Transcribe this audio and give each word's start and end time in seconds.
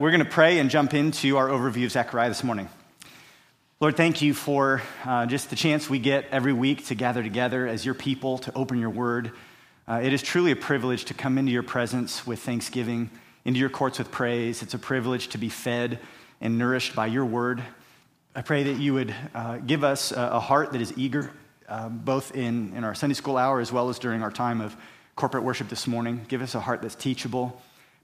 We're 0.00 0.12
going 0.12 0.24
to 0.24 0.30
pray 0.30 0.58
and 0.58 0.70
jump 0.70 0.94
into 0.94 1.36
our 1.36 1.48
overview 1.48 1.84
of 1.84 1.92
Zechariah 1.92 2.30
this 2.30 2.42
morning. 2.42 2.70
Lord, 3.80 3.98
thank 3.98 4.22
you 4.22 4.32
for 4.32 4.80
uh, 5.04 5.26
just 5.26 5.50
the 5.50 5.56
chance 5.56 5.90
we 5.90 5.98
get 5.98 6.24
every 6.30 6.54
week 6.54 6.86
to 6.86 6.94
gather 6.94 7.22
together 7.22 7.66
as 7.66 7.84
your 7.84 7.92
people 7.92 8.38
to 8.38 8.54
open 8.54 8.78
your 8.78 8.88
word. 8.88 9.32
Uh, 9.86 10.00
it 10.02 10.14
is 10.14 10.22
truly 10.22 10.52
a 10.52 10.56
privilege 10.56 11.04
to 11.04 11.12
come 11.12 11.36
into 11.36 11.52
your 11.52 11.62
presence 11.62 12.26
with 12.26 12.38
thanksgiving, 12.38 13.10
into 13.44 13.60
your 13.60 13.68
courts 13.68 13.98
with 13.98 14.10
praise. 14.10 14.62
It's 14.62 14.72
a 14.72 14.78
privilege 14.78 15.28
to 15.28 15.38
be 15.38 15.50
fed 15.50 15.98
and 16.40 16.56
nourished 16.56 16.96
by 16.96 17.04
your 17.04 17.26
word. 17.26 17.62
I 18.34 18.40
pray 18.40 18.62
that 18.62 18.78
you 18.78 18.94
would 18.94 19.14
uh, 19.34 19.58
give 19.58 19.84
us 19.84 20.12
a, 20.12 20.30
a, 20.32 20.40
heart 20.40 20.72
that 20.72 20.80
is 20.80 20.94
eager, 20.96 21.30
uh, 21.68 21.90
both 21.90 22.34
in, 22.34 22.72
in 22.74 22.84
our 22.84 22.94
Sunday 22.94 23.12
school 23.12 23.36
hour 23.36 23.60
as 23.60 23.70
well 23.70 23.90
as 23.90 23.98
during 23.98 24.22
our 24.22 24.32
time 24.32 24.62
of 24.62 24.74
corporate 25.14 25.44
worship 25.44 25.68
this 25.68 25.86
morning. 25.86 26.24
Give 26.26 26.40
us 26.40 26.54
a 26.54 26.60
heart 26.60 26.80
that's 26.80 26.94
teachable 26.94 27.60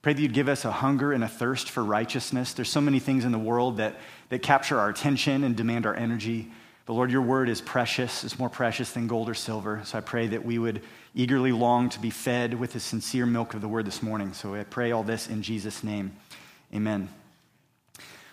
Pray 0.07 0.13
that 0.13 0.23
you'd 0.23 0.35
give 0.35 0.49
us 0.49 0.65
a 0.65 0.71
hunger 0.71 1.13
and 1.13 1.25
a 1.25 1.29
thirst 1.29 1.69
for 1.69 1.83
righteousness. 1.83 2.53
There's 2.53 2.69
so 2.69 2.81
many 2.81 3.01
things 3.01 3.25
in 3.25 3.33
the 3.33 3.41
world 3.41 3.79
that, 3.79 3.97
that 4.29 4.41
capture 4.41 4.79
our 4.79 4.89
attention 4.89 5.43
and 5.43 5.57
demand 5.57 5.85
our 5.85 5.97
energy. 5.97 6.49
But 6.85 6.93
Lord, 6.93 7.11
your 7.11 7.23
word 7.23 7.49
is 7.49 7.61
precious. 7.61 8.23
It's 8.23 8.39
more 8.39 8.49
precious 8.49 8.93
than 8.93 9.09
gold 9.09 9.29
or 9.29 9.35
silver. 9.35 9.81
So 9.85 9.99
I 9.99 10.03
pray 10.03 10.29
that 10.29 10.45
we 10.45 10.61
would 10.61 10.81
eagerly 11.17 11.51
long 11.51 11.89
to 11.89 11.99
be 11.99 12.11
fed 12.11 12.55
with 12.55 12.75
the 12.75 12.79
sincere 12.79 13.27
milk 13.27 13.55
of 13.55 13.61
the 13.61 13.67
word 13.67 13.85
this 13.85 14.01
morning. 14.01 14.33
So 14.33 14.55
I 14.55 14.63
pray 14.63 14.93
all 14.93 15.03
this 15.03 15.29
in 15.29 15.43
Jesus' 15.43 15.83
name. 15.83 16.13
Amen. 16.73 17.09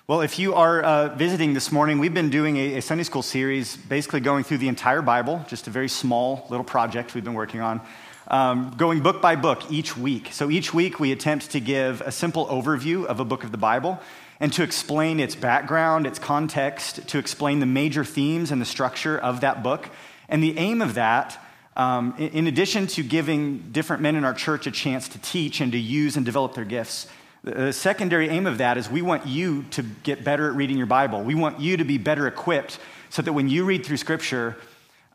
Well, 0.06 0.22
if 0.22 0.38
you 0.38 0.54
are 0.54 0.80
uh, 0.80 1.16
visiting 1.16 1.56
this 1.56 1.72
morning, 1.72 1.98
we've 1.98 2.14
been 2.14 2.30
doing 2.30 2.56
a, 2.58 2.76
a, 2.76 2.82
Sunday 2.84 3.04
school 3.04 3.24
series, 3.24 3.78
basically 3.78 4.20
going 4.20 4.44
through 4.44 4.60
the 4.60 4.68
entire 4.68 5.02
Bible, 5.02 5.44
just 5.48 5.66
a 5.66 5.72
very 5.72 5.90
small 5.90 6.46
little 6.52 6.66
project 6.66 7.16
we've 7.16 7.24
been 7.24 7.34
working 7.34 7.62
on 7.62 7.82
um, 8.28 8.74
going 8.78 9.02
book 9.02 9.22
by 9.22 9.36
book 9.36 9.64
each 9.70 9.98
week. 9.98 10.30
So 10.32 10.50
each 10.50 10.74
week 10.74 11.00
we 11.00 11.12
attempt 11.12 11.52
to 11.52 11.60
give 11.60 12.02
a 12.02 12.12
simple 12.12 12.46
overview 12.48 13.06
of 13.06 13.20
a 13.20 13.26
book 13.26 13.44
of 13.44 13.52
the 13.52 13.58
Bible 13.58 14.00
and 14.40 14.52
to 14.54 14.64
explain 14.64 15.20
its 15.20 15.36
background, 15.36 16.06
its 16.06 16.20
context, 16.20 17.08
to 17.10 17.18
explain 17.18 17.60
the 17.60 17.66
major 17.66 18.04
themes 18.04 18.52
and 18.52 18.62
the 18.62 18.66
structure 18.66 19.18
of 19.18 19.42
that 19.42 19.64
book. 19.64 19.90
And 20.28 20.44
the 20.44 20.58
aim 20.58 20.82
of 20.82 20.96
that, 20.96 21.38
um, 21.78 22.16
in 22.18 22.48
addition 22.48 22.88
to 22.88 23.04
giving 23.04 23.72
different 23.72 24.02
men 24.02 24.16
in 24.16 24.24
our 24.24 24.34
church 24.34 24.68
a 24.68 24.72
chance 24.72 25.08
to 25.10 25.20
teach 25.20 25.62
and 25.62 25.72
to 25.72 25.78
use 25.78 26.18
and 26.18 26.26
develop 26.26 26.56
their 26.56 26.66
gifts, 26.66 27.08
the 27.44 27.74
secondary 27.74 28.30
aim 28.30 28.46
of 28.46 28.60
that 28.60 28.78
is 28.78 28.90
we 28.90 29.02
want 29.02 29.28
you 29.28 29.64
to 29.72 29.84
get 29.84 30.24
better 30.24 30.50
at 30.50 30.56
reading 30.56 30.78
your 30.78 30.88
Bible. 30.88 31.22
We 31.24 31.36
want 31.36 31.60
you 31.60 31.78
to 31.78 31.84
be 31.84 31.98
better 31.98 32.26
equipped 32.26 32.80
so 33.10 33.22
that 33.22 33.34
when 33.34 33.50
you 33.50 33.66
read 33.66 33.86
through 33.86 33.98
Scripture, 33.98 34.56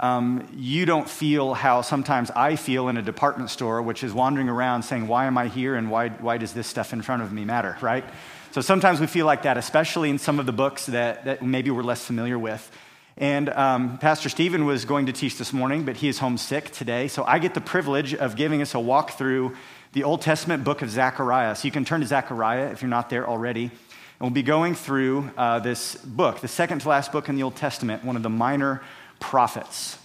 um, 0.01 0.49
you 0.57 0.87
don't 0.87 1.09
feel 1.09 1.55
how 1.55 1.83
sometimes 1.83 2.31
I 2.31 2.57
feel 2.57 2.89
in 2.89 2.97
a 2.97 3.03
department 3.03 3.51
store, 3.51 3.83
which 3.83 4.05
is 4.05 4.13
wandering 4.13 4.49
around 4.49 4.83
saying, 4.85 5.09
Why 5.09 5.27
am 5.27 5.37
I 5.37 5.49
here 5.49 5.75
and 5.75 5.91
why, 5.91 6.11
why 6.11 6.39
does 6.39 6.53
this 6.53 6.67
stuff 6.67 6.93
in 6.93 7.03
front 7.03 7.23
of 7.23 7.33
me 7.33 7.45
matter, 7.45 7.77
right? 7.81 8.05
So 8.53 8.61
sometimes 8.61 9.01
we 9.01 9.07
feel 9.07 9.27
like 9.27 9.43
that, 9.43 9.59
especially 9.59 10.09
in 10.09 10.19
some 10.19 10.39
of 10.39 10.47
the 10.47 10.53
books 10.53 10.87
that, 10.87 11.25
that 11.25 11.43
maybe 11.43 11.71
we're 11.71 11.83
less 11.83 12.05
familiar 12.05 12.39
with. 12.39 12.71
And 13.17 13.49
um, 13.51 13.99
Pastor 13.99 14.29
Stephen 14.29 14.65
was 14.65 14.85
going 14.85 15.07
to 15.07 15.13
teach 15.13 15.37
this 15.37 15.53
morning, 15.53 15.85
but 15.85 15.97
he 15.97 16.09
is 16.09 16.21
homesick 16.21 16.71
today. 16.71 17.09
So 17.09 17.25
I 17.25 17.41
get 17.41 17.55
the 17.55 17.61
privilege 17.61 18.15
of 18.15 18.37
giving 18.37 18.63
us 18.63 18.75
a 18.75 18.81
walk 18.81 19.13
through 19.13 19.57
the 19.93 20.05
Old 20.05 20.23
Testament 20.23 20.63
book 20.63 20.83
of 20.83 20.91
Zechariah. 20.91 21.57
So 21.57 21.67
you 21.67 21.73
can 21.73 21.85
turn 21.85 22.01
to 22.01 22.07
Zechariah 22.07 22.71
if 22.71 22.81
you're 22.81 22.89
not 22.89 23.11
there 23.11 23.29
already. 23.29 23.65
And 23.65 23.73
we'll 24.21 24.31
be 24.31 24.45
going 24.45 24.77
through 24.77 25.31
uh, 25.37 25.59
this 25.59 25.97
book, 25.97 26.41
the 26.41 26.49
second 26.49 26.81
to 26.81 26.89
last 26.89 27.11
book 27.11 27.29
in 27.29 27.35
the 27.35 27.43
Old 27.43 27.57
Testament, 27.57 28.05
one 28.05 28.15
of 28.15 28.23
the 28.23 28.31
minor 28.31 28.83
prophets. 29.21 29.99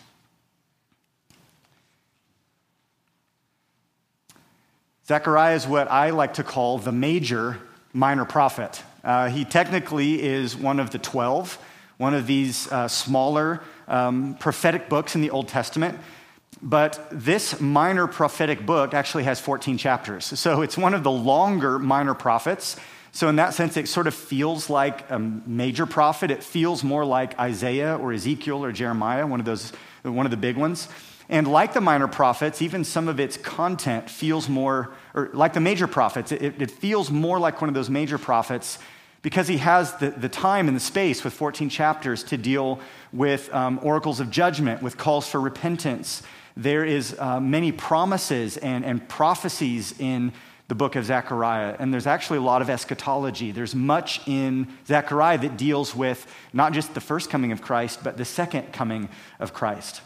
Zechariah 5.07 5.55
is 5.55 5.67
what 5.67 5.91
I 5.91 6.11
like 6.11 6.35
to 6.35 6.43
call 6.43 6.77
the 6.77 6.91
major 6.91 7.59
minor 7.91 8.25
prophet. 8.25 8.81
Uh, 9.03 9.27
he 9.29 9.43
technically 9.43 10.21
is 10.21 10.55
one 10.55 10.79
of 10.79 10.91
the 10.91 10.97
12, 10.97 11.57
one 11.97 12.13
of 12.13 12.25
these 12.25 12.71
uh, 12.71 12.87
smaller 12.87 13.61
um, 13.87 14.35
prophetic 14.39 14.87
books 14.87 15.15
in 15.15 15.21
the 15.21 15.29
Old 15.29 15.49
Testament. 15.49 15.99
But 16.61 17.05
this 17.11 17.59
minor 17.59 18.07
prophetic 18.07 18.65
book 18.65 18.93
actually 18.93 19.25
has 19.25 19.41
14 19.41 19.77
chapters. 19.77 20.39
So 20.39 20.61
it's 20.61 20.77
one 20.77 20.93
of 20.93 21.03
the 21.03 21.11
longer 21.11 21.77
minor 21.77 22.13
prophets. 22.13 22.77
So, 23.15 23.29
in 23.29 23.35
that 23.35 23.53
sense, 23.53 23.77
it 23.77 23.87
sort 23.87 24.07
of 24.07 24.15
feels 24.15 24.71
like 24.71 25.09
a 25.11 25.19
major 25.19 25.85
prophet. 25.85 26.31
It 26.31 26.43
feels 26.43 26.83
more 26.83 27.05
like 27.05 27.39
Isaiah 27.39 27.95
or 27.95 28.11
Ezekiel 28.11 28.65
or 28.65 28.71
Jeremiah, 28.71 29.27
one 29.27 29.39
of 29.39 29.45
those, 29.45 29.71
one 30.01 30.25
of 30.25 30.31
the 30.31 30.37
big 30.37 30.57
ones. 30.57 30.87
And 31.29 31.47
like 31.47 31.73
the 31.73 31.81
minor 31.81 32.07
prophets, 32.07 32.59
even 32.63 32.83
some 32.83 33.07
of 33.07 33.19
its 33.19 33.37
content 33.37 34.09
feels 34.09 34.49
more, 34.49 34.95
or 35.13 35.29
like 35.31 35.53
the 35.53 35.59
major 35.59 35.85
prophets, 35.85 36.31
it, 36.31 36.59
it 36.59 36.71
feels 36.71 37.11
more 37.11 37.37
like 37.37 37.61
one 37.61 37.69
of 37.69 37.75
those 37.75 37.89
major 37.89 38.17
prophets 38.17 38.79
because 39.21 39.47
he 39.47 39.57
has 39.57 39.93
the, 39.97 40.09
the 40.09 40.27
time 40.27 40.67
and 40.67 40.75
the 40.75 40.81
space 40.81 41.23
with 41.23 41.33
14 41.33 41.69
chapters 41.69 42.23
to 42.23 42.37
deal 42.37 42.79
with 43.13 43.53
um, 43.53 43.79
oracles 43.83 44.19
of 44.21 44.31
judgment, 44.31 44.81
with 44.81 44.97
calls 44.97 45.27
for 45.27 45.39
repentance. 45.39 46.23
There 46.57 46.83
is 46.83 47.15
uh, 47.19 47.39
many 47.39 47.71
promises 47.71 48.57
and, 48.57 48.83
and 48.83 49.07
prophecies 49.07 49.93
in 49.99 50.33
the 50.67 50.75
book 50.75 50.95
of 50.95 51.05
Zechariah. 51.05 51.75
And 51.77 51.93
there's 51.93 52.07
actually 52.07 52.37
a 52.37 52.41
lot 52.41 52.61
of 52.61 52.69
eschatology. 52.69 53.51
There's 53.51 53.75
much 53.75 54.21
in 54.27 54.67
Zechariah 54.87 55.37
that 55.39 55.57
deals 55.57 55.95
with 55.95 56.25
not 56.53 56.73
just 56.73 56.93
the 56.93 57.01
first 57.01 57.29
coming 57.29 57.51
of 57.51 57.61
Christ, 57.61 57.99
but 58.03 58.17
the 58.17 58.25
second 58.25 58.73
coming 58.73 59.09
of 59.39 59.53
Christ. 59.53 60.01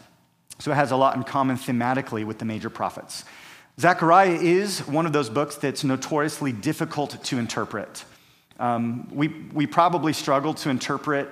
So 0.58 0.72
it 0.72 0.74
has 0.74 0.90
a 0.90 0.96
lot 0.96 1.16
in 1.16 1.22
common 1.22 1.56
thematically 1.56 2.24
with 2.24 2.38
the 2.38 2.44
major 2.44 2.70
prophets. 2.70 3.24
Zechariah 3.78 4.32
is 4.32 4.80
one 4.88 5.06
of 5.06 5.12
those 5.12 5.30
books 5.30 5.54
that's 5.54 5.84
notoriously 5.84 6.50
difficult 6.50 7.22
to 7.24 7.38
interpret. 7.38 8.04
Um, 8.58 9.08
we, 9.12 9.28
we 9.52 9.68
probably 9.68 10.12
struggle 10.12 10.52
to 10.54 10.70
interpret 10.70 11.28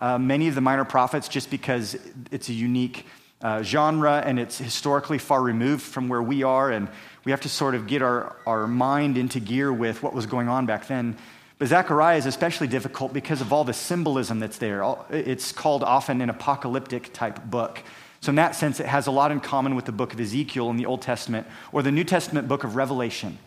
uh, 0.00 0.16
many 0.16 0.46
of 0.46 0.54
the 0.54 0.60
minor 0.60 0.84
prophets 0.84 1.26
just 1.26 1.50
because 1.50 1.96
it's 2.30 2.48
a 2.48 2.52
unique 2.52 3.06
uh, 3.42 3.62
genre 3.62 4.22
and 4.24 4.38
it's 4.38 4.58
historically 4.58 5.18
far 5.18 5.42
removed 5.42 5.82
from 5.82 6.08
where 6.08 6.22
we 6.22 6.42
are, 6.42 6.70
and 6.70 6.88
we 7.24 7.32
have 7.32 7.40
to 7.42 7.48
sort 7.48 7.74
of 7.74 7.86
get 7.86 8.02
our, 8.02 8.36
our 8.46 8.66
mind 8.66 9.16
into 9.16 9.40
gear 9.40 9.72
with 9.72 10.02
what 10.02 10.12
was 10.12 10.26
going 10.26 10.48
on 10.48 10.66
back 10.66 10.86
then. 10.86 11.16
But 11.58 11.68
Zechariah 11.68 12.16
is 12.16 12.26
especially 12.26 12.68
difficult 12.68 13.12
because 13.12 13.40
of 13.40 13.52
all 13.52 13.64
the 13.64 13.74
symbolism 13.74 14.40
that's 14.40 14.58
there. 14.58 14.82
It's 15.10 15.52
called 15.52 15.84
often 15.84 16.20
an 16.22 16.30
apocalyptic 16.30 17.12
type 17.12 17.44
book. 17.44 17.82
So, 18.22 18.30
in 18.30 18.36
that 18.36 18.54
sense, 18.54 18.80
it 18.80 18.86
has 18.86 19.06
a 19.06 19.10
lot 19.10 19.30
in 19.30 19.40
common 19.40 19.74
with 19.74 19.84
the 19.84 19.92
book 19.92 20.12
of 20.12 20.20
Ezekiel 20.20 20.70
in 20.70 20.76
the 20.76 20.86
Old 20.86 21.02
Testament 21.02 21.46
or 21.72 21.82
the 21.82 21.92
New 21.92 22.04
Testament 22.04 22.48
book 22.48 22.64
of 22.64 22.76
Revelation. 22.76 23.38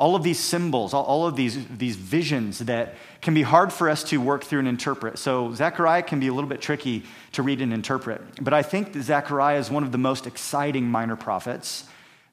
All 0.00 0.16
of 0.16 0.24
these 0.24 0.40
symbols, 0.40 0.94
all 0.94 1.26
of 1.26 1.36
these, 1.36 1.64
these 1.68 1.94
visions 1.94 2.60
that 2.60 2.94
can 3.20 3.34
be 3.34 3.42
hard 3.42 3.72
for 3.72 3.88
us 3.88 4.02
to 4.04 4.16
work 4.16 4.42
through 4.42 4.60
and 4.60 4.68
interpret. 4.68 5.18
So, 5.18 5.54
Zechariah 5.54 6.02
can 6.02 6.18
be 6.18 6.28
a 6.28 6.32
little 6.32 6.48
bit 6.48 6.62
tricky 6.62 7.04
to 7.32 7.42
read 7.42 7.60
and 7.60 7.72
interpret. 7.72 8.22
But 8.40 8.54
I 8.54 8.62
think 8.62 8.94
that 8.94 9.02
Zechariah 9.02 9.58
is 9.58 9.70
one 9.70 9.84
of 9.84 9.92
the 9.92 9.98
most 9.98 10.26
exciting 10.26 10.86
minor 10.90 11.16
prophets 11.16 11.84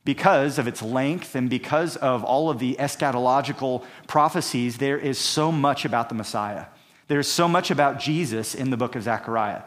because 0.07 0.57
of 0.57 0.69
its 0.69 0.81
length 0.81 1.35
and 1.35 1.49
because 1.49 1.97
of 1.97 2.23
all 2.23 2.49
of 2.49 2.59
the 2.59 2.77
eschatological 2.79 3.83
prophecies, 4.07 4.77
there 4.77 4.97
is 4.97 5.17
so 5.17 5.51
much 5.51 5.83
about 5.83 6.07
the 6.07 6.15
Messiah. 6.15 6.67
There's 7.09 7.27
so 7.27 7.49
much 7.49 7.71
about 7.71 7.99
Jesus 7.99 8.55
in 8.55 8.69
the 8.69 8.77
book 8.77 8.95
of 8.95 9.03
Zechariah. 9.03 9.63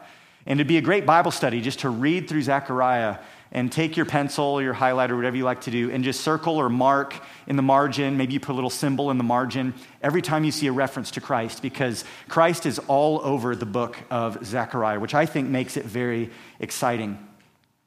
And 0.47 0.59
it'd 0.59 0.67
be 0.67 0.79
a 0.79 0.83
great 0.83 1.05
Bible 1.05 1.31
study 1.31 1.61
just 1.61 1.81
to 1.81 1.91
read 1.91 2.27
through 2.27 2.41
Zechariah 2.41 3.19
and 3.53 3.73
take 3.73 3.97
your 3.97 4.07
pencil, 4.07 4.45
or 4.45 4.63
your 4.63 4.75
highlighter, 4.75 5.17
whatever 5.17 5.37
you 5.37 5.45
like 5.45 5.63
to 5.63 5.71
do, 5.71 5.91
and 5.91 6.05
just 6.05 6.21
circle 6.21 6.57
or 6.57 6.69
mark 6.69 7.15
in 7.47 7.57
the 7.57 7.63
margin. 7.63 8.17
Maybe 8.17 8.35
you 8.35 8.41
put 8.41 8.53
a 8.53 8.55
little 8.55 8.71
symbol 8.71 9.11
in 9.11 9.19
the 9.19 9.25
margin 9.25 9.75
every 10.03 10.23
time 10.23 10.45
you 10.45 10.53
see 10.53 10.69
a 10.69 10.73
reference 10.73 11.11
to 11.13 11.21
Christ, 11.21 11.61
because 11.61 12.05
Christ 12.29 12.65
is 12.65 12.79
all 12.87 13.21
over 13.25 13.57
the 13.57 13.67
book 13.67 13.99
of 14.11 14.45
Zechariah, 14.45 15.01
which 15.01 15.15
I 15.15 15.27
think 15.27 15.49
makes 15.49 15.77
it 15.77 15.85
very 15.85 16.31
exciting. 16.61 17.19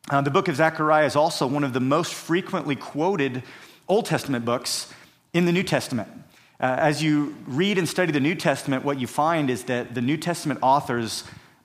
Uh, 0.09 0.19
the 0.19 0.31
book 0.31 0.49
of 0.49 0.57
Zechariah 0.57 1.05
is 1.05 1.15
also 1.15 1.47
one 1.47 1.63
of 1.63 1.71
the 1.71 1.79
most 1.79 2.13
frequently 2.13 2.75
quoted 2.75 3.41
Old 3.87 4.05
Testament 4.05 4.43
books 4.43 4.93
in 5.33 5.45
the 5.45 5.53
New 5.53 5.63
Testament. 5.63 6.09
Uh, 6.59 6.75
as 6.79 7.01
you 7.01 7.35
read 7.47 7.77
and 7.77 7.87
study 7.87 8.11
the 8.11 8.19
New 8.19 8.35
Testament, 8.35 8.83
what 8.83 8.99
you 8.99 9.07
find 9.07 9.49
is 9.49 9.63
that 9.63 9.95
the 9.95 10.01
New 10.01 10.17
Testament 10.17 10.59
authors 10.61 11.23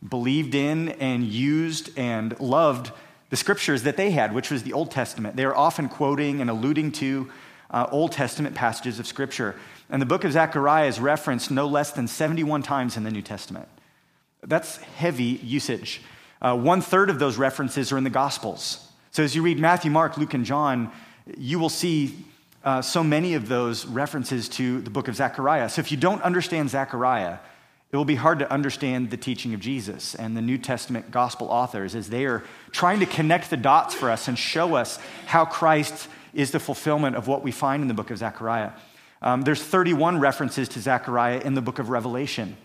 believed 0.09 0.55
in 0.55 0.91
and 0.91 1.25
used 1.25 1.91
and 1.99 2.39
loved 2.39 2.93
the 3.31 3.37
scriptures 3.37 3.83
that 3.83 3.97
they 3.97 4.11
had, 4.11 4.35
which 4.35 4.51
was 4.51 4.63
the 4.63 4.73
Old 4.73 4.91
Testament. 4.91 5.37
They 5.37 5.45
are 5.45 5.57
often 5.57 5.89
quoting 5.89 6.41
and 6.41 6.49
alluding 6.49 6.93
to 6.93 7.31
uh, 7.71 7.87
Old 7.91 8.13
Testament 8.13 8.55
passages 8.55 8.99
of 8.99 9.07
scripture. 9.07 9.55
And 9.91 10.01
the 10.01 10.07
book 10.07 10.25
of 10.25 10.33
Zechariah 10.33 10.87
is 10.87 11.01
referenced 11.01 11.51
no 11.51 11.67
less 11.67 11.93
than 11.93 12.07
71 12.07 12.63
times 12.63 12.97
in 12.97 13.05
the 13.05 13.11
New 13.11 13.23
Testament. 13.23 13.69
That's 14.43 14.77
heavy 14.79 15.41
usage. 15.43 16.03
Uh, 16.41 16.57
one 16.57 16.81
third 16.81 17.11
of 17.11 17.19
those 17.19 17.37
references 17.37 17.93
are 17.93 17.99
in 17.99 18.05
the 18.05 18.11
Gospels. 18.11 18.87
So 19.11 19.23
as 19.23 19.35
you 19.35 19.43
read 19.43 19.59
Matthew, 19.59 19.91
Mark, 19.91 20.17
Luke, 20.17 20.35
and 20.35 20.45
John, 20.45 20.93
you 21.37 21.59
will 21.59 21.69
see 21.69 22.25
uh, 22.65 22.83
so 22.83 23.03
many 23.03 23.35
of 23.35 23.49
those 23.49 23.87
references 23.87 24.49
to 24.51 24.81
the 24.81 24.91
book 24.91 25.09
of 25.09 25.17
Zechariah. 25.17 25.69
So 25.69 25.81
if 25.81 25.91
you 25.91 25.97
don't 25.97 26.23
understand 26.23 26.71
Zechariah, 26.71 27.39
it 27.90 27.96
will 27.96 28.05
be 28.05 28.17
hard 28.17 28.38
to 28.40 28.52
understand 28.52 29.11
the 29.11 29.17
teaching 29.17 29.55
of 29.55 29.61
Jesus 29.61 30.14
and 30.14 30.37
the 30.37 30.43
New 30.43 30.58
Testament 30.58 31.11
gospel 31.11 31.49
authors 31.49 31.94
as 31.94 32.11
they 32.11 32.26
are 32.26 32.44
trying 32.70 33.00
to 33.00 33.06
connect 33.06 33.49
the 33.49 33.56
dots 33.56 33.94
for 33.94 34.11
us 34.11 34.29
and 34.29 34.38
show 34.38 34.75
us 34.75 34.99
how 35.26 35.46
Christ 35.46 36.08
is 36.35 36.50
the 36.50 36.61
fulfillment 36.61 37.17
of 37.17 37.26
what 37.26 37.43
we 37.43 37.50
find 37.50 37.81
in 37.81 37.88
the 37.88 37.94
book 37.94 38.11
of 38.11 38.19
Zechariah. 38.19 38.73
Um, 39.23 39.43
there's 39.43 39.62
31 39.62 40.20
references 40.20 40.69
to 40.70 40.81
Zechariah 40.81 41.40
in 41.40 41.55
the 41.55 41.62
book 41.62 41.79
of 41.79 41.88
Revelation. 41.88 42.56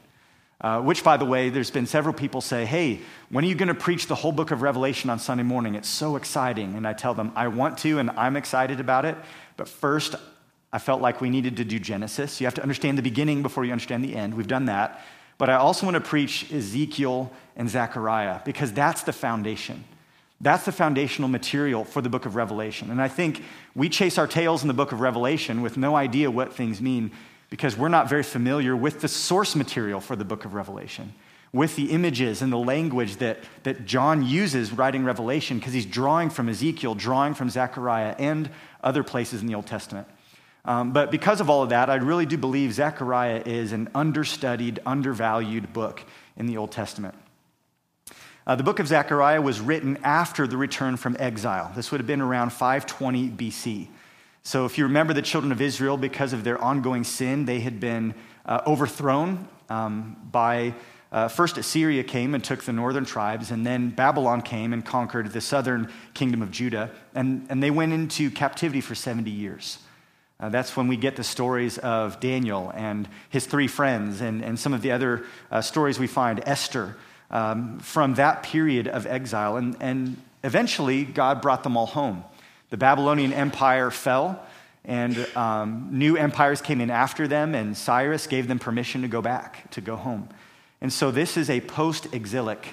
Uh, 0.61 0.81
which, 0.81 1.03
by 1.03 1.17
the 1.17 1.25
way, 1.25 1.49
there's 1.49 1.71
been 1.71 1.85
several 1.85 2.13
people 2.13 2.39
say, 2.39 2.63
Hey, 2.63 3.01
when 3.29 3.43
are 3.43 3.47
you 3.47 3.55
going 3.55 3.67
to 3.67 3.73
preach 3.73 4.07
the 4.07 4.15
whole 4.15 4.31
book 4.31 4.51
of 4.51 4.61
Revelation 4.61 5.09
on 5.09 5.19
Sunday 5.19 5.43
morning? 5.43 5.75
It's 5.75 5.89
so 5.89 6.15
exciting. 6.15 6.75
And 6.75 6.87
I 6.87 6.93
tell 6.93 7.13
them, 7.13 7.33
I 7.35 7.49
want 7.49 7.79
to, 7.79 7.99
and 7.99 8.09
I'm 8.11 8.37
excited 8.37 8.79
about 8.79 9.03
it. 9.03 9.17
But 9.57 9.67
first, 9.67 10.15
I 10.73 10.79
felt 10.79 11.01
like 11.01 11.21
we 11.21 11.29
needed 11.29 11.55
to 11.57 11.63
do 11.63 11.77
Genesis. 11.77 12.41
You 12.41 12.47
have 12.47 12.55
to 12.55 12.63
understand 12.63 12.97
the 12.97 13.03
beginning 13.03 13.43
before 13.43 13.63
you 13.63 13.71
understand 13.71 14.03
the 14.03 14.15
end. 14.15 14.33
We've 14.33 14.47
done 14.47 14.65
that. 14.65 15.05
But 15.37 15.51
I 15.51 15.53
also 15.53 15.85
want 15.85 15.95
to 15.95 16.01
preach 16.01 16.51
Ezekiel 16.51 17.31
and 17.55 17.69
Zechariah 17.69 18.41
because 18.43 18.73
that's 18.73 19.03
the 19.03 19.13
foundation. 19.13 19.83
That's 20.41 20.65
the 20.65 20.71
foundational 20.71 21.29
material 21.29 21.85
for 21.85 22.01
the 22.01 22.09
book 22.09 22.25
of 22.25 22.35
Revelation. 22.35 22.89
And 22.89 22.99
I 22.99 23.07
think 23.07 23.43
we 23.75 23.87
chase 23.87 24.17
our 24.17 24.25
tails 24.25 24.63
in 24.63 24.67
the 24.67 24.73
book 24.73 24.91
of 24.91 24.99
Revelation 24.99 25.61
with 25.61 25.77
no 25.77 25.95
idea 25.95 26.31
what 26.31 26.53
things 26.53 26.81
mean 26.81 27.11
because 27.51 27.77
we're 27.77 27.87
not 27.87 28.09
very 28.09 28.23
familiar 28.23 28.75
with 28.75 29.01
the 29.01 29.07
source 29.07 29.55
material 29.55 30.01
for 30.01 30.15
the 30.15 30.25
book 30.25 30.43
of 30.43 30.55
Revelation, 30.55 31.13
with 31.53 31.75
the 31.75 31.91
images 31.91 32.41
and 32.41 32.51
the 32.51 32.57
language 32.57 33.17
that, 33.17 33.39
that 33.61 33.85
John 33.85 34.25
uses 34.25 34.71
writing 34.71 35.05
Revelation, 35.05 35.59
because 35.59 35.73
he's 35.73 35.85
drawing 35.85 36.31
from 36.31 36.49
Ezekiel, 36.49 36.95
drawing 36.95 37.35
from 37.35 37.51
Zechariah, 37.51 38.15
and 38.17 38.49
other 38.83 39.03
places 39.03 39.41
in 39.41 39.47
the 39.47 39.53
Old 39.53 39.67
Testament. 39.67 40.07
Um, 40.65 40.94
but 40.94 41.12
because 41.12 41.42
of 41.42 41.50
all 41.50 41.63
of 41.63 41.69
that, 41.69 41.89
I 41.89 41.95
really 41.95 42.25
do 42.25 42.38
believe 42.38 42.74
Zechariah 42.74 43.44
is 43.45 43.74
an 43.74 43.89
understudied, 43.94 44.80
undervalued 44.86 45.74
book 45.74 46.04
in 46.38 46.45
the 46.45 46.57
Old 46.57 46.71
Testament. 46.71 47.15
Uh, 48.45 48.56
the 48.56 48.63
book 48.63 48.80
of 48.80 48.88
Zechariah 48.88 49.42
was 49.42 49.60
written 49.60 49.98
after 50.04 50.48
the 50.48 50.57
return 50.57 50.98
from 50.98 51.15
exile. 51.19 51.71
This 51.75 51.92
would 51.92 52.00
have 52.00 52.07
been 52.07 52.21
around 52.21 52.51
520 52.51 53.30
BC. 53.30 53.88
So, 54.45 54.65
if 54.65 54.77
you 54.77 54.83
remember 54.83 55.13
the 55.13 55.21
children 55.21 55.54
of 55.54 55.62
Israel, 55.62 55.95
because 55.95 56.33
of 56.33 56.44
their 56.44 56.62
ongoing 56.62 57.06
sin, 57.06 57.45
they 57.45 57.62
had 57.62 57.80
been 57.80 58.13
uh, 58.45 58.62
overthrown 58.68 59.48
um, 59.69 60.18
by 60.31 60.74
uh, 61.13 61.30
first 61.30 61.57
Assyria 61.57 62.04
came 62.04 62.33
and 62.33 62.44
took 62.44 62.63
the 62.63 62.74
northern 62.74 63.06
tribes, 63.06 63.51
and 63.51 63.66
then 63.66 63.92
Babylon 63.92 64.42
came 64.42 64.74
and 64.74 64.83
conquered 64.83 65.31
the 65.31 65.39
southern 65.39 65.89
kingdom 66.13 66.42
of 66.42 66.51
Judah, 66.51 66.92
and, 67.16 67.45
and 67.50 67.62
they 67.62 67.71
went 67.71 67.94
into 67.94 68.31
captivity 68.31 68.81
for 68.81 68.95
70 68.95 69.30
years. 69.30 69.77
Uh, 70.39 70.50
that's 70.50 70.75
when 70.75 70.88
we 70.88 70.97
get 70.97 71.15
the 71.15 71.24
stories 71.24 71.77
of 71.77 72.19
Daniel 72.19 72.71
and 72.75 73.07
his 73.30 73.45
three 73.45 73.68
friends, 73.68 74.21
and, 74.21 74.44
and 74.44 74.59
some 74.59 74.74
of 74.74 74.81
the 74.81 74.91
other 74.91 75.24
uh, 75.51 75.62
stories 75.62 76.00
we 76.00 76.07
find, 76.07 76.41
Esther, 76.45 76.97
um, 77.31 77.80
from 77.80 78.15
that 78.15 78.44
period 78.44 78.88
of 78.88 79.06
exile. 79.06 79.57
And, 79.57 79.77
and 79.80 80.21
eventually, 80.44 81.06
God 81.06 81.41
brought 81.41 81.63
them 81.63 81.77
all 81.77 81.85
home. 81.85 82.24
The 82.69 82.77
Babylonian 82.77 83.33
Empire 83.33 83.91
fell, 83.91 84.44
and 84.83 85.18
um, 85.35 85.89
new 85.91 86.18
empires 86.18 86.62
came 86.62 86.81
in 86.81 86.89
after 86.89 87.27
them, 87.27 87.56
and 87.56 87.77
Cyrus 87.77 88.27
gave 88.27 88.47
them 88.47 88.59
permission 88.59 89.03
to 89.03 89.07
go 89.07 89.21
back, 89.21 89.69
to 89.71 89.81
go 89.81 89.95
home. 89.95 90.27
And 90.81 90.91
so 90.91 91.12
this 91.12 91.38
is 91.38 91.50
a 91.50 91.62
post 91.62 92.13
exilic 92.13 92.68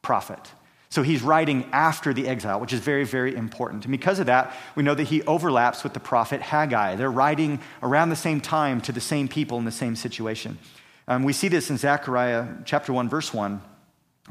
prophet. 0.00 0.50
So 0.92 1.02
he's 1.02 1.22
writing 1.22 1.64
after 1.72 2.12
the 2.12 2.28
exile, 2.28 2.60
which 2.60 2.74
is 2.74 2.80
very, 2.80 3.04
very 3.04 3.34
important. 3.34 3.86
And 3.86 3.92
because 3.92 4.18
of 4.18 4.26
that, 4.26 4.54
we 4.74 4.82
know 4.82 4.94
that 4.94 5.04
he 5.04 5.22
overlaps 5.22 5.82
with 5.82 5.94
the 5.94 6.00
prophet 6.00 6.42
Haggai. 6.42 6.96
They're 6.96 7.10
writing 7.10 7.60
around 7.82 8.10
the 8.10 8.14
same 8.16 8.42
time 8.42 8.78
to 8.82 8.92
the 8.92 9.00
same 9.00 9.26
people 9.26 9.56
in 9.56 9.64
the 9.64 9.72
same 9.72 9.96
situation. 9.96 10.58
Um, 11.08 11.22
we 11.22 11.32
see 11.32 11.48
this 11.48 11.70
in 11.70 11.78
Zechariah 11.78 12.46
chapter 12.66 12.92
1, 12.92 13.08
verse 13.08 13.32
1. 13.32 13.62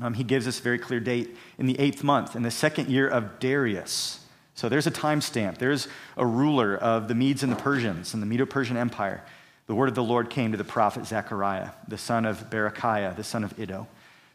Um, 0.04 0.14
he 0.14 0.24
gives 0.24 0.48
us 0.48 0.60
a 0.60 0.62
very 0.62 0.78
clear 0.78 1.00
date 1.00 1.36
in 1.58 1.66
the 1.66 1.80
eighth 1.80 2.04
month, 2.04 2.36
in 2.36 2.44
the 2.44 2.52
second 2.52 2.90
year 2.90 3.08
of 3.08 3.40
Darius. 3.40 4.24
So 4.54 4.70
there's 4.70 4.86
a 4.86 4.92
timestamp. 4.92 5.58
There's 5.58 5.88
a 6.16 6.28
ruler 6.28 6.78
of 6.78 7.08
the 7.08 7.16
Medes 7.16 7.42
and 7.42 7.52
the 7.52 7.56
Persians 7.56 8.14
and 8.14 8.22
the 8.22 8.28
Medo 8.28 8.46
Persian 8.46 8.78
Empire. 8.78 9.24
The 9.66 9.74
word 9.74 9.90
of 9.90 9.96
the 9.96 10.04
Lord 10.04 10.30
came 10.30 10.52
to 10.52 10.60
the 10.60 10.64
prophet 10.64 11.08
Zechariah, 11.08 11.72
the 11.88 11.98
son 11.98 12.24
of 12.24 12.52
Berechiah, 12.52 13.16
the 13.16 13.24
son 13.24 13.44
of 13.44 13.60
Iddo. 13.60 13.88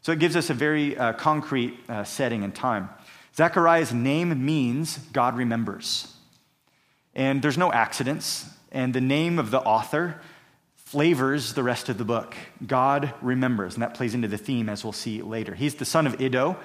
So 0.07 0.13
it 0.13 0.19
gives 0.19 0.37
us 0.37 0.49
a 0.49 0.53
very 0.53 0.97
uh, 0.97 1.11
concrete 1.11 1.77
uh, 1.89 2.05
setting 2.05 2.45
and 2.45 2.55
time. 2.55 2.87
Zechariah's 3.35 3.91
name 3.91 4.45
means 4.45 4.99
God 5.11 5.35
remembers. 5.35 6.15
And 7.13 7.41
there's 7.41 7.57
no 7.57 7.73
accidents. 7.73 8.45
And 8.71 8.93
the 8.93 9.01
name 9.01 9.37
of 9.37 9.51
the 9.51 9.59
author 9.59 10.21
flavors 10.77 11.55
the 11.55 11.63
rest 11.63 11.89
of 11.89 11.97
the 11.97 12.05
book. 12.05 12.37
God 12.65 13.13
remembers. 13.21 13.73
And 13.73 13.83
that 13.83 13.95
plays 13.95 14.13
into 14.13 14.29
the 14.29 14.37
theme 14.37 14.69
as 14.69 14.81
we'll 14.81 14.93
see 14.93 15.21
later. 15.21 15.53
He's 15.53 15.75
the 15.75 15.83
son 15.83 16.07
of 16.07 16.21
Iddo, 16.21 16.55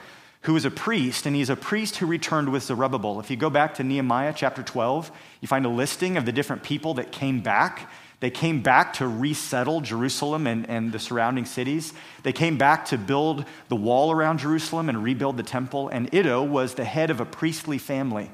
who 0.43 0.55
is 0.55 0.65
a 0.65 0.71
priest, 0.71 1.27
and 1.27 1.35
he's 1.35 1.51
a 1.51 1.57
priest 1.57 1.97
who 1.97 2.07
returned 2.07 2.53
with 2.53 2.63
Zerubbabel. 2.63 3.19
If 3.19 3.29
you 3.29 3.37
go 3.37 3.51
back 3.51 3.75
to 3.75 3.83
Nehemiah 3.83 4.35
chapter 4.37 4.63
12, 4.63 5.11
you 5.41 5.49
find 5.49 5.67
a 5.67 5.69
listing 5.69 6.17
of 6.17 6.27
the 6.27 6.33
different 6.33 6.63
people 6.63 6.95
that 6.95 7.11
came 7.11 7.41
back. 7.41 7.91
They 8.23 8.31
came 8.31 8.63
back 8.63 8.93
to 8.95 9.09
resettle 9.09 9.81
Jerusalem 9.81 10.47
and, 10.47 10.71
and 10.71 10.93
the 10.93 11.01
surrounding 11.01 11.45
cities. 11.45 11.93
They 12.23 12.33
came 12.33 12.57
back 12.57 12.85
to 12.87 12.97
build 12.97 13.45
the 13.69 13.75
wall 13.75 14.13
around 14.13 14.39
Jerusalem 14.39 14.89
and 14.89 15.03
rebuild 15.03 15.37
the 15.37 15.43
temple. 15.43 15.89
And 15.89 16.09
Iddo 16.15 16.45
was 16.45 16.75
the 16.75 16.85
head 16.85 17.11
of 17.11 17.19
a 17.19 17.25
priestly 17.25 17.79
family, 17.79 18.31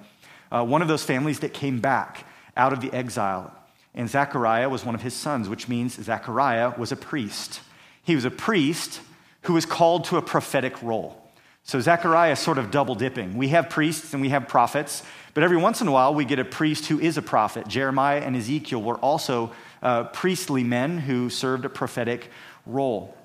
uh, 0.52 0.62
one 0.62 0.82
of 0.82 0.88
those 0.88 1.04
families 1.04 1.40
that 1.40 1.54
came 1.54 1.80
back 1.80 2.26
out 2.54 2.74
of 2.74 2.82
the 2.82 2.92
exile. 2.92 3.50
And 3.94 4.10
Zechariah 4.10 4.68
was 4.68 4.84
one 4.84 4.94
of 4.94 5.00
his 5.00 5.14
sons, 5.14 5.48
which 5.48 5.68
means 5.68 5.94
Zechariah 5.94 6.74
was 6.76 6.92
a 6.92 6.96
priest. 6.96 7.62
He 8.02 8.14
was 8.14 8.26
a 8.26 8.30
priest 8.30 9.00
who 9.44 9.54
was 9.54 9.64
called 9.64 10.04
to 10.04 10.18
a 10.18 10.22
prophetic 10.22 10.82
role. 10.82 11.32
So 11.62 11.80
Zechariah 11.80 12.32
is 12.32 12.38
sort 12.38 12.58
of 12.58 12.70
double 12.70 12.94
dipping. 12.94 13.38
We 13.38 13.48
have 13.48 13.70
priests 13.70 14.12
and 14.12 14.20
we 14.20 14.28
have 14.28 14.48
prophets, 14.48 15.02
but 15.32 15.44
every 15.44 15.56
once 15.56 15.80
in 15.80 15.88
a 15.88 15.92
while 15.92 16.14
we 16.14 16.26
get 16.26 16.38
a 16.38 16.44
priest 16.44 16.86
who 16.86 17.00
is 17.00 17.16
a 17.16 17.22
prophet. 17.22 17.68
Jeremiah 17.68 18.20
and 18.20 18.36
Ezekiel 18.36 18.82
were 18.82 18.96
also 18.96 19.52
uh, 19.82 20.04
priestly 20.04 20.64
men 20.64 20.98
who 20.98 21.30
served 21.30 21.64
a 21.64 21.68
prophetic 21.68 22.30
role. 22.66 23.16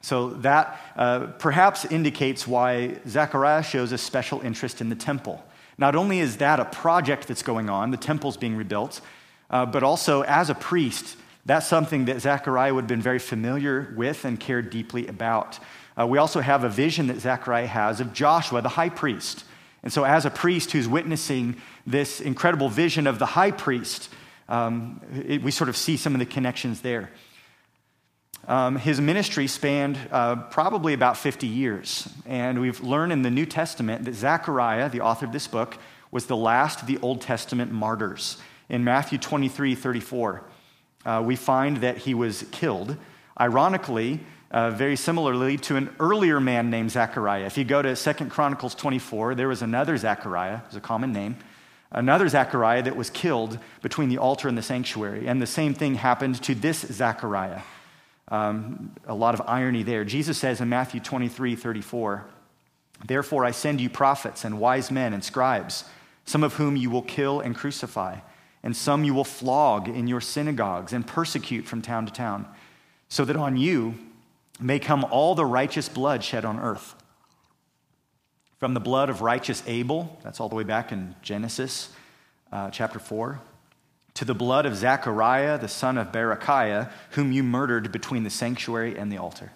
So 0.00 0.30
that 0.30 0.80
uh, 0.96 1.28
perhaps 1.38 1.86
indicates 1.86 2.46
why 2.46 2.98
Zechariah 3.08 3.62
shows 3.62 3.90
a 3.92 3.98
special 3.98 4.40
interest 4.42 4.80
in 4.80 4.90
the 4.90 4.94
temple. 4.94 5.42
Not 5.78 5.96
only 5.96 6.20
is 6.20 6.36
that 6.36 6.60
a 6.60 6.66
project 6.66 7.26
that's 7.26 7.42
going 7.42 7.70
on, 7.70 7.90
the 7.90 7.96
temple's 7.96 8.36
being 8.36 8.56
rebuilt, 8.56 9.00
uh, 9.50 9.66
but 9.66 9.82
also 9.82 10.22
as 10.22 10.50
a 10.50 10.54
priest, 10.54 11.16
that's 11.46 11.66
something 11.66 12.04
that 12.06 12.20
Zechariah 12.20 12.74
would 12.74 12.82
have 12.82 12.88
been 12.88 13.02
very 13.02 13.18
familiar 13.18 13.92
with 13.96 14.24
and 14.24 14.38
cared 14.38 14.70
deeply 14.70 15.06
about. 15.06 15.58
Uh, 15.98 16.06
we 16.06 16.18
also 16.18 16.40
have 16.40 16.64
a 16.64 16.68
vision 16.68 17.06
that 17.06 17.20
Zechariah 17.20 17.66
has 17.66 18.00
of 18.00 18.12
Joshua, 18.12 18.60
the 18.62 18.70
high 18.70 18.88
priest. 18.88 19.44
And 19.82 19.92
so, 19.92 20.04
as 20.04 20.24
a 20.24 20.30
priest 20.30 20.72
who's 20.72 20.88
witnessing 20.88 21.56
this 21.86 22.20
incredible 22.20 22.68
vision 22.68 23.06
of 23.06 23.18
the 23.18 23.26
high 23.26 23.50
priest, 23.50 24.08
um, 24.48 25.00
it, 25.26 25.42
we 25.42 25.50
sort 25.50 25.68
of 25.68 25.76
see 25.76 25.96
some 25.96 26.14
of 26.14 26.18
the 26.18 26.26
connections 26.26 26.80
there. 26.80 27.10
Um, 28.46 28.76
his 28.76 29.00
ministry 29.00 29.46
spanned 29.46 29.98
uh, 30.10 30.36
probably 30.36 30.92
about 30.92 31.16
50 31.16 31.46
years. 31.46 32.08
And 32.26 32.60
we've 32.60 32.80
learned 32.82 33.12
in 33.12 33.22
the 33.22 33.30
New 33.30 33.46
Testament 33.46 34.04
that 34.04 34.14
Zechariah, 34.14 34.90
the 34.90 35.00
author 35.00 35.24
of 35.24 35.32
this 35.32 35.46
book, 35.46 35.78
was 36.10 36.26
the 36.26 36.36
last 36.36 36.82
of 36.82 36.86
the 36.86 36.98
Old 37.00 37.20
Testament 37.20 37.72
martyrs. 37.72 38.36
In 38.68 38.84
Matthew 38.84 39.18
23 39.18 39.74
34, 39.74 40.44
uh, 41.04 41.22
we 41.24 41.36
find 41.36 41.78
that 41.78 41.98
he 41.98 42.14
was 42.14 42.44
killed. 42.50 42.96
Ironically, 43.40 44.20
uh, 44.50 44.70
very 44.70 44.96
similarly 44.96 45.56
to 45.56 45.76
an 45.76 45.94
earlier 45.98 46.38
man 46.38 46.70
named 46.70 46.90
Zechariah. 46.90 47.44
If 47.44 47.58
you 47.58 47.64
go 47.64 47.82
to 47.82 47.96
Second 47.96 48.30
Chronicles 48.30 48.74
24, 48.74 49.34
there 49.34 49.48
was 49.48 49.62
another 49.62 49.96
Zechariah, 49.96 50.60
it's 50.66 50.76
a 50.76 50.80
common 50.80 51.12
name, 51.12 51.36
another 51.94 52.28
Zechariah 52.28 52.82
that 52.82 52.96
was 52.96 53.08
killed 53.08 53.58
between 53.80 54.08
the 54.08 54.18
altar 54.18 54.48
and 54.48 54.58
the 54.58 54.62
sanctuary. 54.62 55.26
And 55.26 55.40
the 55.40 55.46
same 55.46 55.74
thing 55.74 55.94
happened 55.94 56.42
to 56.42 56.54
this 56.54 56.80
Zechariah. 56.80 57.62
Um, 58.28 58.92
a 59.06 59.14
lot 59.14 59.34
of 59.34 59.42
irony 59.46 59.82
there. 59.82 60.04
Jesus 60.04 60.38
says 60.38 60.60
in 60.60 60.68
Matthew 60.68 61.00
23 61.00 61.56
34, 61.56 62.26
Therefore 63.06 63.44
I 63.44 63.50
send 63.50 63.80
you 63.80 63.88
prophets 63.88 64.44
and 64.44 64.58
wise 64.58 64.90
men 64.90 65.12
and 65.12 65.22
scribes, 65.22 65.84
some 66.24 66.42
of 66.42 66.54
whom 66.54 66.76
you 66.76 66.90
will 66.90 67.02
kill 67.02 67.40
and 67.40 67.54
crucify, 67.54 68.18
and 68.62 68.76
some 68.76 69.04
you 69.04 69.14
will 69.14 69.24
flog 69.24 69.88
in 69.88 70.06
your 70.06 70.20
synagogues 70.20 70.92
and 70.92 71.06
persecute 71.06 71.66
from 71.66 71.82
town 71.82 72.06
to 72.06 72.12
town, 72.12 72.46
so 73.08 73.24
that 73.24 73.36
on 73.36 73.56
you 73.56 73.94
may 74.58 74.78
come 74.78 75.04
all 75.10 75.34
the 75.34 75.44
righteous 75.44 75.88
blood 75.88 76.24
shed 76.24 76.44
on 76.44 76.58
earth. 76.58 76.94
From 78.58 78.74
the 78.74 78.80
blood 78.80 79.10
of 79.10 79.20
righteous 79.20 79.62
Abel, 79.66 80.18
that's 80.22 80.40
all 80.40 80.48
the 80.48 80.54
way 80.54 80.64
back 80.64 80.92
in 80.92 81.14
Genesis 81.22 81.90
uh, 82.52 82.70
chapter 82.70 82.98
4, 82.98 83.40
to 84.14 84.24
the 84.24 84.34
blood 84.34 84.64
of 84.64 84.76
Zechariah, 84.76 85.58
the 85.58 85.68
son 85.68 85.98
of 85.98 86.12
Berechiah, 86.12 86.90
whom 87.10 87.32
you 87.32 87.42
murdered 87.42 87.90
between 87.90 88.22
the 88.22 88.30
sanctuary 88.30 88.96
and 88.96 89.10
the 89.10 89.18
altar. 89.18 89.50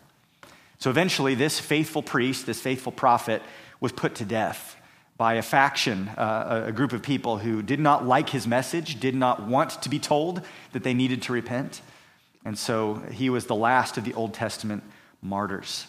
So 0.79 0.91
eventually, 0.91 1.35
this 1.35 1.61
faithful 1.61 2.03
priest, 2.03 2.47
this 2.47 2.61
faithful 2.61 2.93
prophet, 2.93 3.43
was 3.81 3.93
put 3.93 4.17
to 4.17 4.25
death 4.25 4.77
by 5.17 5.35
a 5.35 5.43
faction, 5.43 6.09
uh, 6.11 6.65
a 6.67 6.73
group 6.73 6.93
of 6.93 7.03
people 7.03 7.39
who 7.39 7.63
did 7.63 7.81
not 7.81 8.07
like 8.07 8.31
his 8.31 8.47
message, 8.47 9.01
did 9.01 9.15
not 9.15 9.43
want 9.43 9.83
to 9.83 9.89
be 9.89 9.99
told 9.99 10.43
that 10.73 10.85
they 10.85 10.95
needed 10.95 11.23
to 11.23 11.33
repent. 11.33 11.83
And 12.45 12.57
so 12.57 13.03
he 13.11 13.29
was 13.29 13.47
the 13.47 13.55
last 13.55 13.99
of 13.99 14.05
the 14.05 14.15
Old 14.15 14.35
Testament 14.35 14.85
martyrs. 15.21 15.89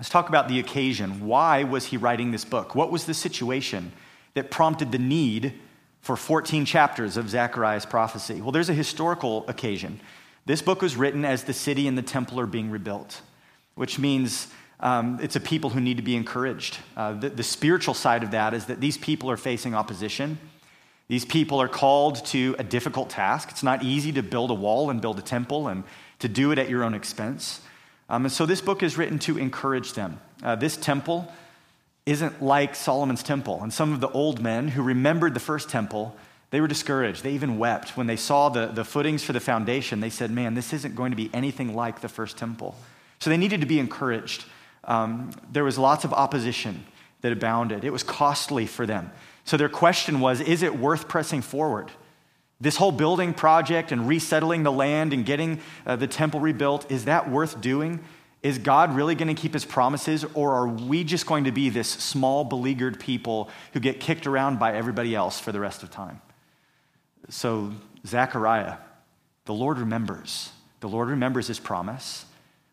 Let's 0.00 0.08
talk 0.08 0.30
about 0.30 0.48
the 0.48 0.58
occasion. 0.58 1.26
Why 1.26 1.62
was 1.62 1.84
he 1.84 1.98
writing 1.98 2.30
this 2.30 2.46
book? 2.46 2.74
What 2.74 2.90
was 2.90 3.04
the 3.04 3.12
situation 3.12 3.92
that 4.32 4.50
prompted 4.50 4.92
the 4.92 4.98
need 4.98 5.52
for 6.00 6.16
14 6.16 6.64
chapters 6.64 7.18
of 7.18 7.28
Zechariah's 7.28 7.84
prophecy? 7.84 8.40
Well, 8.40 8.50
there's 8.50 8.70
a 8.70 8.74
historical 8.74 9.46
occasion. 9.46 10.00
This 10.46 10.62
book 10.62 10.80
was 10.80 10.96
written 10.96 11.26
as 11.26 11.44
the 11.44 11.52
city 11.52 11.86
and 11.86 11.98
the 11.98 12.02
temple 12.02 12.40
are 12.40 12.46
being 12.46 12.70
rebuilt, 12.70 13.20
which 13.74 13.98
means 13.98 14.48
um, 14.80 15.18
it's 15.20 15.36
a 15.36 15.40
people 15.40 15.68
who 15.68 15.82
need 15.82 15.98
to 15.98 16.02
be 16.02 16.16
encouraged. 16.16 16.78
Uh, 16.96 17.12
the, 17.12 17.28
the 17.28 17.42
spiritual 17.42 17.92
side 17.92 18.22
of 18.22 18.30
that 18.30 18.54
is 18.54 18.64
that 18.64 18.80
these 18.80 18.96
people 18.96 19.30
are 19.30 19.36
facing 19.36 19.74
opposition. 19.74 20.38
These 21.08 21.26
people 21.26 21.60
are 21.60 21.68
called 21.68 22.24
to 22.28 22.56
a 22.58 22.64
difficult 22.64 23.10
task. 23.10 23.50
It's 23.50 23.62
not 23.62 23.82
easy 23.82 24.12
to 24.12 24.22
build 24.22 24.50
a 24.50 24.54
wall 24.54 24.88
and 24.88 25.02
build 25.02 25.18
a 25.18 25.22
temple 25.22 25.68
and 25.68 25.84
to 26.20 26.28
do 26.28 26.52
it 26.52 26.58
at 26.58 26.70
your 26.70 26.84
own 26.84 26.94
expense. 26.94 27.60
Um, 28.10 28.24
and 28.24 28.32
so 28.32 28.44
this 28.44 28.60
book 28.60 28.82
is 28.82 28.98
written 28.98 29.20
to 29.20 29.38
encourage 29.38 29.92
them. 29.92 30.20
Uh, 30.42 30.56
this 30.56 30.76
temple 30.76 31.32
isn't 32.06 32.42
like 32.42 32.74
Solomon's 32.74 33.22
temple. 33.22 33.62
And 33.62 33.72
some 33.72 33.92
of 33.92 34.00
the 34.00 34.10
old 34.10 34.42
men 34.42 34.68
who 34.68 34.82
remembered 34.82 35.32
the 35.32 35.40
first 35.40 35.70
temple, 35.70 36.16
they 36.50 36.60
were 36.60 36.66
discouraged. 36.66 37.22
They 37.22 37.32
even 37.32 37.56
wept. 37.56 37.96
When 37.96 38.08
they 38.08 38.16
saw 38.16 38.48
the, 38.48 38.66
the 38.66 38.84
footings 38.84 39.22
for 39.22 39.32
the 39.32 39.40
foundation, 39.40 40.00
they 40.00 40.10
said, 40.10 40.32
Man, 40.32 40.54
this 40.54 40.72
isn't 40.72 40.96
going 40.96 41.12
to 41.12 41.16
be 41.16 41.30
anything 41.32 41.74
like 41.76 42.00
the 42.00 42.08
first 42.08 42.36
temple. 42.36 42.74
So 43.20 43.30
they 43.30 43.36
needed 43.36 43.60
to 43.60 43.66
be 43.66 43.78
encouraged. 43.78 44.44
Um, 44.82 45.30
there 45.52 45.62
was 45.62 45.78
lots 45.78 46.04
of 46.04 46.12
opposition 46.12 46.84
that 47.20 47.32
abounded, 47.32 47.84
it 47.84 47.90
was 47.90 48.02
costly 48.02 48.66
for 48.66 48.86
them. 48.86 49.12
So 49.44 49.56
their 49.56 49.68
question 49.68 50.18
was 50.18 50.40
Is 50.40 50.64
it 50.64 50.76
worth 50.76 51.06
pressing 51.06 51.42
forward? 51.42 51.92
This 52.60 52.76
whole 52.76 52.92
building 52.92 53.32
project 53.32 53.90
and 53.90 54.06
resettling 54.06 54.62
the 54.62 54.72
land 54.72 55.12
and 55.12 55.24
getting 55.24 55.60
uh, 55.86 55.96
the 55.96 56.06
temple 56.06 56.40
rebuilt, 56.40 56.90
is 56.90 57.06
that 57.06 57.30
worth 57.30 57.60
doing? 57.60 58.00
Is 58.42 58.58
God 58.58 58.94
really 58.94 59.14
going 59.14 59.34
to 59.34 59.40
keep 59.40 59.52
his 59.52 59.64
promises, 59.64 60.24
or 60.34 60.52
are 60.54 60.68
we 60.68 61.04
just 61.04 61.26
going 61.26 61.44
to 61.44 61.52
be 61.52 61.68
this 61.68 61.88
small, 61.88 62.44
beleaguered 62.44 62.98
people 62.98 63.50
who 63.72 63.80
get 63.80 64.00
kicked 64.00 64.26
around 64.26 64.58
by 64.58 64.74
everybody 64.74 65.14
else 65.14 65.38
for 65.38 65.52
the 65.52 65.60
rest 65.60 65.82
of 65.82 65.90
time? 65.90 66.20
So, 67.28 67.72
Zechariah, 68.06 68.76
the 69.44 69.54
Lord 69.54 69.78
remembers. 69.78 70.52
The 70.80 70.88
Lord 70.88 71.08
remembers 71.08 71.46
his 71.48 71.58
promise. 71.58 72.24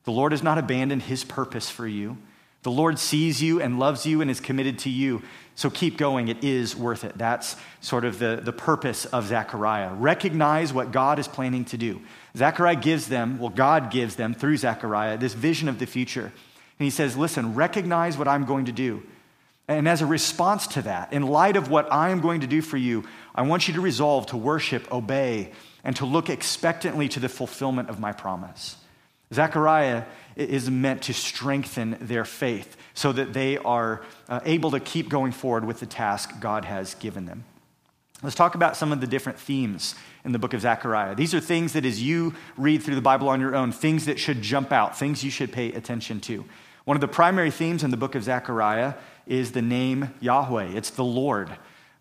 The 0.06 0.12
Lord 0.12 0.32
has 0.32 0.42
not 0.42 0.58
abandoned 0.58 1.04
his 1.04 1.26
purpose 1.26 1.70
for 1.70 1.86
you. 1.86 2.18
The 2.64 2.72
Lord 2.72 2.98
sees 2.98 3.42
you 3.42 3.62
and 3.62 3.78
loves 3.80 4.06
you 4.06 4.22
and 4.22 4.32
is 4.32 4.40
committed 4.40 4.80
to 4.80 4.90
you. 4.90 5.22
So 5.58 5.72
keep 5.72 5.98
going. 5.98 6.28
It 6.28 6.44
is 6.44 6.76
worth 6.76 7.04
it. 7.04 7.18
That's 7.18 7.56
sort 7.82 8.06
of 8.06 8.20
the, 8.20 8.40
the 8.44 8.54
purpose 8.54 9.06
of 9.06 9.26
Zechariah. 9.26 9.92
Recognize 9.92 10.72
what 10.72 10.92
God 10.92 11.18
is 11.18 11.28
planning 11.28 11.66
to 11.66 11.80
do. 11.80 12.00
Zechariah 12.36 12.76
gives 12.76 13.08
them, 13.08 13.40
well, 13.40 13.50
God 13.50 13.90
gives 13.90 14.18
them 14.18 14.36
through 14.36 14.58
Zechariah, 14.58 15.18
this 15.18 15.34
vision 15.34 15.68
of 15.68 15.80
the 15.80 15.88
future. 15.88 16.26
And 16.26 16.86
he 16.86 16.92
says, 16.92 17.18
Listen, 17.18 17.56
recognize 17.56 18.20
what 18.20 18.28
I'm 18.28 18.46
going 18.46 18.66
to 18.66 18.72
do. 18.72 19.02
And 19.68 19.90
as 19.90 20.04
a 20.04 20.06
response 20.06 20.68
to 20.68 20.84
that, 20.84 21.12
in 21.12 21.24
light 21.24 21.58
of 21.58 21.72
what 21.72 21.92
I 21.92 22.12
am 22.12 22.22
going 22.22 22.42
to 22.42 22.48
do 22.48 22.62
for 22.62 22.78
you, 22.78 23.06
I 23.34 23.42
want 23.42 23.68
you 23.68 23.74
to 23.74 23.82
resolve 23.82 24.28
to 24.28 24.38
worship, 24.38 24.92
obey, 24.92 25.54
and 25.84 25.96
to 25.96 26.06
look 26.06 26.30
expectantly 26.30 27.10
to 27.10 27.20
the 27.20 27.30
fulfillment 27.30 27.90
of 27.90 28.00
my 28.00 28.12
promise. 28.12 28.78
Zechariah 29.34 30.04
is 30.40 30.70
meant 30.70 31.02
to 31.04 31.14
strengthen 31.14 31.98
their 32.00 32.26
faith 32.26 32.78
so 32.94 33.12
that 33.12 33.34
they 33.34 33.58
are 33.58 34.04
uh, 34.30 34.40
able 34.46 34.72
to 34.72 34.80
keep 34.80 35.10
going 35.10 35.32
forward 35.32 35.66
with 35.66 35.80
the 35.80 35.86
task 35.86 36.40
God 36.40 36.66
has 36.66 36.96
given 36.96 37.26
them. 37.26 37.44
Let's 38.24 38.36
talk 38.36 38.56
about 38.56 38.76
some 38.76 38.92
of 38.92 39.00
the 39.00 39.08
different 39.08 39.40
themes 39.40 39.94
in 40.26 40.32
the 40.32 40.40
book 40.40 40.54
of 40.54 40.62
Zechariah. 40.62 41.14
These 41.14 41.36
are 41.36 41.40
things 41.40 41.74
that, 41.74 41.86
as 41.86 42.02
you 42.02 42.34
read 42.58 42.82
through 42.82 42.96
the 42.96 43.02
Bible 43.02 43.30
on 43.30 43.40
your 43.40 43.56
own, 43.56 43.72
things 43.72 44.06
that 44.06 44.20
should 44.20 44.42
jump 44.42 44.72
out, 44.72 44.98
things 44.98 45.24
you 45.24 45.30
should 45.30 45.52
pay 45.52 45.72
attention 45.74 46.20
to. 46.22 46.44
One 46.86 46.98
of 46.98 47.02
the 47.02 47.08
primary 47.08 47.52
themes 47.52 47.84
in 47.84 47.92
the 47.92 47.98
book 47.98 48.16
of 48.16 48.24
Zechariah 48.24 48.96
is 49.28 49.52
the 49.52 49.62
name 49.62 50.14
Yahweh, 50.20 50.70
it's 50.70 50.90
the 50.90 51.04
Lord. 51.04 51.52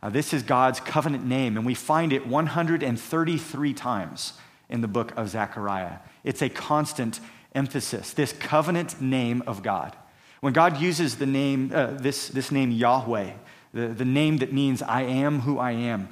Uh, 0.02 0.10
this 0.10 0.32
is 0.32 0.42
God's 0.42 0.80
covenant 0.80 1.26
name, 1.26 1.56
and 1.56 1.66
we 1.66 1.74
find 1.74 2.12
it 2.12 2.26
133 2.26 3.74
times 3.74 4.34
in 4.68 4.80
the 4.80 4.88
book 4.88 5.12
of 5.16 5.28
Zechariah. 5.28 5.98
It's 6.24 6.42
a 6.42 6.48
constant 6.48 7.20
emphasis, 7.56 8.12
this 8.12 8.32
covenant 8.32 9.00
name 9.00 9.42
of 9.46 9.62
God. 9.62 9.96
When 10.40 10.52
God 10.52 10.80
uses 10.80 11.16
the 11.16 11.26
name, 11.26 11.72
uh, 11.74 11.86
this, 11.92 12.28
this 12.28 12.52
name 12.52 12.70
Yahweh, 12.70 13.32
the, 13.72 13.88
the 13.88 14.04
name 14.04 14.36
that 14.38 14.52
means 14.52 14.82
I 14.82 15.02
am 15.02 15.40
who 15.40 15.58
I 15.58 15.72
am, 15.72 16.08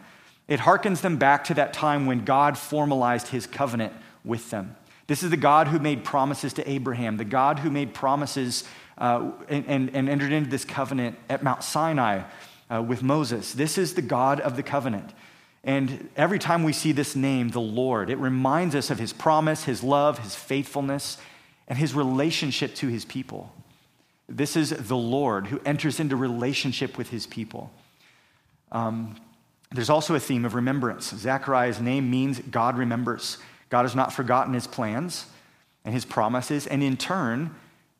it 0.49 0.61
harkens 0.61 1.01
them 1.01 1.17
back 1.17 1.45
to 1.45 1.55
that 1.55 1.73
time 1.73 2.07
when 2.07 2.25
God 2.25 2.59
formalized 2.59 3.29
his 3.29 3.47
covenant 3.47 3.93
with 4.25 4.51
them. 4.51 4.77
This 5.07 5.23
is 5.23 5.31
the 5.31 5.37
God 5.37 5.69
who 5.69 5.79
made 5.79 6.03
promises 6.03 6.53
to 6.55 6.69
Abraham, 6.69 7.19
the 7.19 7.25
God 7.25 7.59
who 7.59 7.71
made 7.71 7.95
promises 7.95 8.65
uh, 8.97 9.33
and, 9.49 9.65
and, 9.67 9.95
and, 9.95 10.09
entered 10.09 10.33
into 10.33 10.49
this 10.49 10.65
covenant 10.65 11.19
at 11.29 11.43
Mount 11.43 11.65
Sinai 11.65 12.23
uh, 12.71 12.81
with 12.81 13.03
Moses. 13.03 13.53
This 13.53 13.77
is 13.77 13.95
the 13.95 14.03
God 14.03 14.41
of 14.41 14.57
the 14.57 14.63
covenant. 14.63 15.13
And 15.65 16.11
every 16.17 16.39
time 16.39 16.63
we 16.63 16.73
see 16.73 16.93
this 16.93 17.17
name, 17.17 17.49
the 17.49 17.61
Lord, 17.61 18.09
it 18.09 18.19
reminds 18.19 18.75
us 18.75 18.91
of 18.91 18.99
his 18.99 19.13
promise, 19.13 19.65
his 19.65 19.83
love, 19.83 20.19
his 20.19 20.35
faithfulness, 20.35 21.19
and 21.69 21.79
his 21.79 21.95
relationship 21.95 22.75
to 22.77 22.89
his 22.89 23.05
people. 23.05 23.53
This 24.29 24.57
is 24.57 24.71
the 24.71 24.97
Lord 24.97 25.47
who 25.47 25.61
enters 25.65 26.01
into 26.01 26.17
relationship 26.17 26.97
with 26.97 27.11
his 27.11 27.27
people. 27.27 27.71
Um, 28.73 29.17
there's 29.71 29.91
also 29.91 30.15
a 30.15 30.21
theme 30.21 30.45
of 30.45 30.55
remembrance. 30.55 31.15
Zechariah's 31.15 31.81
name 31.81 32.11
means 32.11 32.39
God 32.39 32.79
remembers. 32.79 33.39
God 33.71 33.83
has 33.83 33.95
not 33.95 34.13
forgotten 34.13 34.55
his 34.55 34.67
plans 34.67 35.27
and 35.85 35.93
his 35.93 36.05
promises, 36.05 36.67
and 36.67 36.83
in 36.83 36.97
turn, 36.97 37.55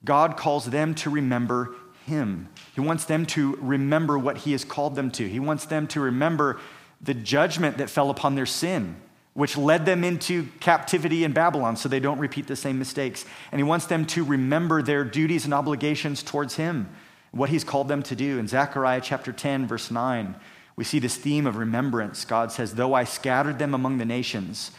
God 0.05 0.37
calls 0.37 0.67
them 0.67 0.95
to 0.97 1.11
remember 1.11 1.75
him. 2.07 2.49
He 2.75 2.81
wants 2.81 3.05
them 3.07 3.27
to 3.27 3.57
remember 3.61 4.19
what 4.19 4.39
he 4.39 4.53
has 4.53 4.65
called 4.65 4.95
them 4.95 5.11
to. 5.13 5.29
He 5.29 5.41
wants 5.41 5.67
them 5.67 5.87
to 5.89 6.01
remember 6.01 6.61
the 7.01 7.15
judgment 7.15 7.79
that 7.79 7.91
fell 7.91 8.11
upon 8.11 8.35
their 8.35 8.47
sin, 8.47 8.97
which 9.35 9.57
led 9.57 9.85
them 9.85 10.05
into 10.05 10.49
captivity 10.61 11.25
in 11.25 11.33
Babylon 11.33 11.77
so 11.77 11.89
they 11.89 12.01
don't 12.01 12.19
repeat 12.19 12.47
the 12.47 12.57
same 12.57 12.79
mistakes. 12.79 13.25
And 13.51 13.59
he 13.59 13.65
wants 13.65 13.87
them 13.87 14.07
to 14.07 14.25
remember 14.25 14.81
their 14.81 15.05
duties 15.05 15.45
and 15.45 15.53
obligations 15.53 16.23
towards 16.23 16.55
him, 16.57 16.89
what 17.33 17.51
he's 17.51 17.65
called 17.65 17.89
them 17.89 18.03
to 18.05 18.17
do. 18.17 18.39
In 18.39 18.47
Zechariah 18.47 19.01
chapter 19.03 19.33
10, 19.33 19.67
verse 19.67 19.91
9, 19.91 20.37
we 20.77 20.85
see 20.85 21.01
this 21.01 21.17
theme 21.17 21.47
of 21.47 21.57
remembrance. 21.57 22.25
God 22.25 22.53
says, 22.53 22.75
Though 22.75 22.95
I 22.95 23.05
scattered 23.05 23.59
them 23.59 23.75
among 23.75 23.99
the 23.99 24.05
nations, 24.05 24.71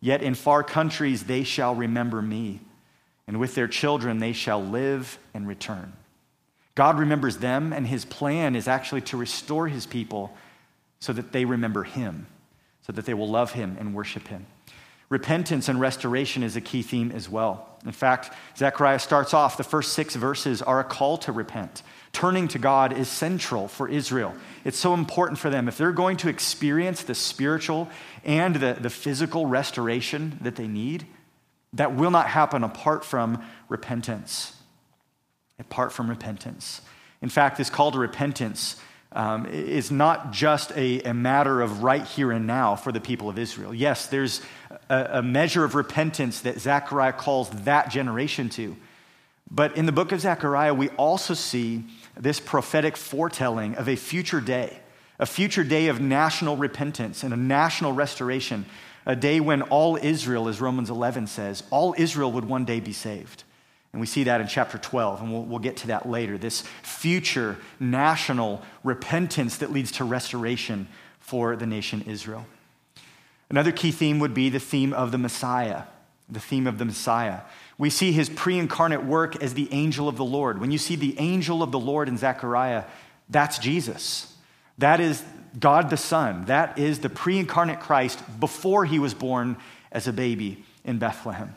yet 0.00 0.22
in 0.22 0.34
far 0.34 0.62
countries 0.64 1.24
they 1.24 1.44
shall 1.44 1.74
remember 1.74 2.20
me, 2.20 2.60
and 3.28 3.38
with 3.38 3.54
their 3.54 3.68
children 3.68 4.18
they 4.18 4.32
shall 4.32 4.62
live 4.62 5.18
and 5.34 5.46
return. 5.46 5.92
God 6.74 6.98
remembers 6.98 7.38
them, 7.38 7.72
and 7.72 7.86
his 7.86 8.04
plan 8.04 8.56
is 8.56 8.66
actually 8.66 9.02
to 9.02 9.16
restore 9.16 9.68
his 9.68 9.86
people 9.86 10.36
so 11.00 11.12
that 11.12 11.32
they 11.32 11.44
remember 11.44 11.84
him, 11.84 12.26
so 12.82 12.92
that 12.92 13.06
they 13.06 13.14
will 13.14 13.28
love 13.28 13.52
him 13.52 13.76
and 13.78 13.94
worship 13.94 14.28
him. 14.28 14.46
Repentance 15.08 15.68
and 15.68 15.80
restoration 15.80 16.42
is 16.44 16.54
a 16.54 16.60
key 16.60 16.82
theme 16.82 17.10
as 17.10 17.28
well. 17.28 17.66
In 17.84 17.92
fact, 17.92 18.32
Zechariah 18.56 19.00
starts 19.00 19.34
off, 19.34 19.56
the 19.56 19.64
first 19.64 19.92
six 19.92 20.14
verses 20.14 20.62
are 20.62 20.78
a 20.78 20.84
call 20.84 21.18
to 21.18 21.32
repent. 21.32 21.82
Turning 22.12 22.46
to 22.48 22.58
God 22.58 22.96
is 22.96 23.08
central 23.08 23.66
for 23.66 23.88
Israel. 23.88 24.34
It's 24.64 24.78
so 24.78 24.94
important 24.94 25.38
for 25.38 25.50
them. 25.50 25.66
If 25.66 25.78
they're 25.78 25.92
going 25.92 26.16
to 26.18 26.28
experience 26.28 27.02
the 27.02 27.14
spiritual 27.14 27.88
and 28.24 28.56
the, 28.56 28.76
the 28.80 28.90
physical 28.90 29.46
restoration 29.46 30.38
that 30.42 30.56
they 30.56 30.68
need, 30.68 31.06
that 31.72 31.94
will 31.94 32.10
not 32.10 32.28
happen 32.28 32.62
apart 32.62 33.04
from 33.04 33.42
repentance. 33.68 34.56
Apart 35.58 35.92
from 35.92 36.08
repentance. 36.08 36.82
In 37.22 37.28
fact, 37.28 37.58
this 37.58 37.70
call 37.70 37.92
to 37.92 37.98
repentance 37.98 38.76
um, 39.12 39.46
is 39.46 39.90
not 39.90 40.32
just 40.32 40.70
a, 40.72 41.00
a, 41.02 41.12
matter 41.12 41.60
of 41.60 41.82
right 41.82 42.04
here 42.04 42.30
and 42.30 42.46
now 42.46 42.76
for 42.76 42.92
the 42.92 43.00
people 43.00 43.28
of 43.28 43.38
Israel. 43.38 43.74
Yes, 43.74 44.06
there's 44.06 44.40
a, 44.88 45.08
a 45.14 45.22
measure 45.22 45.64
of 45.64 45.74
repentance 45.74 46.42
that 46.42 46.60
Zechariah 46.60 47.14
calls 47.14 47.50
that 47.64 47.90
generation 47.90 48.48
to. 48.50 48.76
But 49.50 49.76
in 49.76 49.86
the 49.86 49.92
book 49.92 50.12
of 50.12 50.20
Zechariah, 50.20 50.74
we 50.74 50.90
also 50.90 51.34
see 51.34 51.84
this 52.16 52.38
prophetic 52.38 52.96
foretelling 52.96 53.74
of 53.74 53.88
a 53.88 53.96
future 53.96 54.40
day, 54.40 54.78
a 55.18 55.26
future 55.26 55.64
day 55.64 55.88
of 55.88 56.00
national 56.00 56.56
repentance 56.56 57.24
and 57.24 57.34
a 57.34 57.36
national 57.36 57.92
restoration, 57.92 58.64
a 59.06 59.16
day 59.16 59.40
when 59.40 59.62
all 59.62 59.96
Israel, 59.96 60.46
as 60.46 60.60
Romans 60.60 60.88
11 60.88 61.26
says, 61.26 61.64
all 61.70 61.96
Israel 61.98 62.30
would 62.30 62.44
one 62.44 62.64
day 62.64 62.78
be 62.78 62.92
saved. 62.92 63.42
And 63.92 64.00
we 64.00 64.06
see 64.06 64.24
that 64.24 64.40
in 64.40 64.46
chapter 64.46 64.78
12, 64.78 65.20
and 65.20 65.32
we'll, 65.32 65.42
we'll 65.42 65.58
get 65.58 65.78
to 65.78 65.88
that 65.88 66.08
later. 66.08 66.38
This 66.38 66.62
future 66.82 67.56
national 67.80 68.62
repentance 68.84 69.56
that 69.58 69.72
leads 69.72 69.90
to 69.92 70.04
restoration 70.04 70.86
for 71.18 71.56
the 71.56 71.66
nation 71.66 72.04
Israel. 72.06 72.46
Another 73.48 73.72
key 73.72 73.90
theme 73.90 74.20
would 74.20 74.32
be 74.32 74.48
the 74.48 74.60
theme 74.60 74.92
of 74.92 75.10
the 75.10 75.18
Messiah, 75.18 75.84
the 76.28 76.38
theme 76.38 76.68
of 76.68 76.78
the 76.78 76.84
Messiah. 76.84 77.40
We 77.78 77.90
see 77.90 78.12
his 78.12 78.28
pre 78.28 78.58
incarnate 78.58 79.04
work 79.04 79.42
as 79.42 79.54
the 79.54 79.68
angel 79.72 80.08
of 80.08 80.16
the 80.16 80.24
Lord. 80.24 80.60
When 80.60 80.70
you 80.70 80.78
see 80.78 80.94
the 80.94 81.18
angel 81.18 81.62
of 81.62 81.72
the 81.72 81.78
Lord 81.78 82.08
in 82.08 82.16
Zechariah, 82.16 82.84
that's 83.28 83.58
Jesus. 83.58 84.32
That 84.78 85.00
is 85.00 85.24
God 85.58 85.90
the 85.90 85.96
Son. 85.96 86.44
That 86.44 86.78
is 86.78 87.00
the 87.00 87.10
pre 87.10 87.38
incarnate 87.38 87.80
Christ 87.80 88.22
before 88.38 88.84
he 88.84 89.00
was 89.00 89.14
born 89.14 89.56
as 89.90 90.06
a 90.06 90.12
baby 90.12 90.64
in 90.84 90.98
Bethlehem. 90.98 91.56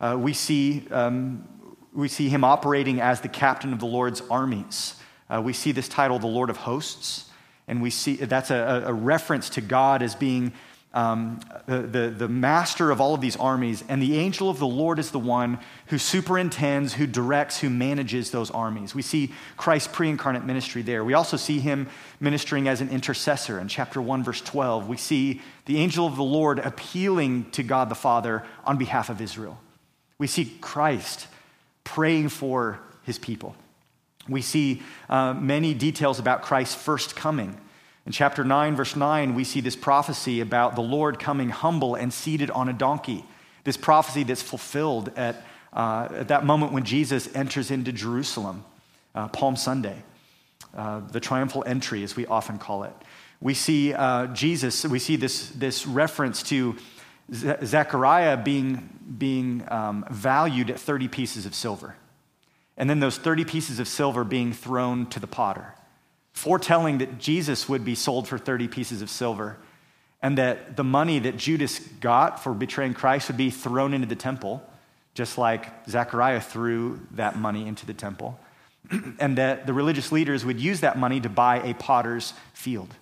Uh, 0.00 0.16
we, 0.18 0.32
see, 0.32 0.86
um, 0.90 1.46
we 1.92 2.08
see 2.08 2.28
him 2.28 2.44
operating 2.44 3.00
as 3.00 3.20
the 3.20 3.28
captain 3.28 3.72
of 3.72 3.80
the 3.80 3.86
Lord's 3.86 4.22
armies. 4.30 4.94
Uh, 5.28 5.42
we 5.42 5.52
see 5.52 5.72
this 5.72 5.88
title, 5.88 6.18
the 6.18 6.26
Lord 6.26 6.50
of 6.50 6.58
Hosts. 6.58 7.26
And 7.66 7.82
we 7.82 7.90
see 7.90 8.16
that's 8.16 8.50
a, 8.50 8.84
a 8.86 8.92
reference 8.92 9.50
to 9.50 9.60
God 9.60 10.02
as 10.02 10.14
being 10.14 10.52
um, 10.94 11.40
the, 11.66 12.12
the, 12.16 12.28
master 12.28 12.90
of 12.90 12.98
all 12.98 13.14
of 13.14 13.20
these 13.20 13.36
armies, 13.36 13.84
and 13.90 14.00
the 14.00 14.16
angel 14.16 14.48
of 14.48 14.58
the 14.58 14.66
Lord 14.66 14.98
is 14.98 15.10
the 15.10 15.18
one 15.18 15.58
who 15.88 15.98
superintends, 15.98 16.94
who 16.94 17.06
directs, 17.06 17.60
who 17.60 17.68
manages 17.68 18.30
those 18.30 18.50
armies. 18.50 18.94
We 18.94 19.02
see 19.02 19.32
Christ's 19.58 19.92
pre 19.92 20.08
incarnate 20.08 20.46
ministry 20.46 20.80
there. 20.80 21.04
We 21.04 21.12
also 21.12 21.36
see 21.36 21.60
him 21.60 21.88
ministering 22.20 22.68
as 22.68 22.80
an 22.80 22.88
intercessor. 22.88 23.60
In 23.60 23.68
chapter 23.68 24.00
1, 24.00 24.24
verse 24.24 24.40
12, 24.40 24.88
we 24.88 24.96
see 24.96 25.42
the 25.66 25.76
angel 25.76 26.06
of 26.06 26.16
the 26.16 26.24
Lord 26.24 26.58
appealing 26.58 27.50
to 27.50 27.62
God 27.62 27.90
the 27.90 27.94
Father 27.94 28.44
on 28.64 28.78
behalf 28.78 29.10
of 29.10 29.20
Israel. 29.20 29.58
We 30.18 30.26
see 30.26 30.56
Christ 30.60 31.26
praying 31.84 32.30
for 32.30 32.80
his 33.04 33.18
people. 33.18 33.56
We 34.28 34.42
see 34.42 34.82
uh, 35.08 35.32
many 35.34 35.74
details 35.74 36.18
about 36.18 36.42
Christ's 36.42 36.74
first 36.74 37.16
coming 37.16 37.58
in 38.08 38.12
chapter 38.12 38.42
9, 38.42 38.74
verse 38.74 38.96
9, 38.96 39.34
we 39.34 39.44
see 39.44 39.60
this 39.60 39.76
prophecy 39.76 40.40
about 40.40 40.76
the 40.76 40.80
Lord 40.80 41.18
coming 41.18 41.50
humble 41.50 41.94
and 41.94 42.10
seated 42.10 42.50
on 42.50 42.70
a 42.70 42.72
donkey. 42.72 43.22
This 43.64 43.76
prophecy 43.76 44.22
that's 44.22 44.40
fulfilled 44.40 45.12
at, 45.14 45.44
uh, 45.74 46.08
at 46.12 46.28
that 46.28 46.42
moment 46.42 46.72
when 46.72 46.84
Jesus 46.84 47.28
enters 47.34 47.70
into 47.70 47.92
Jerusalem, 47.92 48.64
uh, 49.14 49.28
Palm 49.28 49.56
Sunday, 49.56 50.02
uh, 50.74 51.00
the 51.00 51.20
triumphal 51.20 51.62
entry, 51.66 52.02
as 52.02 52.16
we 52.16 52.24
often 52.24 52.56
call 52.58 52.84
it. 52.84 52.94
We 53.42 53.52
see 53.52 53.92
uh, 53.92 54.28
Jesus, 54.28 54.86
we 54.86 55.00
see 55.00 55.16
this, 55.16 55.50
this 55.50 55.86
reference 55.86 56.42
to 56.44 56.76
Zechariah 57.32 58.36
being, 58.36 58.88
being 59.18 59.64
um, 59.68 60.04
valued 60.10 60.70
at 60.70 60.80
30 60.80 61.08
pieces 61.08 61.46
of 61.46 61.54
silver. 61.54 61.96
And 62.76 62.88
then 62.88 63.00
those 63.00 63.18
30 63.18 63.44
pieces 63.44 63.80
of 63.80 63.88
silver 63.88 64.24
being 64.24 64.52
thrown 64.52 65.06
to 65.06 65.20
the 65.20 65.26
potter 65.26 65.74
foretelling 66.38 66.98
that 66.98 67.18
Jesus 67.18 67.68
would 67.68 67.84
be 67.84 67.96
sold 67.96 68.28
for 68.28 68.38
30 68.38 68.68
pieces 68.68 69.02
of 69.02 69.10
silver 69.10 69.56
and 70.22 70.38
that 70.38 70.76
the 70.76 70.84
money 70.84 71.18
that 71.18 71.36
Judas 71.36 71.80
got 72.00 72.42
for 72.42 72.54
betraying 72.54 72.94
Christ 72.94 73.28
would 73.28 73.36
be 73.36 73.50
thrown 73.50 73.92
into 73.92 74.06
the 74.06 74.14
temple, 74.14 74.62
just 75.14 75.36
like 75.36 75.88
Zechariah 75.88 76.40
threw 76.40 77.00
that 77.12 77.36
money 77.36 77.66
into 77.66 77.86
the 77.86 77.94
temple, 77.94 78.38
and 79.18 79.36
that 79.36 79.66
the 79.66 79.72
religious 79.72 80.12
leaders 80.12 80.44
would 80.44 80.60
use 80.60 80.80
that 80.80 80.96
money 80.96 81.20
to 81.20 81.28
buy 81.28 81.60
a 81.60 81.74
potter's 81.74 82.34
field. 82.52 82.94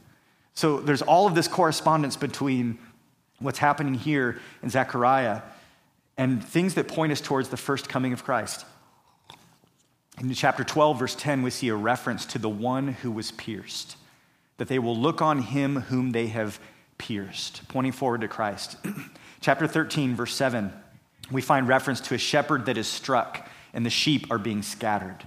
So 0.55 0.81
there's 0.81 1.03
all 1.03 1.27
of 1.27 1.35
this 1.35 1.49
correspondence 1.49 2.17
between 2.17 2.79
what's 3.39 3.59
happening 3.59 3.95
here 3.95 4.39
in 4.63 4.71
Zechariah 4.71 5.43
and 6.17 6.43
things 6.43 6.75
that 6.75 6.89
point 6.89 7.13
us 7.13 7.21
towards 7.21 7.49
the 7.49 7.57
first 7.57 7.89
coming 7.89 8.13
of 8.13 8.25
Christ. 8.25 8.65
In 10.19 10.33
chapter 10.33 10.65
12, 10.65 10.99
verse 10.99 11.15
10, 11.15 11.43
we 11.43 11.51
see 11.51 11.69
a 11.69 11.75
reference 11.75 12.25
to 12.27 12.39
the 12.39 12.49
one 12.49 12.89
who 12.89 13.11
was 13.11 13.33
pierced, 13.33 13.97
that 14.57 14.69
they 14.69 14.79
will 14.79 14.97
look 14.97 15.21
on 15.21 15.43
him 15.43 15.77
whom 15.83 16.13
they 16.13 16.29
have 16.29 16.59
pierced, 16.97 17.69
pointing 17.69 17.93
forward 17.93 18.23
to 18.23 18.29
Christ. 18.29 18.79
chapter 19.41 19.67
13, 19.67 20.17
verse 20.17 20.35
7, 20.35 20.73
we 21.31 21.43
find 21.43 21.69
reference 21.69 22.01
to 22.03 22.15
a 22.15 22.19
shepherd 22.19 22.67
that 22.67 22.79
is 22.79 22.87
struck 22.87 23.49
and 23.75 23.85
the 23.85 23.91
sheep 23.91 24.27
are 24.31 24.39
being 24.39 24.63
scattered. 24.63 25.27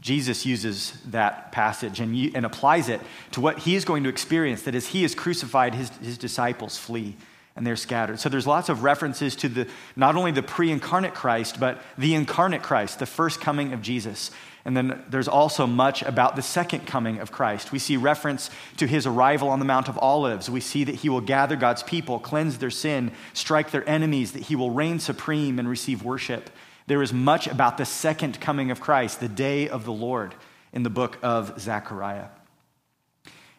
Jesus 0.00 0.44
uses 0.44 0.92
that 1.06 1.52
passage 1.52 2.00
and, 2.00 2.34
and 2.34 2.44
applies 2.44 2.88
it 2.88 3.00
to 3.32 3.40
what 3.40 3.60
he 3.60 3.74
is 3.74 3.84
going 3.84 4.02
to 4.04 4.08
experience 4.08 4.62
that 4.62 4.74
as 4.74 4.88
he 4.88 5.04
is 5.04 5.14
crucified, 5.14 5.74
his, 5.74 5.90
his 5.98 6.18
disciples 6.18 6.76
flee 6.76 7.16
and 7.54 7.66
they're 7.66 7.76
scattered. 7.76 8.18
So 8.18 8.28
there's 8.28 8.46
lots 8.46 8.68
of 8.68 8.82
references 8.82 9.36
to 9.36 9.48
the 9.48 9.68
not 9.94 10.16
only 10.16 10.32
the 10.32 10.42
pre-incarnate 10.42 11.14
Christ, 11.14 11.60
but 11.60 11.82
the 11.98 12.14
incarnate 12.14 12.62
Christ, 12.62 12.98
the 12.98 13.06
first 13.06 13.40
coming 13.40 13.72
of 13.72 13.82
Jesus. 13.82 14.30
And 14.64 14.76
then 14.76 15.02
there's 15.08 15.28
also 15.28 15.66
much 15.66 16.02
about 16.02 16.36
the 16.36 16.42
second 16.42 16.86
coming 16.86 17.18
of 17.18 17.32
Christ. 17.32 17.72
We 17.72 17.78
see 17.78 17.96
reference 17.96 18.48
to 18.76 18.86
his 18.86 19.06
arrival 19.06 19.48
on 19.48 19.58
the 19.58 19.64
Mount 19.64 19.88
of 19.88 19.98
Olives. 19.98 20.48
We 20.48 20.60
see 20.60 20.84
that 20.84 20.96
he 20.96 21.08
will 21.08 21.20
gather 21.20 21.56
God's 21.56 21.82
people, 21.82 22.18
cleanse 22.18 22.58
their 22.58 22.70
sin, 22.70 23.10
strike 23.34 23.72
their 23.72 23.86
enemies, 23.88 24.32
that 24.32 24.42
he 24.44 24.56
will 24.56 24.70
reign 24.70 25.00
supreme 25.00 25.58
and 25.58 25.68
receive 25.68 26.02
worship. 26.02 26.48
There 26.86 27.02
is 27.02 27.12
much 27.12 27.46
about 27.46 27.78
the 27.78 27.84
second 27.84 28.40
coming 28.40 28.70
of 28.70 28.80
Christ, 28.80 29.20
the 29.20 29.28
day 29.28 29.68
of 29.68 29.84
the 29.84 29.92
Lord, 29.92 30.34
in 30.72 30.82
the 30.82 30.90
book 30.90 31.18
of 31.22 31.60
Zechariah. 31.60 32.28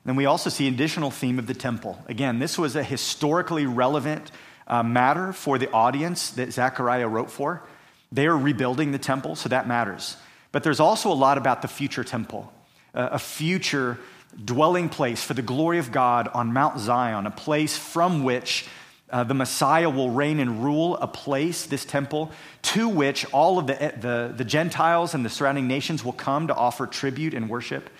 Then 0.06 0.16
we 0.16 0.26
also 0.26 0.50
see 0.50 0.68
additional 0.68 1.12
theme 1.12 1.40
of 1.40 1.48
the 1.48 1.54
temple. 1.54 2.04
Again, 2.08 2.40
this 2.40 2.58
was 2.58 2.76
a 2.76 2.84
historically 2.84 3.66
relevant 3.66 4.32
uh, 4.68 4.84
matter 4.84 5.32
for 5.32 5.58
the 5.58 5.72
audience 5.72 6.32
that 6.32 6.52
Zechariah 6.52 7.08
wrote 7.08 7.32
for. 7.32 7.64
They 8.12 8.28
are 8.28 8.38
rebuilding 8.38 8.92
the 8.92 9.00
temple, 9.00 9.36
so 9.36 9.50
that 9.50 9.68
matters. 9.68 10.18
But 10.52 10.64
there's 10.64 10.80
also 10.80 11.12
a 11.12 11.16
lot 11.16 11.38
about 11.38 11.62
the 11.62 11.68
future 11.68 12.04
temple, 12.04 12.52
uh, 12.94 13.10
a 13.14 13.20
future 13.20 13.98
dwelling 14.44 14.90
place 14.90 15.24
for 15.24 15.34
the 15.34 15.42
glory 15.42 15.80
of 15.80 15.92
God 15.92 16.28
on 16.28 16.54
Mount 16.54 16.80
Zion, 16.80 17.26
a 17.26 17.32
place 17.32 17.78
from 17.78 18.24
which 18.24 18.68
uh, 19.14 19.24
the 19.24 19.36
Messiah 19.36 19.92
will 19.92 20.10
reign 20.10 20.40
and 20.40 20.64
rule, 20.64 20.98
a 20.98 21.08
place, 21.08 21.68
this 21.68 21.86
temple, 21.86 22.32
to 22.64 22.90
which 22.90 23.32
all 23.32 23.60
of 23.60 23.68
the, 23.68 23.94
the, 24.02 24.34
the 24.36 24.44
Gentiles 24.44 25.14
and 25.14 25.24
the 25.24 25.30
surrounding 25.30 25.68
nations 25.68 26.04
will 26.04 26.14
come 26.14 26.48
to 26.48 26.56
offer 26.56 26.88
tribute 26.88 27.36
and 27.36 27.48
worship. 27.48 27.92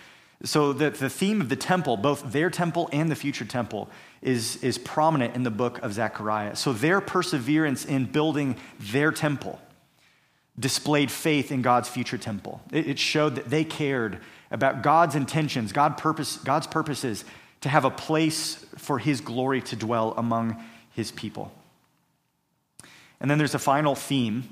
So 0.44 0.74
the, 0.74 0.90
the 0.90 1.12
theme 1.12 1.40
of 1.40 1.50
the 1.50 1.56
temple, 1.56 1.98
both 1.98 2.32
their 2.32 2.50
temple 2.50 2.90
and 2.92 3.12
the 3.12 3.16
future 3.16 3.46
temple, 3.46 3.90
is, 4.24 4.62
is 4.64 4.80
prominent 4.80 5.36
in 5.36 5.44
the 5.44 5.52
book 5.52 5.78
of 5.84 5.94
Zechariah. 5.94 6.56
So 6.56 6.74
their 6.74 7.00
perseverance 7.00 7.86
in 7.86 8.06
building 8.06 8.58
their 8.80 9.12
temple 9.12 9.62
displayed 10.60 11.12
faith 11.12 11.52
in 11.52 11.62
God's 11.62 11.90
future 11.90 12.18
temple. 12.18 12.60
It, 12.72 12.88
it 12.88 13.00
showed 13.00 13.36
that 13.36 13.52
they 13.52 13.64
cared 13.64 14.20
about 14.50 14.82
God's 14.82 15.14
intentions, 15.14 15.72
God 15.72 15.96
purpose, 15.96 16.38
God's 16.38 16.66
purposes 16.66 17.24
to 17.62 17.70
have 17.70 17.86
a 17.86 17.92
place 17.92 18.66
for 18.78 18.98
his 18.98 19.22
glory 19.22 19.62
to 19.62 19.76
dwell 19.76 20.16
among 20.18 20.62
his 20.94 21.12
people. 21.12 21.52
And 23.20 23.30
then 23.30 23.38
there's 23.38 23.56
a 23.56 23.60
final 23.60 23.96
theme 23.96 24.50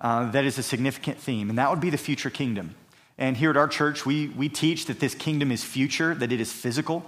uh, 0.00 0.30
that 0.30 0.44
is 0.44 0.58
a 0.58 0.62
significant 0.62 1.18
theme, 1.18 1.48
and 1.50 1.58
that 1.58 1.70
would 1.70 1.80
be 1.80 1.90
the 1.90 1.98
future 1.98 2.30
kingdom. 2.30 2.74
And 3.18 3.36
here 3.36 3.50
at 3.50 3.56
our 3.56 3.68
church, 3.68 4.04
we, 4.04 4.28
we 4.28 4.48
teach 4.48 4.86
that 4.86 5.00
this 5.00 5.14
kingdom 5.14 5.50
is 5.50 5.64
future, 5.64 6.14
that 6.14 6.32
it 6.32 6.40
is 6.40 6.52
physical. 6.52 7.04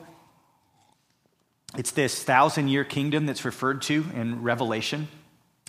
It's 1.77 1.91
this 1.91 2.23
thousand 2.23 2.69
year 2.69 2.85
kingdom 2.85 3.27
that's 3.27 3.45
referred 3.45 3.83
to 3.83 4.07
in 4.15 4.43
Revelation. 4.43 5.09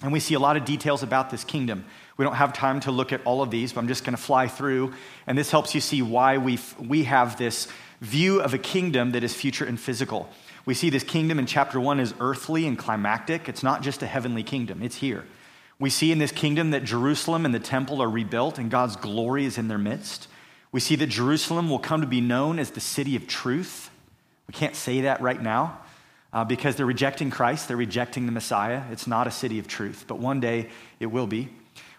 And 0.01 0.13
we 0.13 0.21
see 0.21 0.33
a 0.33 0.39
lot 0.39 0.55
of 0.55 0.63
details 0.63 1.03
about 1.03 1.29
this 1.29 1.43
kingdom. 1.43 1.83
We 2.15 2.23
don't 2.23 2.35
have 2.35 2.53
time 2.53 2.79
to 2.81 2.91
look 2.91 3.11
at 3.11 3.21
all 3.25 3.41
of 3.41 3.51
these, 3.51 3.73
but 3.73 3.81
I'm 3.81 3.87
just 3.89 4.05
going 4.05 4.15
to 4.15 4.21
fly 4.21 4.47
through. 4.47 4.93
And 5.27 5.37
this 5.37 5.51
helps 5.51 5.75
you 5.75 5.81
see 5.81 6.01
why 6.01 6.37
we 6.37 6.57
we 6.79 7.03
have 7.03 7.37
this 7.37 7.67
view 7.99 8.39
of 8.41 8.53
a 8.53 8.57
kingdom 8.57 9.11
that 9.11 9.25
is 9.25 9.33
future 9.33 9.65
and 9.65 9.77
physical. 9.77 10.29
We 10.69 10.75
see 10.75 10.91
this 10.91 11.03
kingdom 11.03 11.39
in 11.39 11.47
chapter 11.47 11.79
one 11.79 11.99
is 11.99 12.13
earthly 12.19 12.67
and 12.67 12.77
climactic. 12.77 13.49
It's 13.49 13.63
not 13.63 13.81
just 13.81 14.03
a 14.03 14.05
heavenly 14.05 14.43
kingdom, 14.43 14.83
it's 14.83 14.97
here. 14.97 15.25
We 15.79 15.89
see 15.89 16.11
in 16.11 16.19
this 16.19 16.31
kingdom 16.31 16.69
that 16.69 16.83
Jerusalem 16.83 17.43
and 17.43 17.55
the 17.55 17.59
temple 17.59 18.03
are 18.03 18.07
rebuilt 18.07 18.59
and 18.59 18.69
God's 18.69 18.95
glory 18.95 19.45
is 19.45 19.57
in 19.57 19.67
their 19.67 19.79
midst. 19.79 20.27
We 20.71 20.79
see 20.79 20.95
that 20.97 21.07
Jerusalem 21.07 21.71
will 21.71 21.79
come 21.79 22.01
to 22.01 22.07
be 22.07 22.21
known 22.21 22.59
as 22.59 22.69
the 22.69 22.81
city 22.81 23.15
of 23.15 23.25
truth. 23.25 23.89
We 24.47 24.53
can't 24.53 24.75
say 24.75 25.01
that 25.01 25.21
right 25.21 25.41
now 25.41 25.79
uh, 26.31 26.45
because 26.45 26.75
they're 26.75 26.85
rejecting 26.85 27.31
Christ, 27.31 27.67
they're 27.67 27.75
rejecting 27.75 28.27
the 28.27 28.31
Messiah. 28.31 28.83
It's 28.91 29.07
not 29.07 29.25
a 29.25 29.31
city 29.31 29.57
of 29.57 29.67
truth, 29.67 30.05
but 30.07 30.19
one 30.19 30.39
day 30.39 30.69
it 30.99 31.07
will 31.07 31.25
be. 31.25 31.49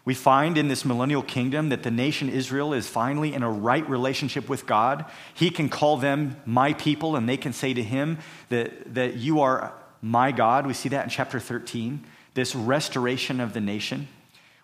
We 0.04 0.14
find 0.14 0.56
in 0.56 0.68
this 0.68 0.84
millennial 0.84 1.22
kingdom 1.22 1.68
that 1.68 1.82
the 1.82 1.90
nation 1.90 2.30
Israel 2.30 2.72
is 2.72 2.88
finally 2.88 3.34
in 3.34 3.42
a 3.42 3.50
right 3.50 3.88
relationship 3.88 4.48
with 4.48 4.66
God. 4.66 5.04
He 5.34 5.50
can 5.50 5.68
call 5.68 5.98
them 5.98 6.36
my 6.46 6.72
people, 6.72 7.16
and 7.16 7.28
they 7.28 7.36
can 7.36 7.52
say 7.52 7.74
to 7.74 7.82
him 7.82 8.18
that, 8.48 8.94
that 8.94 9.16
you 9.16 9.40
are 9.40 9.74
my 10.00 10.32
God. 10.32 10.66
We 10.66 10.72
see 10.72 10.88
that 10.90 11.04
in 11.04 11.10
chapter 11.10 11.38
13 11.38 12.04
this 12.34 12.54
restoration 12.54 13.40
of 13.40 13.52
the 13.52 13.60
nation. 13.60 14.08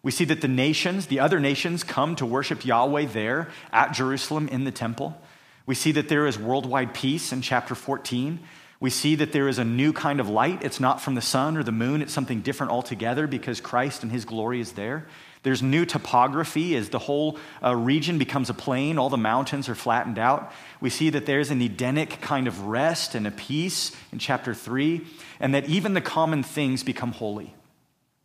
We 0.03 0.12
see 0.12 0.25
that 0.27 0.40
the 0.40 0.49
nations, 0.49 1.07
the 1.07 1.20
other 1.20 1.40
nations, 1.40 1.83
come 1.83 2.14
to 2.16 2.27
worship 2.27 2.64
Yahweh 2.64 3.07
there 3.07 3.49
at 3.72 3.92
Jerusalem 3.92 4.49
in 4.49 4.64
the 4.64 4.70
temple. 4.70 5.20
We 5.66 5.75
see 5.75 5.92
that 5.92 6.09
there 6.09 6.27
is 6.27 6.38
worldwide 6.38 6.94
peace 6.94 7.33
in 7.33 7.42
chapter 7.42 7.75
14. 7.75 8.38
We 8.79 8.90
see 8.90 9.16
that 9.16 9.33
there 9.33 9.49
is 9.49 9.59
a 9.59 9.64
new 9.64 9.92
kind 9.92 10.20
of 10.20 10.29
light. 10.29 10.62
It's 10.62 10.79
not 10.79 11.01
from 11.01 11.16
the 11.16 11.20
sun 11.20 11.57
or 11.57 11.64
the 11.64 11.72
moon, 11.72 12.03
it's 12.03 12.12
something 12.12 12.40
different 12.40 12.70
altogether 12.70 13.27
because 13.27 13.61
Christ 13.61 14.03
and 14.03 14.12
his 14.12 14.25
glory 14.25 14.61
is 14.61 14.72
there. 14.72 15.07
There's 15.46 15.62
new 15.62 15.87
topography 15.87 16.74
as 16.74 16.88
the 16.88 16.98
whole 16.98 17.38
uh, 17.62 17.76
region 17.76 18.18
becomes 18.18 18.50
a 18.50 18.54
plain, 18.54 18.98
all 18.98 19.09
the 19.09 19.16
mountains 19.16 19.68
are 19.68 19.76
flattened 19.76 20.18
out. 20.18 20.50
We 20.80 20.90
see 20.90 21.09
that 21.11 21.24
there's 21.24 21.52
an 21.52 21.62
Edenic 21.62 22.20
kind 22.20 22.48
of 22.48 22.62
rest 22.62 23.14
and 23.14 23.28
a 23.28 23.30
peace 23.30 23.92
in 24.11 24.18
chapter 24.18 24.54
3, 24.54 25.02
and 25.38 25.54
that 25.54 25.68
even 25.68 25.94
the 25.94 26.00
common 26.00 26.42
things 26.42 26.82
become 26.82 27.12
holy. 27.12 27.54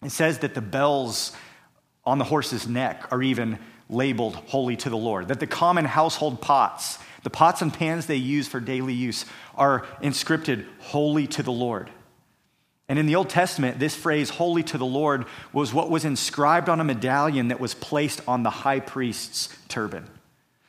It 0.03 0.10
says 0.10 0.39
that 0.39 0.55
the 0.55 0.62
bells 0.62 1.34
on 2.05 2.17
the 2.17 2.23
horse's 2.23 2.67
neck 2.67 3.05
are 3.12 3.21
even 3.21 3.60
labeled 3.88 4.34
holy 4.47 4.75
to 4.77 4.89
the 4.89 4.97
Lord, 4.97 5.27
that 5.27 5.39
the 5.39 5.45
common 5.45 5.86
household 5.86 6.41
pots, 6.41 6.97
the 7.21 7.29
pots 7.29 7.62
and 7.62 7.71
pans 7.71 8.07
they 8.07 8.15
use 8.15 8.47
for 8.47 8.60
daily 8.60 8.95
use, 8.95 9.25
are 9.53 9.86
inscripted 10.01 10.65
holy 10.79 11.27
to 11.27 11.43
the 11.43 11.51
Lord. 11.51 11.91
And 12.91 12.99
in 12.99 13.06
the 13.06 13.15
Old 13.15 13.30
Testament, 13.30 13.80
this 13.80 13.95
phrase, 13.95 14.30
holy 14.30 14.63
to 14.63 14.77
the 14.77 14.86
Lord, 14.86 15.23
was 15.54 15.73
what 15.73 15.89
was 15.89 16.04
inscribed 16.04 16.67
on 16.67 16.82
a 16.82 16.84
medallion 16.84 17.47
that 17.47 17.62
was 17.62 17.73
placed 17.73 18.19
on 18.27 18.43
the 18.43 18.49
high 18.49 18.82
priest's 18.82 19.47
turban. 19.69 20.10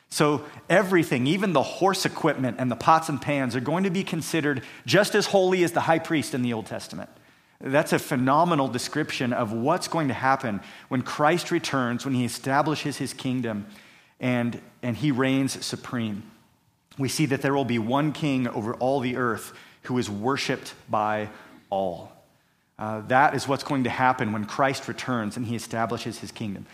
So, 0.09 0.45
everything, 0.71 1.27
even 1.27 1.53
the 1.53 1.65
horse 1.65 2.07
equipment 2.07 2.59
and 2.61 2.71
the 2.71 2.77
pots 2.77 3.09
and 3.09 3.21
pans, 3.21 3.57
are 3.57 3.61
going 3.61 3.83
to 3.83 3.91
be 3.91 4.05
considered 4.05 4.63
just 4.87 5.17
as 5.17 5.27
holy 5.27 5.65
as 5.65 5.73
the 5.73 5.81
high 5.81 5.99
priest 5.99 6.33
in 6.33 6.43
the 6.43 6.53
Old 6.53 6.67
Testament. 6.67 7.11
That's 7.61 7.93
a 7.93 7.99
phenomenal 7.99 8.69
description 8.69 9.33
of 9.33 9.53
what's 9.53 9.89
going 9.89 10.07
to 10.07 10.15
happen 10.15 10.61
when 10.87 11.03
Christ 11.03 11.51
returns, 11.51 12.05
when 12.05 12.15
he 12.15 12.25
establishes 12.25 12.99
his 12.99 13.13
kingdom 13.13 13.67
and, 14.21 14.61
and 14.81 14.97
he 14.97 15.11
reigns 15.11 15.67
supreme. 15.67 16.23
We 16.97 17.09
see 17.09 17.27
that 17.27 17.43
there 17.43 17.53
will 17.53 17.65
be 17.65 17.81
one 17.81 18.13
king 18.13 18.47
over 18.47 18.75
all 18.75 19.01
the 19.01 19.17
earth 19.17 19.53
who 19.83 19.99
is 19.99 20.09
worshiped 20.09 20.75
by 20.89 21.29
all. 21.73 22.12
Uh, 22.79 23.01
that 23.03 23.35
is 23.35 23.47
what's 23.47 23.63
going 23.63 23.85
to 23.85 23.91
happen 23.91 24.33
when 24.33 24.45
Christ 24.45 24.89
returns 24.89 25.37
and 25.37 25.47
he 25.47 25.55
establishes 25.55 26.19
his 26.19 26.33
kingdom. 26.33 26.67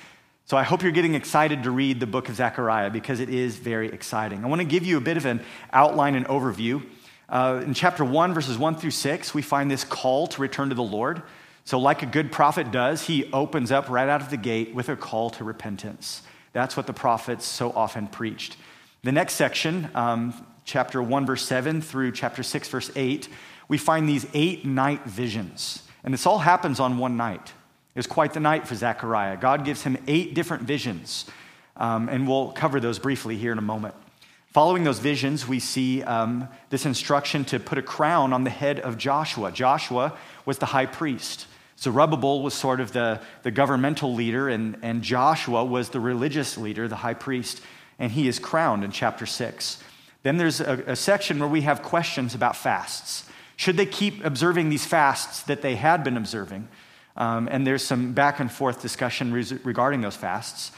So 0.45 0.57
I 0.57 0.63
hope 0.63 0.83
you're 0.83 0.93
getting 0.93 1.15
excited 1.15 1.65
to 1.65 1.71
read 1.71 2.01
the 2.01 2.07
book 2.07 2.31
of 2.31 2.37
Zechariah 2.37 2.89
because 2.89 3.21
it 3.21 3.29
is 3.29 3.57
very 3.57 3.89
exciting. 3.89 4.45
I 4.45 4.49
want 4.49 4.61
to 4.63 4.67
give 4.67 4.87
you 4.87 4.97
a 4.97 5.01
bit 5.01 5.19
of 5.19 5.27
an 5.27 5.43
outline 5.73 6.15
and 6.15 6.27
overview. 6.27 6.83
Uh, 7.29 7.61
in 7.63 7.75
chapter 7.75 8.03
1, 8.03 8.33
verses 8.33 8.57
1 8.57 8.77
through 8.77 8.93
6, 8.93 9.35
we 9.35 9.43
find 9.43 9.71
this 9.71 9.85
call 9.85 10.27
to 10.29 10.41
return 10.41 10.71
to 10.71 10.75
the 10.75 10.83
Lord. 10.83 11.23
So, 11.65 11.79
like 11.79 12.03
a 12.03 12.07
good 12.07 12.33
prophet 12.33 12.71
does, 12.71 13.03
he 13.03 13.31
opens 13.31 13.71
up 13.71 13.91
right 13.91 14.09
out 14.09 14.23
of 14.23 14.31
the 14.31 14.39
gate 14.39 14.75
with 14.75 14.89
a 14.89 14.97
call 14.97 15.29
to 15.31 15.45
repentance. 15.45 16.23
That's 16.55 16.79
what 16.79 16.87
the 16.87 16.95
prophets 16.95 17.45
so 17.45 17.71
often 17.73 18.07
preached. 18.07 18.57
The 19.03 19.13
next 19.13 19.35
section, 19.35 19.91
um, 19.95 20.47
chapter 20.65 21.03
1, 21.03 21.27
verse 21.27 21.45
7 21.45 21.83
through 21.83 22.13
chapter 22.13 22.43
6, 22.43 22.69
verse 22.69 22.91
8, 22.97 23.29
we 23.69 23.77
find 23.77 24.09
these 24.09 24.27
eight 24.33 24.65
night 24.65 25.05
visions. 25.05 25.83
And 26.05 26.15
this 26.15 26.27
all 26.27 26.39
happens 26.39 26.81
on 26.81 26.99
one 26.99 27.17
night. 27.17 27.53
It 27.95 27.99
was 27.99 28.07
quite 28.07 28.33
the 28.33 28.41
night 28.41 28.67
for 28.67 28.75
Zechariah. 28.75 29.37
God 29.37 29.65
gives 29.65 29.83
him 29.83 29.97
eight 30.07 30.35
different 30.35 30.63
visions, 30.63 31.27
um, 31.77 32.09
and 32.09 32.29
we'll 32.29 32.53
cover 32.53 32.81
those 32.81 32.99
briefly 32.99 33.37
here 33.37 33.53
in 33.53 33.59
a 33.59 33.63
moment. 33.63 33.95
Following 34.53 34.85
those 34.85 34.99
visions, 34.99 35.47
we 35.47 35.61
see 35.61 36.03
um, 36.05 36.49
this 36.71 36.87
instruction 36.87 37.45
to 37.47 37.61
put 37.61 37.77
a 37.77 37.83
crown 37.83 38.33
on 38.33 38.45
the 38.45 38.51
head 38.51 38.81
of 38.81 38.97
Joshua. 38.97 39.53
Joshua 39.53 40.17
was 40.47 40.59
the 40.59 40.67
high 40.67 40.87
priest. 40.87 41.47
Zerubbabel 41.79 42.43
was 42.43 42.55
sort 42.55 42.81
of 42.81 42.93
the, 42.93 43.21
the 43.43 43.51
governmental 43.51 44.15
leader, 44.15 44.49
and, 44.49 44.77
and 44.83 45.03
Joshua 45.03 45.65
was 45.65 45.91
the 45.91 46.01
religious 46.01 46.57
leader, 46.57 46.89
the 46.89 46.97
high 46.97 47.15
priest, 47.15 47.61
and 47.99 48.11
he 48.11 48.27
is 48.27 48.39
crowned 48.39 48.85
in 48.85 48.91
chapter 48.91 49.27
6. 49.27 49.83
Then 50.23 50.39
there's 50.39 50.61
a, 50.61 50.83
a 50.87 50.97
section 50.97 51.39
where 51.39 51.49
we 51.49 51.63
have 51.63 51.83
questions 51.83 52.35
about 52.35 52.57
fasts. 52.57 53.29
Should 53.59 53.77
they 53.77 53.87
keep 53.87 54.25
observing 54.25 54.71
these 54.71 54.87
fasts 54.87 55.43
that 55.43 55.63
they 55.63 55.75
had 55.75 56.05
been 56.05 56.17
observing? 56.17 56.69
Um, 57.17 57.49
and 57.51 57.67
there's 57.67 57.83
some 57.83 58.13
back 58.13 58.39
and 58.39 58.51
forth 58.51 58.81
discussion 58.81 59.33
regarding 59.33 60.01
those 60.01 60.15
fasts. 60.15 60.71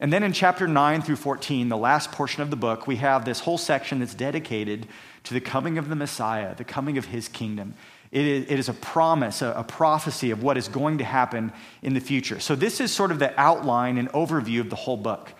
And 0.00 0.12
then 0.12 0.22
in 0.22 0.34
chapter 0.34 0.68
9 0.68 1.00
through 1.00 1.16
14, 1.16 1.70
the 1.70 1.78
last 1.78 2.12
portion 2.12 2.42
of 2.42 2.50
the 2.50 2.56
book, 2.56 2.86
we 2.86 2.96
have 2.96 3.24
this 3.24 3.40
whole 3.40 3.56
section 3.56 4.00
that's 4.00 4.12
dedicated 4.12 4.86
to 5.24 5.32
the 5.32 5.40
coming 5.40 5.78
of 5.78 5.88
the 5.88 5.96
Messiah, 5.96 6.54
the 6.54 6.64
coming 6.64 6.98
of 6.98 7.06
his 7.06 7.26
kingdom. 7.26 7.72
It 8.12 8.26
is, 8.26 8.44
it 8.50 8.58
is 8.58 8.68
a 8.68 8.74
promise, 8.74 9.40
a, 9.40 9.52
a, 9.52 9.64
prophecy 9.64 10.30
of 10.30 10.42
what 10.42 10.58
is 10.58 10.68
going 10.68 10.98
to 10.98 11.04
happen 11.04 11.54
in 11.80 11.94
the 11.94 12.00
future. 12.00 12.38
So, 12.38 12.54
this 12.54 12.80
is 12.80 12.92
sort 12.92 13.10
of 13.10 13.18
the 13.18 13.38
outline 13.40 13.96
and 13.96 14.10
overview 14.10 14.60
of 14.60 14.68
the 14.68 14.76
whole 14.76 14.98
book. 14.98 15.32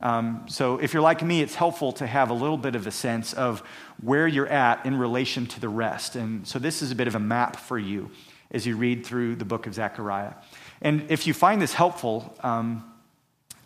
Um, 0.00 0.44
so, 0.48 0.78
if 0.78 0.92
you're 0.92 1.02
like 1.02 1.22
me, 1.22 1.42
it's 1.42 1.56
helpful 1.56 1.92
to 1.92 2.06
have 2.06 2.30
a 2.30 2.34
little 2.34 2.56
bit 2.56 2.76
of 2.76 2.86
a 2.86 2.90
sense 2.90 3.32
of 3.32 3.60
where 4.00 4.28
you're 4.28 4.46
at 4.46 4.86
in 4.86 4.96
relation 4.96 5.46
to 5.46 5.60
the 5.60 5.68
rest. 5.68 6.14
And 6.14 6.46
so, 6.46 6.58
this 6.58 6.82
is 6.82 6.92
a 6.92 6.94
bit 6.94 7.08
of 7.08 7.16
a 7.16 7.20
map 7.20 7.56
for 7.56 7.78
you 7.78 8.10
as 8.50 8.66
you 8.66 8.76
read 8.76 9.04
through 9.04 9.36
the 9.36 9.44
book 9.44 9.66
of 9.66 9.74
Zechariah. 9.74 10.34
And 10.80 11.10
if 11.10 11.26
you 11.26 11.34
find 11.34 11.60
this 11.60 11.74
helpful, 11.74 12.36
um, 12.42 12.84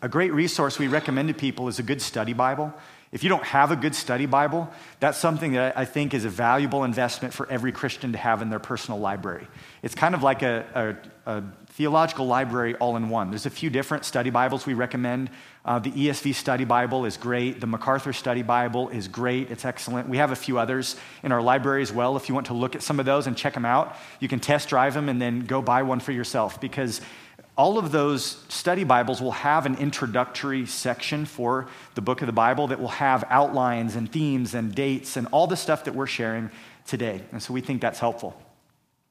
a 0.01 0.09
great 0.09 0.33
resource 0.33 0.79
we 0.79 0.87
recommend 0.87 1.29
to 1.29 1.33
people 1.33 1.67
is 1.67 1.79
a 1.79 1.83
good 1.83 2.01
study 2.01 2.33
Bible. 2.33 2.73
If 3.13 3.23
you 3.23 3.29
don't 3.29 3.43
have 3.43 3.71
a 3.71 3.75
good 3.75 3.93
study 3.93 4.25
Bible, 4.25 4.67
that's 4.99 5.19
something 5.19 5.53
that 5.53 5.77
I 5.77 5.85
think 5.85 6.15
is 6.15 6.25
a 6.25 6.29
valuable 6.29 6.83
investment 6.83 7.33
for 7.33 7.47
every 7.47 7.71
Christian 7.71 8.11
to 8.13 8.17
have 8.17 8.41
in 8.41 8.49
their 8.49 8.59
personal 8.59 8.99
library. 8.99 9.47
It's 9.83 9.93
kind 9.93 10.15
of 10.15 10.23
like 10.23 10.41
a, 10.41 10.97
a, 11.27 11.37
a 11.37 11.43
theological 11.73 12.27
library 12.27 12.75
all 12.75 12.95
in 12.97 13.09
one. 13.09 13.31
There's 13.31 13.47
a 13.47 13.49
few 13.49 13.71
different 13.71 14.05
study 14.05 14.29
Bibles 14.29 14.67
we 14.67 14.75
recommend. 14.75 15.31
Uh, 15.65 15.79
the 15.79 15.89
ESV 15.89 16.35
Study 16.35 16.65
Bible 16.65 17.03
is 17.05 17.17
great. 17.17 17.59
The 17.59 17.65
MacArthur 17.65 18.13
Study 18.13 18.43
Bible 18.43 18.89
is 18.89 19.07
great. 19.07 19.49
It's 19.49 19.65
excellent. 19.65 20.07
We 20.07 20.17
have 20.17 20.31
a 20.31 20.35
few 20.35 20.59
others 20.59 20.97
in 21.23 21.31
our 21.31 21.41
library 21.41 21.81
as 21.81 21.91
well. 21.91 22.15
If 22.15 22.29
you 22.29 22.35
want 22.35 22.47
to 22.47 22.53
look 22.53 22.75
at 22.75 22.83
some 22.83 22.99
of 22.99 23.07
those 23.07 23.25
and 23.25 23.35
check 23.35 23.55
them 23.55 23.65
out, 23.65 23.95
you 24.19 24.27
can 24.27 24.39
test 24.39 24.69
drive 24.69 24.93
them 24.93 25.09
and 25.09 25.19
then 25.19 25.45
go 25.45 25.63
buy 25.63 25.81
one 25.81 25.99
for 25.99 26.11
yourself 26.11 26.61
because 26.61 27.01
all 27.57 27.79
of 27.79 27.91
those 27.91 28.43
study 28.49 28.83
Bibles 28.83 29.19
will 29.19 29.31
have 29.31 29.65
an 29.65 29.75
introductory 29.77 30.67
section 30.67 31.25
for 31.25 31.67
the 31.95 32.01
book 32.01 32.21
of 32.21 32.27
the 32.27 32.33
Bible 32.33 32.67
that 32.67 32.79
will 32.79 32.87
have 32.89 33.23
outlines 33.31 33.95
and 33.95 34.11
themes 34.11 34.53
and 34.53 34.75
dates 34.75 35.17
and 35.17 35.27
all 35.31 35.47
the 35.47 35.57
stuff 35.57 35.85
that 35.85 35.95
we're 35.95 36.05
sharing 36.05 36.51
today. 36.85 37.23
And 37.31 37.41
so 37.41 37.51
we 37.51 37.61
think 37.61 37.81
that's 37.81 37.99
helpful. 37.99 38.39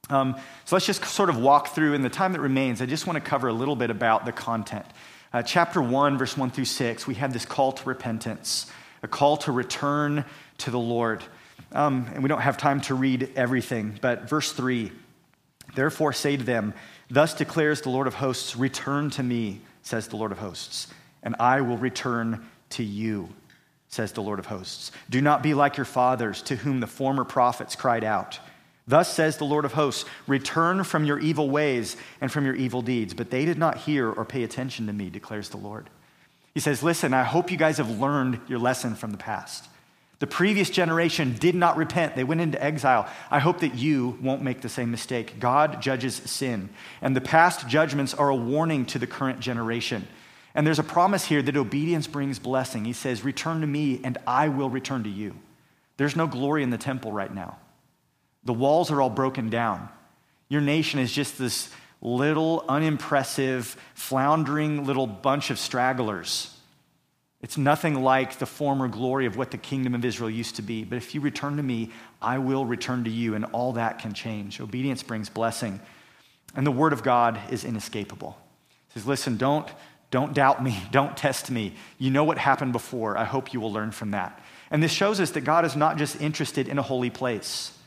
Um, 0.09 0.35
so 0.65 0.75
let's 0.75 0.85
just 0.85 1.05
sort 1.05 1.29
of 1.29 1.37
walk 1.37 1.69
through. 1.69 1.93
In 1.93 2.01
the 2.01 2.09
time 2.09 2.33
that 2.33 2.41
remains, 2.41 2.81
I 2.81 2.85
just 2.85 3.07
want 3.07 3.15
to 3.15 3.29
cover 3.29 3.47
a 3.47 3.53
little 3.53 3.75
bit 3.75 3.89
about 3.89 4.25
the 4.25 4.33
content. 4.33 4.85
Uh, 5.31 5.41
chapter 5.41 5.81
1, 5.81 6.17
verse 6.17 6.37
1 6.37 6.51
through 6.51 6.65
6, 6.65 7.07
we 7.07 7.15
have 7.15 7.31
this 7.31 7.45
call 7.45 7.71
to 7.71 7.85
repentance, 7.85 8.69
a 9.01 9.07
call 9.07 9.37
to 9.37 9.51
return 9.51 10.25
to 10.59 10.71
the 10.71 10.79
Lord. 10.79 11.23
Um, 11.71 12.07
and 12.13 12.21
we 12.21 12.27
don't 12.27 12.41
have 12.41 12.57
time 12.57 12.81
to 12.81 12.95
read 12.95 13.31
everything, 13.35 13.97
but 14.01 14.29
verse 14.29 14.51
3 14.51 14.91
Therefore 15.73 16.13
say 16.13 16.37
to 16.37 16.43
them, 16.43 16.73
Thus 17.09 17.33
declares 17.33 17.81
the 17.81 17.89
Lord 17.89 18.05
of 18.05 18.15
hosts, 18.15 18.55
Return 18.55 19.09
to 19.11 19.23
me, 19.23 19.61
says 19.81 20.07
the 20.09 20.17
Lord 20.17 20.31
of 20.31 20.37
hosts, 20.37 20.87
and 21.23 21.35
I 21.39 21.61
will 21.61 21.77
return 21.77 22.45
to 22.71 22.83
you, 22.83 23.29
says 23.87 24.11
the 24.11 24.21
Lord 24.21 24.39
of 24.39 24.47
hosts. 24.47 24.91
Do 25.09 25.21
not 25.21 25.41
be 25.41 25.53
like 25.53 25.77
your 25.77 25.85
fathers, 25.85 26.41
to 26.43 26.55
whom 26.57 26.79
the 26.81 26.87
former 26.87 27.23
prophets 27.23 27.75
cried 27.75 28.03
out. 28.03 28.39
Thus 28.85 29.13
says 29.13 29.37
the 29.37 29.45
Lord 29.45 29.65
of 29.65 29.73
hosts 29.73 30.05
Return 30.27 30.83
from 30.83 31.05
your 31.05 31.19
evil 31.19 31.49
ways 31.49 31.95
and 32.19 32.31
from 32.31 32.45
your 32.45 32.55
evil 32.55 32.81
deeds. 32.81 33.13
But 33.13 33.29
they 33.29 33.45
did 33.45 33.57
not 33.57 33.77
hear 33.77 34.09
or 34.09 34.25
pay 34.25 34.43
attention 34.43 34.87
to 34.87 34.93
me, 34.93 35.09
declares 35.09 35.49
the 35.49 35.57
Lord. 35.57 35.89
He 36.53 36.59
says, 36.59 36.83
Listen, 36.83 37.13
I 37.13 37.23
hope 37.23 37.51
you 37.51 37.57
guys 37.57 37.77
have 37.77 37.99
learned 37.99 38.39
your 38.47 38.59
lesson 38.59 38.95
from 38.95 39.11
the 39.11 39.17
past. 39.17 39.69
The 40.19 40.27
previous 40.27 40.69
generation 40.69 41.35
did 41.37 41.55
not 41.55 41.75
repent, 41.75 42.15
they 42.15 42.23
went 42.23 42.39
into 42.39 42.63
exile. 42.63 43.09
I 43.29 43.39
hope 43.39 43.59
that 43.59 43.75
you 43.75 44.17
won't 44.21 44.41
make 44.41 44.61
the 44.61 44.69
same 44.69 44.89
mistake. 44.91 45.39
God 45.39 45.81
judges 45.81 46.15
sin, 46.15 46.69
and 47.01 47.13
the 47.13 47.21
past 47.21 47.67
judgments 47.67 48.13
are 48.13 48.29
a 48.29 48.35
warning 48.35 48.85
to 48.87 48.99
the 48.99 49.07
current 49.07 49.41
generation. 49.41 50.07
And 50.55 50.67
there's 50.67 50.79
a 50.79 50.83
promise 50.83 51.25
here 51.25 51.41
that 51.41 51.57
obedience 51.57 52.07
brings 52.07 52.39
blessing. 52.39 52.85
He 52.85 52.93
says, 52.93 53.25
Return 53.25 53.61
to 53.61 53.67
me, 53.67 53.99
and 54.03 54.17
I 54.27 54.49
will 54.49 54.69
return 54.69 55.03
to 55.03 55.09
you. 55.09 55.35
There's 55.97 56.15
no 56.15 56.27
glory 56.27 56.63
in 56.63 56.69
the 56.69 56.77
temple 56.77 57.11
right 57.11 57.33
now. 57.33 57.57
The 58.45 58.53
walls 58.53 58.91
are 58.91 59.01
all 59.01 59.09
broken 59.09 59.49
down. 59.49 59.89
Your 60.49 60.61
nation 60.61 60.99
is 60.99 61.11
just 61.11 61.37
this 61.37 61.71
little, 62.01 62.65
unimpressive, 62.67 63.77
floundering 63.95 64.85
little 64.85 65.07
bunch 65.07 65.49
of 65.49 65.57
stragglers. 65.57 66.49
It's 67.41 67.57
nothing 67.57 68.03
like 68.03 68.39
the 68.39 68.45
former 68.45 68.87
glory 68.87 69.25
of 69.25 69.35
what 69.35 69.51
the 69.51 69.57
kingdom 69.57 69.95
of 69.95 70.05
Israel 70.05 70.29
used 70.29 70.55
to 70.55 70.61
be. 70.61 70.85
But 70.85 70.95
if 70.95 71.13
you 71.13 71.19
return 71.21 71.57
to 71.57 71.63
me, 71.63 71.91
I 72.21 72.37
will 72.37 72.65
return 72.65 73.03
to 73.03 73.09
you, 73.09 73.35
and 73.35 73.45
all 73.45 73.73
that 73.73 73.99
can 73.99 74.13
change. 74.13 74.61
Obedience 74.61 75.03
brings 75.03 75.29
blessing. 75.29 75.81
And 76.55 76.65
the 76.65 76.71
word 76.71 76.93
of 76.93 77.03
God 77.03 77.39
is 77.49 77.65
inescapable. 77.65 78.37
He 78.87 78.99
says, 78.99 79.07
Listen, 79.07 79.35
don't, 79.35 79.67
don't 80.09 80.33
doubt 80.33 80.63
me, 80.63 80.81
don't 80.91 81.17
test 81.17 81.51
me. 81.51 81.73
You 81.97 82.11
know 82.11 82.23
what 82.23 82.37
happened 82.37 82.71
before. 82.71 83.17
I 83.17 83.25
hope 83.25 83.53
you 83.53 83.59
will 83.59 83.73
learn 83.73 83.91
from 83.91 84.11
that. 84.11 84.39
And 84.71 84.81
this 84.81 84.91
shows 84.91 85.19
us 85.19 85.31
that 85.31 85.41
God 85.41 85.65
is 85.65 85.75
not 85.75 85.97
just 85.97 86.21
interested 86.21 86.67
in 86.67 86.79
a 86.79 86.81
holy 86.81 87.09
place. 87.09 87.77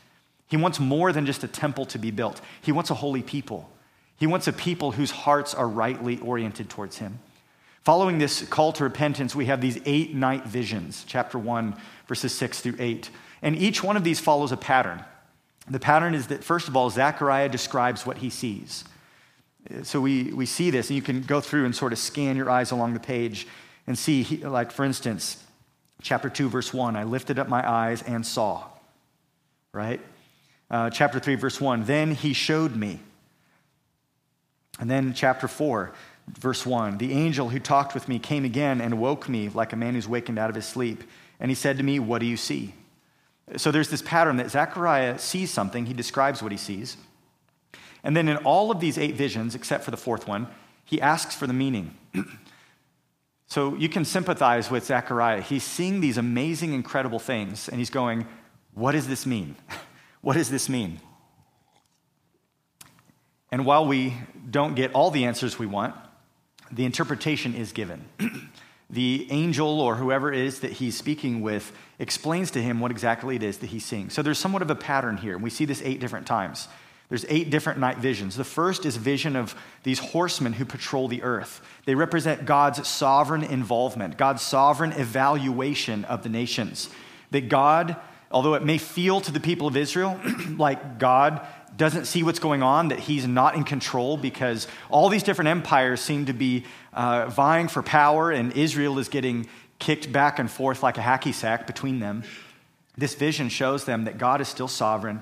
He 0.47 0.57
wants 0.57 0.79
more 0.79 1.11
than 1.11 1.25
just 1.25 1.43
a 1.43 1.47
temple 1.47 1.85
to 1.87 1.99
be 1.99 2.11
built, 2.11 2.41
He 2.61 2.71
wants 2.71 2.89
a 2.89 2.95
holy 2.95 3.21
people. 3.21 3.69
He 4.19 4.25
wants 4.25 4.47
a 4.47 4.53
people 4.53 4.93
whose 4.93 5.11
hearts 5.11 5.53
are 5.53 5.67
rightly 5.67 6.17
oriented 6.19 6.69
towards 6.69 6.97
Him. 6.97 7.19
Following 7.83 8.17
this 8.17 8.41
call 8.47 8.73
to 8.73 8.83
repentance, 8.83 9.35
we 9.35 9.45
have 9.45 9.61
these 9.61 9.79
eight 9.85 10.13
night 10.13 10.45
visions, 10.45 11.05
chapter 11.07 11.37
1, 11.37 11.75
verses 12.07 12.33
6 12.33 12.59
through 12.61 12.75
8. 12.79 13.09
And 13.41 13.55
each 13.55 13.83
one 13.83 13.95
of 13.95 14.03
these 14.03 14.19
follows 14.19 14.51
a 14.51 14.57
pattern. 14.57 15.05
The 15.69 15.79
pattern 15.79 16.15
is 16.15 16.27
that, 16.27 16.43
first 16.43 16.67
of 16.67 16.75
all, 16.75 16.89
Zechariah 16.89 17.47
describes 17.47 18.05
what 18.05 18.17
he 18.17 18.29
sees. 18.29 18.83
So 19.83 20.01
we, 20.01 20.33
we 20.33 20.45
see 20.45 20.69
this, 20.69 20.89
and 20.89 20.95
you 20.95 21.01
can 21.01 21.21
go 21.21 21.39
through 21.39 21.65
and 21.65 21.75
sort 21.75 21.93
of 21.93 21.99
scan 21.99 22.35
your 22.35 22.49
eyes 22.49 22.71
along 22.71 22.93
the 22.93 22.99
page 22.99 23.47
and 23.85 23.97
see, 23.97 24.23
like, 24.43 24.71
for 24.71 24.83
instance, 24.83 25.43
chapter 26.01 26.29
2, 26.29 26.49
verse 26.49 26.73
1 26.73 26.95
I 26.95 27.03
lifted 27.03 27.37
up 27.37 27.47
my 27.47 27.69
eyes 27.69 28.01
and 28.01 28.25
saw, 28.25 28.65
right? 29.71 30.01
Uh, 30.69 30.89
chapter 30.89 31.19
3, 31.19 31.35
verse 31.35 31.61
1. 31.61 31.85
Then 31.85 32.11
he 32.11 32.33
showed 32.33 32.75
me. 32.75 32.99
And 34.79 34.89
then 34.89 35.13
chapter 35.13 35.47
4, 35.47 35.91
verse 36.27 36.65
1. 36.65 36.97
The 36.97 37.13
angel 37.13 37.49
who 37.49 37.59
talked 37.59 37.93
with 37.93 38.07
me 38.07 38.19
came 38.19 38.45
again 38.45 38.81
and 38.81 38.99
woke 38.99 39.27
me 39.27 39.49
like 39.49 39.73
a 39.73 39.75
man 39.75 39.93
who's 39.93 40.07
wakened 40.07 40.37
out 40.37 40.49
of 40.49 40.55
his 40.55 40.65
sleep. 40.65 41.03
And 41.39 41.49
he 41.49 41.55
said 41.55 41.77
to 41.77 41.83
me, 41.83 41.99
What 41.99 42.19
do 42.19 42.25
you 42.25 42.37
see? 42.37 42.73
So 43.55 43.71
there's 43.71 43.89
this 43.89 44.01
pattern 44.01 44.37
that 44.37 44.51
Zechariah 44.51 45.19
sees 45.19 45.51
something, 45.51 45.85
he 45.85 45.93
describes 45.93 46.43
what 46.43 46.51
he 46.51 46.57
sees. 46.57 46.97
And 48.03 48.15
then 48.15 48.27
in 48.27 48.37
all 48.37 48.71
of 48.71 48.79
these 48.79 48.97
eight 48.97 49.15
visions, 49.15 49.55
except 49.55 49.83
for 49.83 49.91
the 49.91 49.97
fourth 49.97 50.27
one, 50.27 50.47
he 50.83 51.01
asks 51.01 51.35
for 51.35 51.47
the 51.47 51.53
meaning. 51.53 51.95
So 53.49 53.75
you 53.75 53.87
can 53.87 54.03
sympathize 54.03 54.69
with 54.69 54.85
Zechariah. 54.85 55.41
He's 55.41 55.63
seeing 55.63 56.01
these 56.01 56.17
amazing, 56.17 56.73
incredible 56.73 57.17
things, 57.17 57.69
and 57.69 57.79
he's 57.79 57.89
going, 57.89 58.27
What 58.73 58.91
does 58.91 59.07
this 59.07 59.25
mean? 59.25 59.55
what 60.21 60.33
does 60.33 60.49
this 60.49 60.69
mean? 60.69 60.99
And 63.51 63.65
while 63.65 63.85
we 63.85 64.13
don't 64.49 64.75
get 64.75 64.93
all 64.93 65.11
the 65.11 65.25
answers 65.25 65.57
we 65.57 65.65
want, 65.65 65.95
the 66.71 66.85
interpretation 66.85 67.55
is 67.55 67.71
given. 67.71 68.05
the 68.89 69.27
angel 69.29 69.79
or 69.79 69.95
whoever 69.95 70.31
it 70.31 70.39
is 70.39 70.61
that 70.61 70.73
he's 70.73 70.97
speaking 70.97 71.41
with 71.41 71.71
explains 71.99 72.51
to 72.51 72.61
him 72.61 72.79
what 72.79 72.91
exactly 72.91 73.35
it 73.35 73.43
is 73.43 73.59
that 73.59 73.67
he's 73.67 73.85
seeing. 73.85 74.09
So 74.09 74.21
there's 74.21 74.39
somewhat 74.39 74.61
of 74.61 74.69
a 74.69 74.75
pattern 74.75 75.17
here, 75.17 75.37
we 75.37 75.49
see 75.49 75.65
this 75.65 75.81
eight 75.83 75.99
different 75.99 76.27
times. 76.27 76.67
There's 77.09 77.25
eight 77.29 77.49
different 77.49 77.79
night 77.79 77.99
visions. 77.99 78.35
The 78.35 78.43
first 78.43 78.85
is 78.85 78.97
vision 78.97 79.37
of 79.37 79.55
these 79.83 79.99
horsemen 79.99 80.51
who 80.53 80.65
patrol 80.65 81.07
the 81.07 81.23
earth. 81.23 81.61
They 81.85 81.95
represent 81.95 82.45
God's 82.45 82.85
sovereign 82.85 83.43
involvement, 83.43 84.17
God's 84.17 84.41
sovereign 84.41 84.91
evaluation 84.91 86.03
of 86.03 86.23
the 86.23 86.29
nations. 86.29 86.89
That 87.31 87.47
God, 87.47 87.95
although 88.31 88.53
it 88.55 88.63
may 88.63 88.77
feel 88.77 89.21
to 89.21 89.31
the 89.31 89.39
people 89.39 89.67
of 89.67 89.77
Israel 89.77 90.19
like 90.57 90.99
God 90.99 91.45
doesn't 91.75 92.05
see 92.05 92.23
what's 92.23 92.39
going 92.39 92.63
on, 92.63 92.87
that 92.87 92.99
he's 92.99 93.27
not 93.27 93.55
in 93.55 93.63
control 93.63 94.17
because 94.17 94.67
all 94.89 95.09
these 95.09 95.23
different 95.23 95.49
empires 95.49 96.01
seem 96.01 96.25
to 96.25 96.33
be 96.33 96.65
uh, 96.93 97.27
vying 97.27 97.67
for 97.67 97.83
power 97.83 98.31
and 98.31 98.51
Israel 98.53 98.97
is 98.99 99.09
getting 99.09 99.47
kicked 99.79 100.11
back 100.11 100.39
and 100.39 100.49
forth 100.49 100.81
like 100.81 100.97
a 100.97 101.01
hacky 101.01 101.33
sack 101.33 101.67
between 101.67 101.99
them. 101.99 102.23
This 102.97 103.13
vision 103.13 103.49
shows 103.49 103.85
them 103.85 104.05
that 104.05 104.17
God 104.17 104.41
is 104.41 104.47
still 104.47 104.67
sovereign 104.67 105.21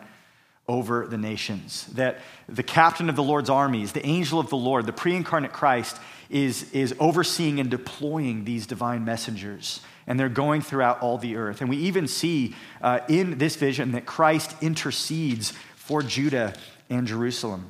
over 0.67 1.05
the 1.07 1.17
nations. 1.17 1.85
That 1.87 2.19
the 2.47 2.63
captain 2.63 3.09
of 3.09 3.15
the 3.15 3.23
Lord's 3.23 3.49
armies, 3.49 3.91
the 3.91 4.05
angel 4.05 4.39
of 4.39 4.49
the 4.49 4.57
Lord, 4.57 4.85
the 4.85 4.93
pre 4.93 5.15
incarnate 5.15 5.53
Christ, 5.53 5.99
is, 6.29 6.71
is 6.71 6.95
overseeing 6.99 7.59
and 7.59 7.69
deploying 7.69 8.45
these 8.45 8.65
divine 8.65 9.05
messengers. 9.05 9.81
And 10.07 10.19
they're 10.19 10.29
going 10.29 10.61
throughout 10.61 11.01
all 11.01 11.17
the 11.17 11.35
earth. 11.35 11.61
And 11.61 11.69
we 11.69 11.77
even 11.77 12.07
see 12.07 12.55
uh, 12.81 12.99
in 13.07 13.37
this 13.37 13.55
vision 13.55 13.93
that 13.93 14.05
Christ 14.05 14.55
intercedes 14.61 15.51
for 15.75 16.01
Judah 16.03 16.53
and 16.89 17.07
Jerusalem. 17.07 17.69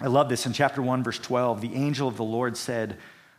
I 0.00 0.08
love 0.08 0.28
this 0.28 0.46
in 0.46 0.52
chapter 0.52 0.82
1, 0.82 1.04
verse 1.04 1.18
12. 1.18 1.60
The 1.60 1.74
angel 1.74 2.08
of 2.08 2.16
the 2.16 2.24
Lord 2.24 2.56
said, 2.56 2.96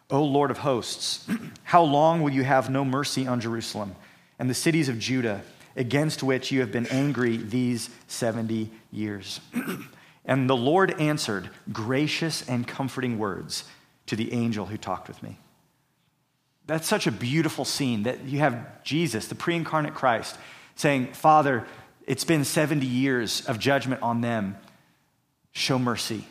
O 0.09 0.23
Lord 0.23 0.51
of 0.51 0.59
hosts, 0.59 1.27
how 1.63 1.83
long 1.83 2.21
will 2.21 2.31
you 2.31 2.43
have 2.43 2.69
no 2.69 2.85
mercy 2.85 3.27
on 3.27 3.41
Jerusalem 3.41 3.95
and 4.39 4.49
the 4.49 4.53
cities 4.53 4.87
of 4.87 4.99
Judah? 4.99 5.41
against 5.75 6.23
which 6.23 6.51
you 6.51 6.59
have 6.61 6.71
been 6.71 6.87
angry 6.87 7.37
these 7.37 7.89
70 8.07 8.69
years. 8.91 9.39
and 10.25 10.49
the 10.49 10.55
Lord 10.55 10.99
answered 10.99 11.49
gracious 11.71 12.47
and 12.47 12.67
comforting 12.67 13.17
words 13.17 13.63
to 14.07 14.15
the 14.15 14.33
angel 14.33 14.65
who 14.65 14.77
talked 14.77 15.07
with 15.07 15.21
me. 15.23 15.37
That's 16.71 16.87
such 16.87 17.05
a 17.05 17.11
beautiful 17.11 17.65
scene 17.65 18.03
that 18.03 18.23
you 18.23 18.39
have 18.39 18.81
Jesus, 18.81 19.27
the 19.27 19.35
pre 19.35 19.57
incarnate 19.57 19.93
Christ, 19.93 20.37
saying, 20.75 21.07
Father, 21.07 21.67
it's 22.07 22.23
been 22.23 22.45
70 22.45 22.85
years 22.85 23.45
of 23.45 23.59
judgment 23.59 24.01
on 24.01 24.21
them. 24.21 24.55
Show 25.51 25.77
mercy. 25.77 26.23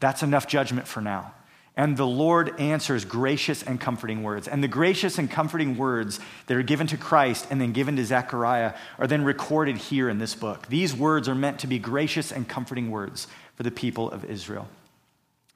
That's 0.00 0.24
enough 0.24 0.48
judgment 0.48 0.88
for 0.88 1.00
now. 1.00 1.32
And 1.76 1.96
the 1.96 2.06
Lord 2.06 2.58
answers 2.58 3.04
gracious 3.04 3.62
and 3.62 3.80
comforting 3.80 4.24
words. 4.24 4.48
And 4.48 4.64
the 4.64 4.68
gracious 4.68 5.16
and 5.16 5.30
comforting 5.30 5.76
words 5.76 6.18
that 6.48 6.56
are 6.56 6.64
given 6.64 6.88
to 6.88 6.96
Christ 6.96 7.46
and 7.48 7.60
then 7.60 7.70
given 7.70 7.94
to 7.94 8.04
Zechariah 8.04 8.74
are 8.98 9.06
then 9.06 9.22
recorded 9.22 9.76
here 9.76 10.08
in 10.08 10.18
this 10.18 10.34
book. 10.34 10.66
These 10.66 10.92
words 10.92 11.28
are 11.28 11.36
meant 11.36 11.60
to 11.60 11.68
be 11.68 11.78
gracious 11.78 12.32
and 12.32 12.48
comforting 12.48 12.90
words 12.90 13.28
for 13.54 13.62
the 13.62 13.70
people 13.70 14.10
of 14.10 14.24
Israel. 14.24 14.66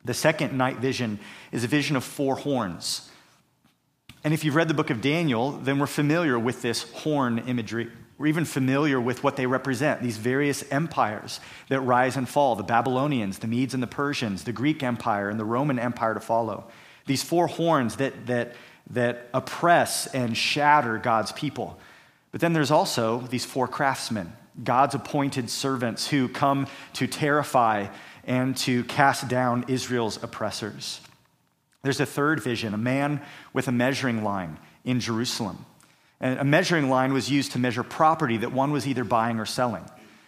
The 0.05 0.14
second 0.14 0.57
night 0.57 0.76
vision 0.76 1.18
is 1.50 1.64
a 1.64 1.68
vision 1.68 1.96
of 1.96 2.05
four 2.05 2.37
horns. 2.37 3.09
And 4.22 4.35
if 4.35 4.44
you've 4.44 4.54
read 4.54 4.68
the 4.68 4.74
book 4.74 4.90
of 4.90 5.00
Daniel, 5.00 5.52
then 5.52 5.78
we're 5.78 5.87
familiar 5.87 6.38
with 6.38 6.61
this 6.61 6.83
horn 6.92 7.38
imagery. 7.38 7.88
We're 8.18 8.26
even 8.26 8.44
familiar 8.44 9.00
with 9.00 9.24
what 9.24 9.37
they 9.37 9.46
represent 9.46 10.02
these 10.02 10.18
various 10.18 10.62
empires 10.70 11.40
that 11.68 11.80
rise 11.80 12.18
and 12.18 12.28
fall 12.28 12.54
the 12.54 12.62
Babylonians, 12.62 13.38
the 13.38 13.46
Medes 13.46 13.72
and 13.72 13.83
the 13.83 13.87
Persians, 13.87 14.44
the 14.44 14.52
Greek 14.52 14.83
Empire, 14.83 15.30
and 15.30 15.40
the 15.40 15.44
Roman 15.46 15.78
Empire 15.78 16.12
to 16.12 16.20
follow. 16.20 16.66
These 17.06 17.22
four 17.22 17.46
horns 17.46 17.96
that, 17.96 18.26
that, 18.26 18.56
that 18.90 19.28
oppress 19.33 20.06
and 20.09 20.37
shatter 20.37 20.98
God's 20.98 21.33
people. 21.33 21.78
But 22.30 22.42
then 22.42 22.52
there's 22.52 22.70
also 22.70 23.20
these 23.20 23.46
four 23.46 23.66
craftsmen, 23.66 24.35
God's 24.62 24.94
appointed 24.94 25.48
servants 25.48 26.06
who 26.06 26.28
come 26.28 26.66
to 26.92 27.06
terrify 27.06 27.87
and 28.24 28.54
to 28.59 28.85
cast 28.85 29.28
down 29.28 29.64
Israel's 29.66 30.22
oppressors. 30.22 31.00
There's 31.82 32.00
a 32.00 32.06
third 32.06 32.42
vision 32.42 32.74
a 32.74 32.78
man 32.78 33.22
with 33.52 33.68
a 33.68 33.72
measuring 33.72 34.22
line 34.22 34.58
in 34.84 35.00
Jerusalem. 35.00 35.64
And 36.20 36.38
a 36.38 36.44
measuring 36.44 36.90
line 36.90 37.12
was 37.12 37.30
used 37.30 37.52
to 37.52 37.58
measure 37.58 37.82
property 37.82 38.36
that 38.38 38.52
one 38.52 38.72
was 38.72 38.86
either 38.86 39.04
buying 39.04 39.40
or 39.40 39.46
selling. 39.46 39.84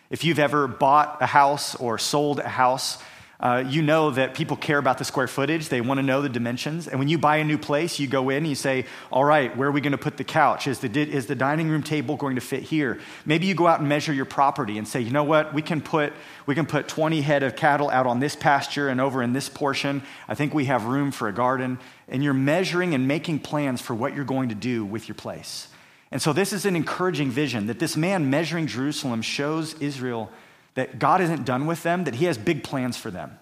If 0.08 0.24
you've 0.24 0.38
ever 0.38 0.66
bought 0.66 1.18
a 1.20 1.26
house 1.26 1.74
or 1.74 1.98
sold 1.98 2.38
a 2.38 2.48
house, 2.48 2.98
uh, 3.42 3.64
you 3.66 3.82
know 3.82 4.10
that 4.10 4.34
people 4.34 4.56
care 4.56 4.78
about 4.78 4.98
the 4.98 5.04
square 5.04 5.26
footage. 5.26 5.68
They 5.68 5.80
want 5.80 5.98
to 5.98 6.02
know 6.02 6.22
the 6.22 6.28
dimensions. 6.28 6.86
And 6.86 7.00
when 7.00 7.08
you 7.08 7.18
buy 7.18 7.38
a 7.38 7.44
new 7.44 7.58
place, 7.58 7.98
you 7.98 8.06
go 8.06 8.30
in 8.30 8.38
and 8.38 8.46
you 8.46 8.54
say, 8.54 8.86
All 9.10 9.24
right, 9.24 9.54
where 9.56 9.68
are 9.68 9.72
we 9.72 9.80
going 9.80 9.92
to 9.92 9.98
put 9.98 10.16
the 10.16 10.22
couch? 10.22 10.68
Is 10.68 10.78
the, 10.78 10.88
is 11.00 11.26
the 11.26 11.34
dining 11.34 11.68
room 11.68 11.82
table 11.82 12.16
going 12.16 12.36
to 12.36 12.40
fit 12.40 12.62
here? 12.62 13.00
Maybe 13.26 13.46
you 13.46 13.54
go 13.54 13.66
out 13.66 13.80
and 13.80 13.88
measure 13.88 14.12
your 14.12 14.26
property 14.26 14.78
and 14.78 14.86
say, 14.86 15.00
You 15.00 15.10
know 15.10 15.24
what? 15.24 15.52
We 15.52 15.60
can 15.60 15.80
put, 15.80 16.12
we 16.46 16.54
can 16.54 16.66
put 16.66 16.86
20 16.86 17.20
head 17.22 17.42
of 17.42 17.56
cattle 17.56 17.90
out 17.90 18.06
on 18.06 18.20
this 18.20 18.36
pasture 18.36 18.88
and 18.88 19.00
over 19.00 19.24
in 19.24 19.32
this 19.32 19.48
portion. 19.48 20.02
I 20.28 20.36
think 20.36 20.54
we 20.54 20.66
have 20.66 20.84
room 20.84 21.10
for 21.10 21.26
a 21.26 21.32
garden. 21.32 21.80
And 22.06 22.22
you're 22.22 22.34
measuring 22.34 22.94
and 22.94 23.08
making 23.08 23.40
plans 23.40 23.80
for 23.80 23.94
what 23.94 24.14
you're 24.14 24.24
going 24.24 24.50
to 24.50 24.54
do 24.54 24.84
with 24.84 25.08
your 25.08 25.16
place. 25.16 25.66
And 26.12 26.22
so, 26.22 26.32
this 26.32 26.52
is 26.52 26.64
an 26.64 26.76
encouraging 26.76 27.30
vision 27.30 27.66
that 27.66 27.80
this 27.80 27.96
man 27.96 28.30
measuring 28.30 28.68
Jerusalem 28.68 29.20
shows 29.22 29.74
Israel 29.80 30.30
that 30.74 30.98
God 30.98 31.20
isn't 31.20 31.44
done 31.44 31.66
with 31.66 31.82
them, 31.82 32.04
that 32.04 32.14
he 32.14 32.24
has 32.26 32.38
big 32.38 32.64
plans 32.64 32.96
for 32.96 33.10
them. 33.10 33.38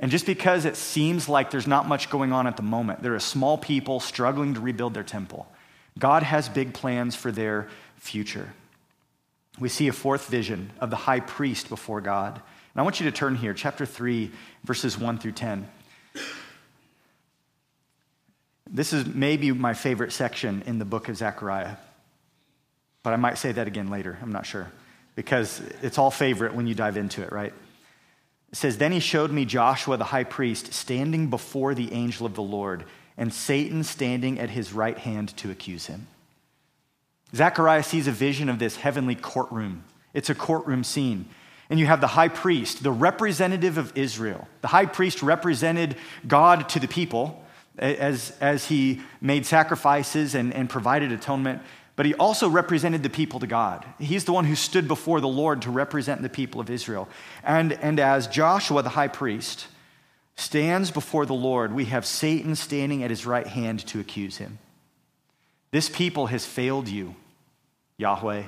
And 0.00 0.10
just 0.10 0.26
because 0.26 0.64
it 0.64 0.76
seems 0.76 1.28
like 1.28 1.50
there's 1.50 1.66
not 1.66 1.86
much 1.86 2.10
going 2.10 2.32
on 2.32 2.46
at 2.46 2.56
the 2.56 2.62
moment, 2.62 3.02
there 3.02 3.14
are 3.14 3.20
small 3.20 3.56
people 3.56 4.00
struggling 4.00 4.54
to 4.54 4.60
rebuild 4.60 4.94
their 4.94 5.04
temple. 5.04 5.46
God 5.98 6.22
has 6.24 6.48
big 6.48 6.74
plans 6.74 7.14
for 7.14 7.30
their 7.30 7.68
future. 7.96 8.52
We 9.60 9.68
see 9.68 9.88
a 9.88 9.92
fourth 9.92 10.26
vision 10.26 10.72
of 10.80 10.90
the 10.90 10.96
high 10.96 11.20
priest 11.20 11.68
before 11.68 12.00
God. 12.00 12.34
And 12.34 12.80
I 12.80 12.82
want 12.82 13.00
you 13.00 13.10
to 13.10 13.16
turn 13.16 13.36
here, 13.36 13.54
chapter 13.54 13.86
3, 13.86 14.30
verses 14.64 14.98
1 14.98 15.18
through 15.18 15.32
10. 15.32 15.68
This 18.68 18.92
is 18.92 19.06
maybe 19.06 19.52
my 19.52 19.74
favorite 19.74 20.12
section 20.12 20.62
in 20.66 20.78
the 20.78 20.86
book 20.86 21.08
of 21.08 21.16
Zechariah. 21.16 21.76
But 23.02 23.12
I 23.12 23.16
might 23.16 23.36
say 23.36 23.52
that 23.52 23.66
again 23.66 23.88
later. 23.88 24.18
I'm 24.22 24.32
not 24.32 24.46
sure. 24.46 24.72
Because 25.22 25.62
it's 25.82 25.98
all 25.98 26.10
favorite 26.10 26.52
when 26.52 26.66
you 26.66 26.74
dive 26.74 26.96
into 26.96 27.22
it, 27.22 27.30
right? 27.30 27.52
It 28.50 28.56
says, 28.56 28.76
Then 28.76 28.90
he 28.90 28.98
showed 28.98 29.30
me 29.30 29.44
Joshua 29.44 29.96
the 29.96 30.04
high 30.04 30.24
priest 30.24 30.74
standing 30.74 31.28
before 31.28 31.76
the 31.76 31.92
angel 31.92 32.26
of 32.26 32.34
the 32.34 32.42
Lord, 32.42 32.82
and 33.16 33.32
Satan 33.32 33.84
standing 33.84 34.40
at 34.40 34.50
his 34.50 34.72
right 34.72 34.98
hand 34.98 35.36
to 35.36 35.52
accuse 35.52 35.86
him. 35.86 36.08
Zechariah 37.36 37.84
sees 37.84 38.08
a 38.08 38.12
vision 38.12 38.48
of 38.48 38.58
this 38.58 38.74
heavenly 38.74 39.14
courtroom. 39.14 39.84
It's 40.12 40.28
a 40.28 40.34
courtroom 40.34 40.82
scene. 40.82 41.26
And 41.70 41.78
you 41.78 41.86
have 41.86 42.00
the 42.00 42.08
high 42.08 42.28
priest, 42.28 42.82
the 42.82 42.90
representative 42.90 43.78
of 43.78 43.96
Israel. 43.96 44.48
The 44.60 44.68
high 44.68 44.86
priest 44.86 45.22
represented 45.22 45.96
God 46.26 46.68
to 46.70 46.80
the 46.80 46.88
people 46.88 47.42
as, 47.78 48.36
as 48.40 48.66
he 48.66 49.00
made 49.20 49.46
sacrifices 49.46 50.34
and, 50.34 50.52
and 50.52 50.68
provided 50.68 51.12
atonement, 51.12 51.62
but 51.96 52.06
he 52.06 52.14
also 52.14 52.48
represented 52.48 53.02
the 53.02 53.10
people 53.10 53.40
to 53.40 53.46
God. 53.46 53.84
He's 53.98 54.24
the 54.24 54.32
one 54.32 54.44
who 54.44 54.54
stood 54.54 54.88
before 54.88 55.20
the 55.20 55.28
Lord 55.28 55.62
to 55.62 55.70
represent 55.70 56.22
the 56.22 56.28
people 56.28 56.60
of 56.60 56.70
Israel. 56.70 57.08
And, 57.44 57.72
and 57.72 58.00
as 58.00 58.26
Joshua, 58.26 58.82
the 58.82 58.88
high 58.90 59.08
priest, 59.08 59.66
stands 60.36 60.90
before 60.90 61.26
the 61.26 61.34
Lord, 61.34 61.72
we 61.72 61.86
have 61.86 62.06
Satan 62.06 62.56
standing 62.56 63.02
at 63.02 63.10
his 63.10 63.26
right 63.26 63.46
hand 63.46 63.86
to 63.88 64.00
accuse 64.00 64.38
him. 64.38 64.58
This 65.70 65.88
people 65.88 66.26
has 66.26 66.46
failed 66.46 66.88
you, 66.88 67.14
Yahweh. 67.98 68.44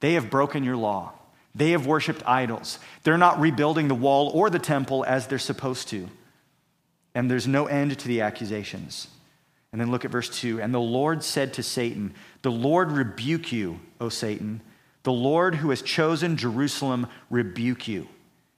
They 0.00 0.12
have 0.14 0.30
broken 0.30 0.64
your 0.64 0.76
law. 0.76 1.12
They 1.54 1.70
have 1.70 1.86
worshiped 1.86 2.22
idols. 2.26 2.78
They're 3.02 3.18
not 3.18 3.40
rebuilding 3.40 3.88
the 3.88 3.94
wall 3.94 4.30
or 4.32 4.50
the 4.50 4.58
temple 4.58 5.04
as 5.06 5.26
they're 5.26 5.38
supposed 5.38 5.88
to 5.88 6.08
and 7.18 7.28
there's 7.28 7.48
no 7.48 7.66
end 7.66 7.98
to 7.98 8.06
the 8.06 8.20
accusations. 8.20 9.08
And 9.72 9.80
then 9.80 9.90
look 9.90 10.04
at 10.04 10.10
verse 10.10 10.28
2. 10.40 10.60
And 10.60 10.72
the 10.72 10.78
Lord 10.78 11.22
said 11.22 11.54
to 11.54 11.62
Satan, 11.62 12.14
The 12.42 12.50
Lord 12.50 12.92
rebuke 12.92 13.52
you, 13.52 13.80
O 14.00 14.08
Satan. 14.08 14.62
The 15.02 15.12
Lord 15.12 15.56
who 15.56 15.70
has 15.70 15.82
chosen 15.82 16.36
Jerusalem 16.36 17.06
rebuke 17.30 17.86
you. 17.88 18.08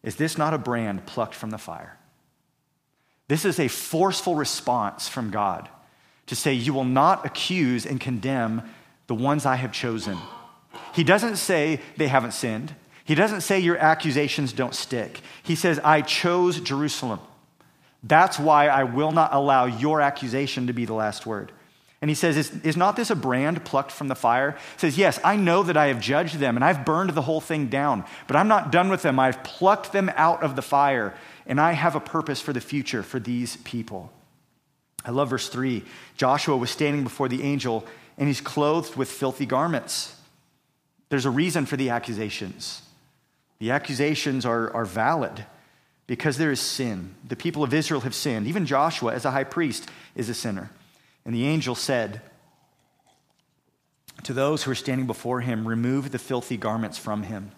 Is 0.02 0.16
this 0.16 0.38
not 0.38 0.54
a 0.54 0.58
brand 0.58 1.06
plucked 1.06 1.34
from 1.34 1.50
the 1.50 1.58
fire? 1.58 1.98
This 3.28 3.44
is 3.44 3.60
a 3.60 3.68
forceful 3.68 4.34
response 4.34 5.08
from 5.08 5.30
God 5.30 5.68
to 6.26 6.36
say, 6.36 6.54
You 6.54 6.72
will 6.74 6.84
not 6.84 7.26
accuse 7.26 7.86
and 7.86 8.00
condemn 8.00 8.62
the 9.06 9.14
ones 9.14 9.46
I 9.46 9.56
have 9.56 9.72
chosen. 9.72 10.16
He 10.94 11.04
doesn't 11.04 11.36
say 11.36 11.80
they 11.96 12.08
haven't 12.08 12.32
sinned. 12.32 12.74
He 13.04 13.14
doesn't 13.14 13.40
say 13.40 13.58
your 13.58 13.76
accusations 13.76 14.52
don't 14.52 14.74
stick. 14.74 15.20
He 15.42 15.56
says, 15.56 15.80
I 15.82 16.02
chose 16.02 16.60
Jerusalem. 16.60 17.20
That's 18.02 18.38
why 18.38 18.68
I 18.68 18.84
will 18.84 19.12
not 19.12 19.34
allow 19.34 19.66
your 19.66 20.00
accusation 20.00 20.66
to 20.66 20.72
be 20.72 20.84
the 20.84 20.94
last 20.94 21.26
word. 21.26 21.52
And 22.02 22.08
he 22.08 22.14
says, 22.14 22.38
is, 22.38 22.50
is 22.62 22.76
not 22.78 22.96
this 22.96 23.10
a 23.10 23.14
brand 23.14 23.62
plucked 23.64 23.92
from 23.92 24.08
the 24.08 24.14
fire? 24.14 24.52
He 24.52 24.78
says, 24.78 24.96
Yes, 24.96 25.20
I 25.22 25.36
know 25.36 25.62
that 25.62 25.76
I 25.76 25.88
have 25.88 26.00
judged 26.00 26.36
them 26.36 26.56
and 26.56 26.64
I've 26.64 26.86
burned 26.86 27.10
the 27.10 27.22
whole 27.22 27.42
thing 27.42 27.66
down, 27.66 28.04
but 28.26 28.36
I'm 28.36 28.48
not 28.48 28.72
done 28.72 28.88
with 28.88 29.02
them. 29.02 29.18
I've 29.18 29.44
plucked 29.44 29.92
them 29.92 30.10
out 30.16 30.42
of 30.42 30.56
the 30.56 30.62
fire, 30.62 31.14
and 31.46 31.60
I 31.60 31.72
have 31.72 31.94
a 31.94 32.00
purpose 32.00 32.40
for 32.40 32.54
the 32.54 32.60
future 32.60 33.02
for 33.02 33.18
these 33.18 33.56
people. 33.58 34.10
I 35.04 35.10
love 35.10 35.30
verse 35.30 35.48
3. 35.48 35.84
Joshua 36.16 36.56
was 36.56 36.70
standing 36.70 37.04
before 37.04 37.28
the 37.28 37.42
angel, 37.42 37.86
and 38.16 38.28
he's 38.28 38.40
clothed 38.40 38.96
with 38.96 39.10
filthy 39.10 39.46
garments. 39.46 40.16
There's 41.10 41.26
a 41.26 41.30
reason 41.30 41.66
for 41.66 41.76
the 41.76 41.90
accusations. 41.90 42.82
The 43.58 43.72
accusations 43.72 44.46
are, 44.46 44.72
are 44.72 44.86
valid 44.86 45.44
because 46.10 46.38
there 46.38 46.50
is 46.50 46.58
sin. 46.58 47.14
The 47.28 47.36
people 47.36 47.62
of 47.62 47.72
Israel 47.72 48.00
have 48.00 48.16
sinned. 48.16 48.48
Even 48.48 48.66
Joshua, 48.66 49.14
as 49.14 49.24
a 49.24 49.30
high 49.30 49.44
priest, 49.44 49.88
is 50.16 50.28
a 50.28 50.34
sinner. 50.34 50.68
And 51.24 51.32
the 51.32 51.46
angel 51.46 51.76
said 51.76 52.20
to 54.24 54.32
those 54.32 54.64
who 54.64 54.72
were 54.72 54.74
standing 54.74 55.06
before 55.06 55.40
him, 55.40 55.68
Remove 55.68 56.10
the 56.10 56.18
filthy 56.18 56.56
garments 56.56 56.98
from 56.98 57.22
him. 57.22 57.52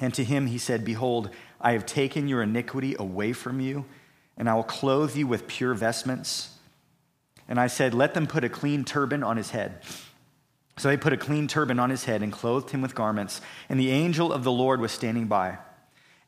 And 0.00 0.12
to 0.14 0.24
him 0.24 0.48
he 0.48 0.58
said, 0.58 0.84
Behold, 0.84 1.30
I 1.60 1.70
have 1.70 1.86
taken 1.86 2.26
your 2.26 2.42
iniquity 2.42 2.96
away 2.98 3.32
from 3.32 3.60
you, 3.60 3.84
and 4.36 4.50
I 4.50 4.56
will 4.56 4.64
clothe 4.64 5.14
you 5.14 5.28
with 5.28 5.46
pure 5.46 5.74
vestments. 5.74 6.50
And 7.46 7.60
I 7.60 7.68
said, 7.68 7.94
Let 7.94 8.12
them 8.12 8.26
put 8.26 8.42
a 8.42 8.48
clean 8.48 8.84
turban 8.84 9.22
on 9.22 9.36
his 9.36 9.50
head. 9.50 9.82
So 10.78 10.88
they 10.88 10.96
put 10.96 11.12
a 11.12 11.16
clean 11.16 11.46
turban 11.46 11.78
on 11.78 11.90
his 11.90 12.06
head 12.06 12.24
and 12.24 12.32
clothed 12.32 12.70
him 12.70 12.82
with 12.82 12.96
garments. 12.96 13.40
And 13.68 13.78
the 13.78 13.92
angel 13.92 14.32
of 14.32 14.42
the 14.42 14.50
Lord 14.50 14.80
was 14.80 14.90
standing 14.90 15.28
by. 15.28 15.58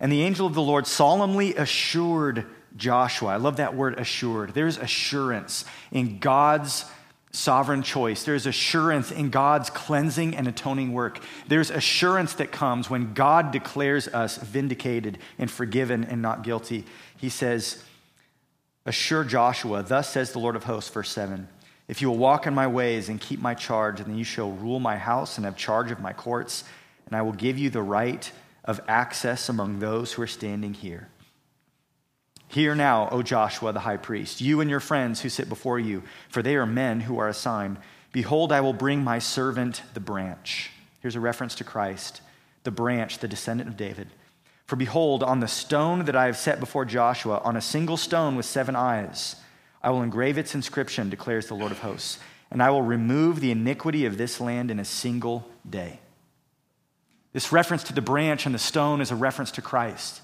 And 0.01 0.11
the 0.11 0.23
angel 0.23 0.47
of 0.47 0.55
the 0.55 0.63
Lord 0.63 0.87
solemnly 0.87 1.55
assured 1.55 2.47
Joshua. 2.77 3.35
I 3.35 3.37
love 3.37 3.59
that 3.59 3.77
word 3.77 3.99
assured. 3.99 4.55
There's 4.55 4.79
assurance 4.79 5.65
in 5.93 6.19
God's 6.19 6.87
sovereign 7.33 7.83
choice. 7.83 8.25
There's 8.25 8.47
assurance 8.47 9.13
in 9.13 9.31
God's 9.31 9.71
cleansing 9.71 10.35
and 10.35 10.49
atoning 10.49 10.93
work. 10.93 11.21
There's 11.47 11.71
assurance 11.71 12.35
that 12.35 12.51
comes 12.51 12.91
when 12.91 13.15
God 13.15 13.53
declares 13.53 14.09
us 14.09 14.37
vindicated 14.39 15.19
and 15.39 15.51
forgiven 15.51 16.05
and 16.05 16.23
not 16.23 16.43
guilty. 16.43 16.85
He 17.17 17.29
says, 17.29 17.85
Assure 18.87 19.25
Joshua, 19.25 19.83
thus 19.83 20.09
says 20.09 20.33
the 20.33 20.39
Lord 20.39 20.57
of 20.57 20.65
hosts, 20.65 20.91
verse 20.91 21.11
7 21.11 21.47
If 21.87 22.01
you 22.01 22.09
will 22.09 22.19
walk 22.19 22.47
in 22.47 22.55
my 22.55 22.67
ways 22.67 23.09
and 23.09 23.21
keep 23.21 23.41
my 23.41 23.55
charge, 23.55 24.01
and 24.01 24.09
then 24.09 24.19
you 24.19 24.25
shall 24.25 24.51
rule 24.51 24.81
my 24.81 24.97
house 24.97 25.37
and 25.37 25.45
have 25.45 25.57
charge 25.57 25.91
of 25.91 26.01
my 26.01 26.13
courts, 26.13 26.65
and 27.07 27.15
I 27.15 27.23
will 27.23 27.33
give 27.33 27.59
you 27.59 27.71
the 27.71 27.83
right 27.83 28.31
of 28.65 28.81
access 28.89 29.49
among 29.49 29.79
those 29.79 30.13
who 30.13 30.23
are 30.23 30.27
standing 30.27 30.75
here. 30.75 31.09
Hear 32.49 32.75
now, 32.75 33.09
O 33.11 33.23
Joshua 33.23 33.73
the 33.73 33.81
high 33.81 33.97
priest, 33.97 34.41
you 34.41 34.61
and 34.61 34.69
your 34.69 34.81
friends 34.81 35.21
who 35.21 35.29
sit 35.29 35.49
before 35.49 35.79
you, 35.79 36.03
for 36.29 36.43
they 36.43 36.57
are 36.57 36.67
men 36.67 37.01
who 37.01 37.19
are 37.19 37.29
assigned. 37.29 37.79
Behold, 38.13 38.51
I 38.51 38.61
will 38.61 38.73
bring 38.73 39.05
my 39.05 39.21
servant 39.21 39.83
the 39.95 40.01
branch. 40.01 40.71
Here's 41.01 41.15
a 41.15 41.21
reference 41.21 41.55
to 41.57 41.65
Christ, 41.65 42.23
the 42.65 42.73
branch, 42.73 43.19
the 43.19 43.29
descendant 43.29 43.69
of 43.69 43.77
David. 43.77 44.09
For 44.67 44.77
behold, 44.77 45.23
on 45.23 45.41
the 45.41 45.49
stone 45.49 46.05
that 46.07 46.17
I 46.17 46.27
have 46.27 46.37
set 46.37 46.61
before 46.61 46.85
Joshua, 46.85 47.41
on 47.45 47.57
a 47.57 47.61
single 47.61 47.97
stone 47.97 48.37
with 48.37 48.47
seven 48.47 48.75
eyes, 48.75 49.37
I 49.83 49.91
will 49.91 50.03
engrave 50.03 50.37
its 50.37 50.55
inscription, 50.55 51.09
declares 51.09 51.47
the 51.47 51.55
Lord 51.55 51.73
of 51.73 51.79
hosts, 51.79 52.19
and 52.51 52.63
I 52.63 52.71
will 52.71 52.83
remove 52.83 53.41
the 53.41 53.53
iniquity 53.53 54.07
of 54.07 54.19
this 54.19 54.41
land 54.41 54.71
in 54.71 54.81
a 54.81 54.85
single 54.85 55.49
day. 55.69 56.01
This 57.33 57.53
reference 57.53 57.85
to 57.85 57.93
the 57.93 58.03
branch 58.03 58.47
and 58.47 58.55
the 58.55 58.59
stone 58.59 59.01
is 59.01 59.11
a 59.11 59.17
reference 59.17 59.53
to 59.53 59.63
Christ. 59.63 60.21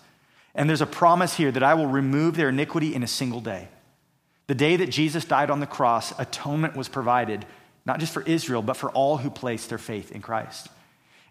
And 0.54 0.68
there's 0.68 0.80
a 0.80 0.86
promise 0.86 1.36
here 1.36 1.52
that 1.52 1.62
I 1.62 1.74
will 1.74 1.86
remove 1.86 2.36
their 2.36 2.48
iniquity 2.48 2.94
in 2.94 3.02
a 3.02 3.06
single 3.06 3.40
day. 3.40 3.68
The 4.46 4.54
day 4.54 4.76
that 4.76 4.90
Jesus 4.90 5.24
died 5.24 5.50
on 5.50 5.60
the 5.60 5.66
cross, 5.66 6.18
atonement 6.18 6.76
was 6.76 6.88
provided, 6.88 7.44
not 7.84 8.00
just 8.00 8.12
for 8.12 8.22
Israel, 8.22 8.62
but 8.62 8.76
for 8.76 8.90
all 8.90 9.18
who 9.18 9.30
place 9.30 9.66
their 9.66 9.78
faith 9.78 10.12
in 10.12 10.22
Christ. 10.22 10.68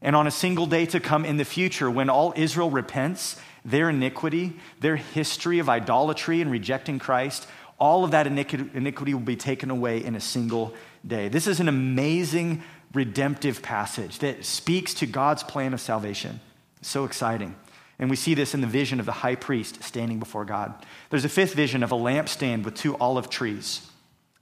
And 0.02 0.16
on 0.16 0.28
a 0.28 0.32
single 0.32 0.68
day 0.68 0.86
to 0.88 1.00
come 1.00 1.26
in 1.26 1.38
the 1.38 1.46
future, 1.46 1.90
when 1.90 2.10
all 2.10 2.34
Israel 2.36 2.70
repents, 2.70 3.40
their 3.64 3.90
iniquity, 3.90 4.54
their 4.80 4.98
history 4.98 5.60
of 5.60 5.70
idolatry 5.70 6.42
and 6.42 6.52
rejecting 6.52 7.00
Christ, 7.00 7.48
all 7.80 8.04
of 8.04 8.12
that 8.12 8.28
iniquity 8.28 9.14
will 9.14 9.22
be 9.22 9.36
taken 9.36 9.72
away 9.72 10.04
in 10.04 10.16
a 10.16 10.22
single 10.22 10.74
day. 11.06 11.30
This 11.30 11.48
is 11.48 11.60
an 11.60 11.68
amazing 11.68 12.64
redemptive 12.94 13.62
passage 13.62 14.20
that 14.20 14.46
speaks 14.46 14.94
to 14.96 15.06
God's 15.06 15.44
plan 15.44 15.74
of 15.74 15.82
salvation. 15.82 16.40
So 16.82 17.06
exciting. 17.06 17.56
And 17.98 18.10
we 18.10 18.16
see 18.16 18.34
this 18.34 18.54
in 18.54 18.62
the 18.62 18.68
vision 18.68 19.00
of 19.00 19.06
the 19.06 19.12
high 19.12 19.36
priest 19.36 19.84
standing 19.84 20.20
before 20.20 20.46
God. 20.46 20.74
There's 21.10 21.26
a 21.26 21.30
fifth 21.30 21.54
vision 21.54 21.84
of 21.84 21.92
a 21.92 21.96
lampstand 21.96 22.64
with 22.64 22.76
two 22.76 22.98
olive 22.98 23.30
trees. 23.30 23.90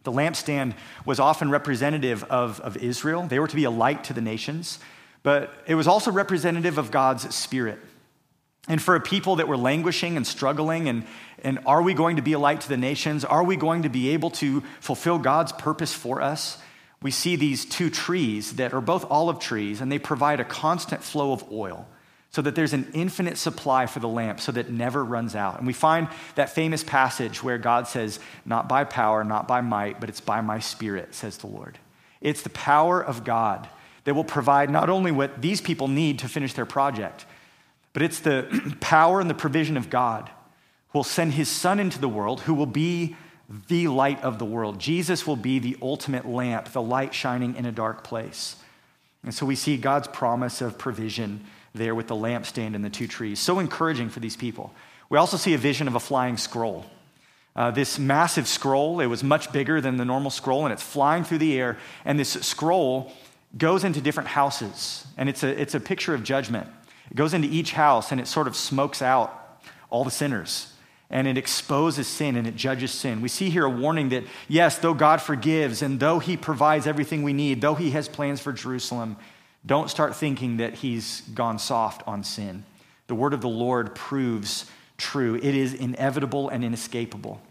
The 0.04 0.12
lampstand 0.12 0.74
was 1.06 1.20
often 1.20 1.50
representative 1.50 2.24
of, 2.26 2.60
of 2.60 2.78
Israel, 2.78 3.26
they 3.28 3.40
were 3.40 3.48
to 3.48 3.56
be 3.56 3.64
a 3.64 3.72
light 3.72 4.04
to 4.06 4.14
the 4.14 4.22
nations, 4.22 4.80
but 5.22 5.54
it 5.68 5.76
was 5.76 5.88
also 5.88 6.12
representative 6.12 6.78
of 6.78 6.92
God's 6.92 7.34
spirit. 7.34 7.80
And 8.68 8.82
for 8.82 8.96
a 8.96 9.02
people 9.02 9.38
that 9.38 9.48
were 9.48 9.58
languishing 9.58 10.16
and 10.18 10.26
struggling, 10.26 10.88
and, 10.88 11.06
and 11.44 11.60
are 11.66 11.82
we 11.82 11.94
going 11.94 12.16
to 12.16 12.22
be 12.22 12.34
a 12.34 12.40
light 12.40 12.62
to 12.62 12.70
the 12.70 12.78
nations? 12.78 13.26
Are 13.26 13.44
we 13.44 13.56
going 13.56 13.84
to 13.84 13.90
be 13.90 14.10
able 14.10 14.30
to 14.32 14.62
fulfill 14.80 15.20
God's 15.20 15.52
purpose 15.52 15.94
for 15.94 16.22
us? 16.22 16.58
We 17.04 17.12
see 17.12 17.36
these 17.36 17.66
two 17.66 17.90
trees 17.90 18.54
that 18.54 18.74
are 18.74 18.82
both 18.82 19.06
olive 19.12 19.40
trees, 19.40 19.82
and 19.82 19.92
they 19.92 20.00
provide 20.00 20.40
a 20.40 20.46
constant 20.46 21.04
flow 21.04 21.34
of 21.34 21.52
oil 21.52 21.88
so 22.32 22.42
that 22.42 22.56
there's 22.56 22.74
an 22.74 22.90
infinite 22.94 23.38
supply 23.38 23.86
for 23.86 24.00
the 24.00 24.08
lamp 24.08 24.40
so 24.40 24.52
that 24.54 24.72
never 24.72 25.04
runs 25.04 25.36
out. 25.36 25.60
And 25.60 25.68
we 25.68 25.74
find 25.74 26.08
that 26.34 26.50
famous 26.50 26.84
passage 26.84 27.44
where 27.44 27.60
God 27.60 27.88
says, 27.88 28.20
Not 28.46 28.68
by 28.68 28.86
power, 28.86 29.24
not 29.24 29.48
by 29.48 29.62
might, 29.62 30.00
but 30.00 30.10
it's 30.10 30.22
by 30.22 30.42
my 30.42 30.60
spirit, 30.60 31.14
says 31.14 31.38
the 31.38 31.48
Lord. 31.48 31.78
It's 32.22 32.42
the 32.42 32.50
power 32.50 33.04
of 33.04 33.24
God 33.24 33.70
that 34.06 34.16
will 34.16 34.24
provide 34.24 34.70
not 34.70 34.90
only 34.90 35.12
what 35.12 35.42
these 35.42 35.62
people 35.62 35.88
need 35.88 36.20
to 36.20 36.28
finish 36.28 36.54
their 36.54 36.66
project, 36.66 37.26
but 37.92 38.02
it's 38.02 38.22
the 38.22 38.76
power 38.80 39.20
and 39.20 39.30
the 39.30 39.36
provision 39.36 39.78
of 39.78 39.90
God 39.90 40.30
who 40.90 41.00
will 41.00 41.04
send 41.04 41.34
his 41.34 41.50
son 41.50 41.80
into 41.80 42.00
the 42.00 42.10
world, 42.10 42.42
who 42.42 42.54
will 42.54 42.66
be 42.66 43.16
the 43.68 43.88
light 43.88 44.22
of 44.24 44.40
the 44.40 44.46
world. 44.46 44.80
Jesus 44.80 45.28
will 45.28 45.36
be 45.36 45.60
the 45.60 45.78
ultimate 45.82 46.26
lamp, 46.26 46.72
the 46.72 46.82
light 46.82 47.14
shining 47.14 47.56
in 47.56 47.66
a 47.66 47.72
dark 47.72 48.04
place. 48.04 48.56
And 49.24 49.34
so 49.34 49.46
we 49.46 49.56
see 49.56 49.78
God's 49.78 50.08
promise 50.08 50.62
of 50.62 50.78
provision 50.78 51.46
there 51.74 51.96
with 51.96 52.08
the 52.08 52.16
lampstand 52.16 52.76
and 52.76 52.84
the 52.84 52.90
two 52.90 53.08
trees. 53.08 53.40
So 53.40 53.60
encouraging 53.60 54.10
for 54.10 54.20
these 54.20 54.36
people. 54.36 54.74
We 55.10 55.18
also 55.18 55.38
see 55.38 55.54
a 55.54 55.58
vision 55.58 55.88
of 55.88 55.96
a 55.96 56.00
flying 56.00 56.38
scroll. 56.38 56.86
Uh, 57.56 57.70
this 57.70 58.00
massive 58.00 58.48
scroll, 58.48 59.00
it 59.00 59.06
was 59.06 59.24
much 59.24 59.52
bigger 59.52 59.80
than 59.80 59.98
the 59.98 60.06
normal 60.06 60.32
scroll, 60.32 60.66
and 60.66 60.74
it's 60.74 60.82
flying 60.82 61.24
through 61.24 61.38
the 61.38 61.60
air. 61.60 61.78
And 62.04 62.20
this 62.20 62.32
scroll 62.32 63.12
goes 63.56 63.84
into 63.84 64.02
different 64.02 64.30
houses, 64.30 65.06
and 65.18 65.30
it's 65.30 65.44
a, 65.44 65.62
it's 65.62 65.76
a 65.76 65.80
picture 65.80 66.16
of 66.16 66.24
judgment. 66.24 66.68
It 67.12 67.16
goes 67.16 67.36
into 67.36 67.48
each 67.48 67.74
house, 67.74 68.12
and 68.12 68.20
it 68.20 68.28
sort 68.28 68.48
of 68.48 68.56
smokes 68.56 69.04
out 69.04 69.62
all 69.92 70.04
the 70.04 70.12
sinners 70.12 70.73
and 71.14 71.28
it 71.28 71.38
exposes 71.38 72.08
sin 72.08 72.36
and 72.36 72.46
it 72.46 72.58
judges 72.58 72.92
sin. 72.92 73.22
We 73.22 73.30
see 73.30 73.50
here 73.50 73.66
a 73.66 73.70
warning 73.70 74.10
that, 74.10 74.26
yes, 74.50 74.80
though 74.80 74.94
God 74.94 75.22
forgives 75.22 75.82
and 75.82 76.00
though 76.00 76.20
He 76.20 76.36
provides 76.36 76.88
everything 76.88 77.24
we 77.24 77.32
need, 77.32 77.62
though 77.62 77.76
He 77.76 77.92
has 77.92 78.10
plans 78.10 78.42
for 78.42 78.52
Jerusalem, 78.52 79.16
don't 79.66 79.90
start 79.90 80.16
thinking 80.16 80.58
that 80.58 80.76
he's 80.76 81.22
gone 81.34 81.58
soft 81.58 82.06
on 82.06 82.24
sin. 82.24 82.66
The 83.08 83.16
word 83.16 83.34
of 83.34 83.42
the 83.42 83.50
Lord 83.50 83.96
proves 83.96 84.70
true, 84.98 85.36
it 85.36 85.44
is 85.44 85.74
inevitable 85.74 86.50
and 86.50 86.64
inescapable. 86.64 87.42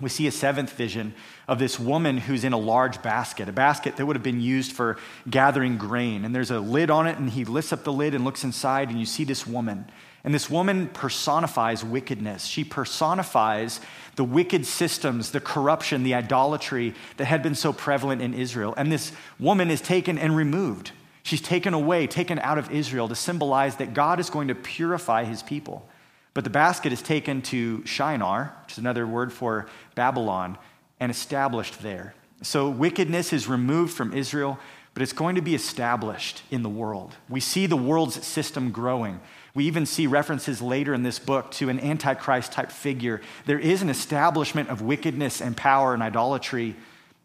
We 0.00 0.08
see 0.08 0.26
a 0.26 0.32
seventh 0.32 0.72
vision 0.72 1.14
of 1.46 1.58
this 1.58 1.78
woman 1.78 2.18
who's 2.18 2.44
in 2.44 2.52
a 2.52 2.58
large 2.58 3.02
basket, 3.02 3.48
a 3.48 3.52
basket 3.52 3.96
that 3.96 4.06
would 4.06 4.16
have 4.16 4.22
been 4.22 4.40
used 4.40 4.72
for 4.72 4.96
gathering 5.28 5.76
grain. 5.78 6.24
And 6.24 6.34
there's 6.34 6.50
a 6.50 6.60
lid 6.60 6.90
on 6.90 7.06
it, 7.06 7.18
and 7.18 7.30
he 7.30 7.44
lifts 7.44 7.72
up 7.72 7.84
the 7.84 7.92
lid 7.92 8.14
and 8.14 8.24
looks 8.24 8.44
inside, 8.44 8.88
and 8.88 8.98
you 8.98 9.06
see 9.06 9.24
this 9.24 9.46
woman. 9.46 9.86
And 10.22 10.34
this 10.34 10.50
woman 10.50 10.88
personifies 10.88 11.84
wickedness. 11.84 12.44
She 12.44 12.64
personifies 12.64 13.80
the 14.16 14.24
wicked 14.24 14.66
systems, 14.66 15.30
the 15.30 15.40
corruption, 15.40 16.02
the 16.02 16.14
idolatry 16.14 16.94
that 17.16 17.24
had 17.24 17.42
been 17.42 17.54
so 17.54 17.72
prevalent 17.72 18.20
in 18.20 18.34
Israel. 18.34 18.74
And 18.76 18.92
this 18.92 19.12
woman 19.38 19.70
is 19.70 19.80
taken 19.80 20.18
and 20.18 20.36
removed. 20.36 20.92
She's 21.22 21.40
taken 21.40 21.74
away, 21.74 22.06
taken 22.06 22.38
out 22.38 22.58
of 22.58 22.70
Israel 22.70 23.08
to 23.08 23.14
symbolize 23.14 23.76
that 23.76 23.94
God 23.94 24.20
is 24.20 24.30
going 24.30 24.48
to 24.48 24.54
purify 24.54 25.24
his 25.24 25.42
people. 25.42 25.88
But 26.32 26.44
the 26.44 26.50
basket 26.50 26.92
is 26.92 27.02
taken 27.02 27.42
to 27.42 27.84
Shinar, 27.84 28.56
which 28.62 28.72
is 28.72 28.78
another 28.78 29.06
word 29.06 29.32
for 29.32 29.66
Babylon, 29.94 30.58
and 31.00 31.10
established 31.10 31.82
there. 31.82 32.14
So 32.42 32.68
wickedness 32.68 33.32
is 33.32 33.48
removed 33.48 33.92
from 33.92 34.12
Israel, 34.14 34.58
but 34.94 35.02
it's 35.02 35.12
going 35.12 35.34
to 35.36 35.42
be 35.42 35.54
established 35.54 36.42
in 36.50 36.62
the 36.62 36.68
world. 36.68 37.14
We 37.28 37.40
see 37.40 37.66
the 37.66 37.76
world's 37.76 38.24
system 38.26 38.70
growing. 38.70 39.20
We 39.54 39.64
even 39.66 39.86
see 39.86 40.06
references 40.06 40.62
later 40.62 40.94
in 40.94 41.02
this 41.02 41.18
book 41.18 41.50
to 41.52 41.68
an 41.68 41.80
antichrist 41.80 42.52
type 42.52 42.70
figure. 42.70 43.20
There 43.46 43.58
is 43.58 43.82
an 43.82 43.90
establishment 43.90 44.68
of 44.68 44.82
wickedness 44.82 45.40
and 45.40 45.56
power 45.56 45.94
and 45.94 46.02
idolatry 46.02 46.76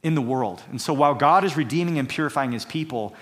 in 0.04 0.16
the 0.16 0.22
world. 0.22 0.62
And 0.70 0.82
so 0.82 0.94
while 0.94 1.16
God 1.16 1.44
is 1.44 1.58
redeeming 1.58 1.98
and 2.00 2.10
purifying 2.10 2.52
his 2.52 2.66
people, 2.66 3.16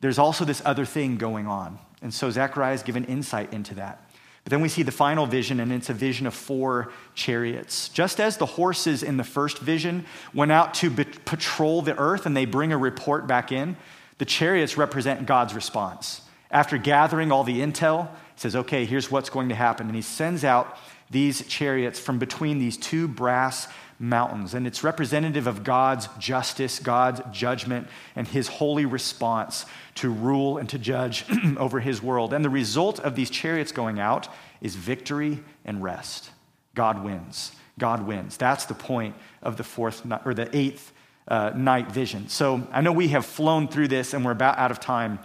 there's 0.00 0.18
also 0.18 0.44
this 0.44 0.62
other 0.64 0.84
thing 0.84 1.16
going 1.16 1.46
on. 1.46 1.78
And 2.02 2.14
so 2.14 2.30
Zechariah 2.30 2.74
is 2.74 2.82
given 2.82 3.04
insight 3.04 3.52
into 3.52 3.74
that. 3.76 4.07
But 4.44 4.50
then 4.50 4.60
we 4.60 4.68
see 4.68 4.82
the 4.82 4.92
final 4.92 5.26
vision, 5.26 5.60
and 5.60 5.72
it's 5.72 5.90
a 5.90 5.94
vision 5.94 6.26
of 6.26 6.34
four 6.34 6.92
chariots. 7.14 7.88
Just 7.90 8.20
as 8.20 8.36
the 8.36 8.46
horses 8.46 9.02
in 9.02 9.16
the 9.16 9.24
first 9.24 9.58
vision 9.58 10.06
went 10.32 10.52
out 10.52 10.74
to 10.74 10.90
be- 10.90 11.04
patrol 11.04 11.82
the 11.82 11.98
earth 11.98 12.24
and 12.24 12.36
they 12.36 12.46
bring 12.46 12.72
a 12.72 12.78
report 12.78 13.26
back 13.26 13.52
in, 13.52 13.76
the 14.18 14.24
chariots 14.24 14.76
represent 14.76 15.26
God's 15.26 15.54
response. 15.54 16.22
After 16.50 16.78
gathering 16.78 17.30
all 17.30 17.44
the 17.44 17.60
intel, 17.60 18.08
he 18.08 18.40
says, 18.40 18.56
okay, 18.56 18.84
here's 18.84 19.10
what's 19.10 19.28
going 19.28 19.50
to 19.50 19.54
happen. 19.54 19.86
And 19.86 19.94
he 19.94 20.02
sends 20.02 20.44
out 20.44 20.78
these 21.10 21.46
chariots 21.46 21.98
from 21.98 22.18
between 22.18 22.58
these 22.58 22.76
two 22.76 23.08
brass 23.08 23.68
mountains. 23.98 24.54
And 24.54 24.66
it's 24.66 24.84
representative 24.84 25.46
of 25.46 25.64
God's 25.64 26.08
justice, 26.18 26.78
God's 26.78 27.20
judgment, 27.32 27.88
and 28.14 28.26
his 28.28 28.48
holy 28.48 28.86
response 28.86 29.66
to 29.96 30.10
rule 30.10 30.58
and 30.58 30.68
to 30.68 30.78
judge 30.78 31.24
over 31.56 31.80
his 31.80 32.02
world. 32.02 32.32
And 32.32 32.44
the 32.44 32.50
result 32.50 33.00
of 33.00 33.16
these 33.16 33.30
chariots 33.30 33.72
going 33.72 33.98
out 33.98 34.28
is 34.60 34.76
victory 34.76 35.40
and 35.64 35.82
rest. 35.82 36.30
God 36.74 37.02
wins. 37.02 37.52
God 37.78 38.06
wins. 38.06 38.36
That's 38.36 38.66
the 38.66 38.74
point 38.74 39.14
of 39.42 39.56
the 39.56 39.64
fourth 39.64 40.04
or 40.24 40.34
the 40.34 40.54
eighth 40.56 40.92
uh, 41.26 41.52
night 41.54 41.90
vision. 41.90 42.28
So 42.28 42.66
I 42.72 42.80
know 42.80 42.92
we 42.92 43.08
have 43.08 43.26
flown 43.26 43.68
through 43.68 43.88
this 43.88 44.14
and 44.14 44.24
we're 44.24 44.32
about 44.32 44.58
out 44.58 44.70
of 44.70 44.80
time. 44.80 45.18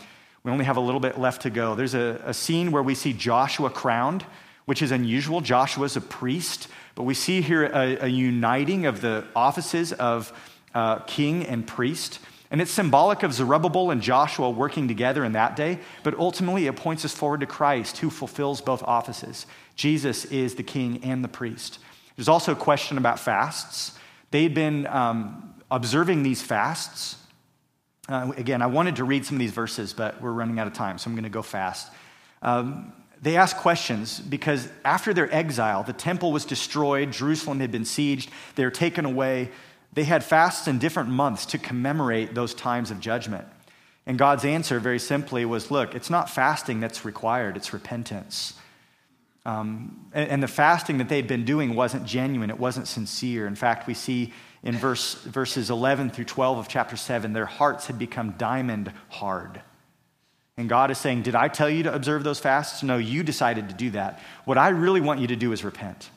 We 0.44 0.52
only 0.52 0.66
have 0.66 0.78
a 0.78 0.82
little 0.82 1.00
bit 1.00 1.20
left 1.20 1.44
to 1.44 1.50
go. 1.50 1.76
There's 1.76 1.94
a, 1.94 2.22
a 2.26 2.34
scene 2.34 2.72
where 2.72 2.84
we 2.84 2.96
see 2.96 3.14
Joshua 3.14 3.70
crowned, 3.70 4.26
which 4.66 4.82
is 4.82 4.92
unusual. 4.92 5.42
Joshua's 5.42 5.96
a 5.96 6.02
priest, 6.02 6.68
but 6.96 7.04
we 7.04 7.14
see 7.14 7.42
here 7.42 7.66
a, 7.66 8.06
a 8.06 8.08
uniting 8.08 8.86
of 8.86 9.02
the 9.02 9.26
offices 9.36 9.94
of 9.94 10.32
uh, 10.74 11.00
king 11.00 11.46
and 11.46 11.68
priest. 11.68 12.20
And 12.52 12.62
it's 12.62 12.72
symbolic 12.72 13.24
of 13.24 13.34
Zerubbabel 13.34 13.90
and 13.90 14.02
Joshua 14.02 14.50
working 14.50 14.88
together 14.88 15.26
in 15.26 15.32
that 15.32 15.56
day, 15.56 15.80
but 16.04 16.14
ultimately 16.20 16.68
it 16.68 16.76
points 16.76 17.04
us 17.04 17.12
forward 17.12 17.40
to 17.40 17.48
Christ, 17.48 17.98
who 17.98 18.12
fulfills 18.12 18.62
both 18.62 18.84
offices. 18.84 19.48
Jesus 19.76 20.26
is 20.26 20.54
the 20.54 20.64
king 20.64 21.04
and 21.04 21.24
the 21.24 21.28
priest. 21.28 21.80
There's 22.16 22.30
also 22.30 22.52
a 22.52 22.56
question 22.56 23.00
about 23.00 23.20
fasts. 23.20 23.98
They'd 24.30 24.54
been 24.54 24.86
um, 24.86 25.56
observing 25.72 26.22
these 26.22 26.44
fasts. 26.44 27.18
Uh, 28.08 28.32
again, 28.38 28.62
I 28.62 28.68
wanted 28.68 28.98
to 28.98 29.04
read 29.04 29.26
some 29.26 29.38
of 29.38 29.40
these 29.40 29.52
verses, 29.52 29.94
but 29.94 30.22
we're 30.22 30.32
running 30.32 30.60
out 30.60 30.68
of 30.68 30.74
time, 30.74 31.00
so 31.00 31.10
I'm 31.10 31.16
going 31.16 31.24
to 31.24 31.30
go 31.30 31.42
fast. 31.42 31.92
Um, 32.44 32.94
they 33.24 33.38
ask 33.38 33.56
questions 33.56 34.20
because 34.20 34.68
after 34.84 35.14
their 35.14 35.34
exile, 35.34 35.84
the 35.84 35.94
temple 35.94 36.34
was 36.34 36.44
destroyed, 36.44 37.12
Jerusalem 37.12 37.62
had 37.62 37.72
been 37.72 37.84
sieged, 37.84 38.28
they 38.56 38.66
were 38.66 38.72
taken 38.72 39.06
away. 39.06 39.50
They 39.94 40.04
had 40.04 40.24
fasts 40.24 40.68
in 40.68 40.80
different 40.80 41.10
months 41.10 41.46
to 41.48 41.58
commemorate 41.58 42.34
those 42.34 42.54
times 42.54 42.92
of 42.92 43.00
judgment. 43.00 43.48
And 44.06 44.18
God's 44.18 44.44
answer, 44.44 44.80
very 44.80 45.00
simply, 45.00 45.46
was 45.46 45.72
look, 45.72 45.96
it's 45.96 46.10
not 46.10 46.30
fasting 46.30 46.82
that's 46.82 47.06
required, 47.06 47.56
it's 47.56 47.72
repentance. 47.72 48.56
Um, 49.46 50.10
and, 50.14 50.30
and, 50.30 50.44
the 50.44 50.48
fasting 50.48 50.98
that 51.00 51.10
they'd 51.10 51.28
been 51.28 51.44
doing 51.44 51.76
wasn't 51.76 52.06
genuine, 52.06 52.50
it 52.50 52.60
wasn't 52.60 52.88
sincere. 52.88 53.46
In 53.46 53.56
fact, 53.56 53.88
we 53.88 53.94
see 53.94 54.34
in 54.64 54.76
verse, 54.76 55.16
verses 55.16 55.70
11 55.70 56.12
through 56.12 56.26
12 56.26 56.58
of 56.60 56.68
chapter 56.70 56.96
7, 56.96 57.34
their 57.34 57.46
hearts 57.46 57.88
had 57.88 58.00
become 58.00 58.32
diamond 58.38 58.92
hard. 59.10 59.62
And 60.58 60.70
God 60.70 60.92
is 60.92 60.98
saying, 60.98 61.24
Did 61.24 61.36
I 61.36 61.48
tell 61.48 61.70
you 61.70 61.84
to 61.84 61.94
observe 61.94 62.24
those 62.24 62.40
fasts? 62.40 62.84
No, 62.84 62.98
you 62.98 63.24
decided 63.24 63.70
to 63.70 63.76
do 63.76 63.90
that. 63.92 64.20
What 64.46 64.58
I 64.58 64.70
really 64.70 65.02
want 65.02 65.20
you 65.20 65.28
to 65.28 65.36
do 65.36 65.52
is 65.52 65.64
repent. 65.64 66.10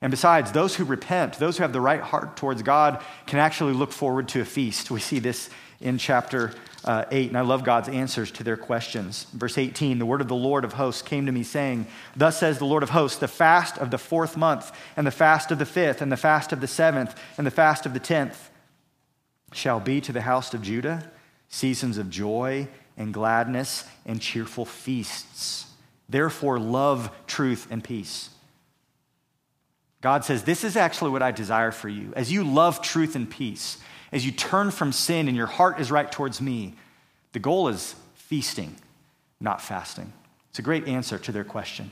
And 0.00 0.10
besides, 0.10 0.52
those 0.52 0.74
who 0.74 0.84
repent, 0.84 1.38
those 1.38 1.56
who 1.56 1.62
have 1.62 1.72
the 1.72 1.80
right 1.80 2.00
heart 2.00 2.36
towards 2.36 2.62
God, 2.62 3.02
can 3.26 3.38
actually 3.38 3.72
look 3.72 3.92
forward 3.92 4.28
to 4.28 4.40
a 4.40 4.44
feast. 4.44 4.90
We 4.90 5.00
see 5.00 5.18
this 5.18 5.50
in 5.80 5.98
chapter 5.98 6.52
uh, 6.84 7.04
8, 7.10 7.28
and 7.28 7.38
I 7.38 7.42
love 7.42 7.64
God's 7.64 7.88
answers 7.88 8.30
to 8.32 8.44
their 8.44 8.56
questions. 8.56 9.26
Verse 9.32 9.56
18 9.56 9.98
The 9.98 10.06
word 10.06 10.20
of 10.20 10.28
the 10.28 10.34
Lord 10.34 10.64
of 10.64 10.74
hosts 10.74 11.02
came 11.02 11.26
to 11.26 11.32
me, 11.32 11.42
saying, 11.42 11.86
Thus 12.16 12.38
says 12.38 12.58
the 12.58 12.66
Lord 12.66 12.82
of 12.82 12.90
hosts, 12.90 13.18
the 13.18 13.28
fast 13.28 13.78
of 13.78 13.90
the 13.90 13.98
fourth 13.98 14.36
month, 14.36 14.72
and 14.96 15.06
the 15.06 15.10
fast 15.10 15.50
of 15.50 15.58
the 15.58 15.66
fifth, 15.66 16.00
and 16.02 16.10
the 16.10 16.16
fast 16.16 16.52
of 16.52 16.60
the 16.60 16.66
seventh, 16.66 17.18
and 17.36 17.46
the 17.46 17.50
fast 17.50 17.86
of 17.86 17.92
the 17.94 18.00
tenth 18.00 18.50
shall 19.52 19.80
be 19.80 20.00
to 20.00 20.12
the 20.12 20.22
house 20.22 20.52
of 20.52 20.62
Judah 20.62 21.10
seasons 21.54 21.98
of 21.98 22.10
joy 22.10 22.66
and 22.96 23.12
gladness 23.12 23.84
and 24.06 24.20
cheerful 24.20 24.64
feasts. 24.64 25.66
Therefore, 26.08 26.58
love 26.58 27.10
truth 27.26 27.66
and 27.70 27.82
peace. 27.82 28.30
God 30.00 30.24
says, 30.24 30.44
This 30.44 30.64
is 30.64 30.76
actually 30.76 31.10
what 31.10 31.22
I 31.22 31.30
desire 31.30 31.72
for 31.72 31.88
you. 31.88 32.12
As 32.14 32.30
you 32.30 32.44
love 32.44 32.82
truth 32.82 33.16
and 33.16 33.28
peace, 33.28 33.78
as 34.12 34.24
you 34.24 34.32
turn 34.32 34.70
from 34.70 34.92
sin 34.92 35.28
and 35.28 35.36
your 35.36 35.46
heart 35.46 35.80
is 35.80 35.90
right 35.90 36.10
towards 36.10 36.40
me, 36.40 36.74
the 37.32 37.38
goal 37.38 37.68
is 37.68 37.94
feasting, 38.14 38.76
not 39.40 39.60
fasting. 39.60 40.12
It's 40.50 40.58
a 40.58 40.62
great 40.62 40.86
answer 40.86 41.18
to 41.18 41.32
their 41.32 41.42
question. 41.42 41.90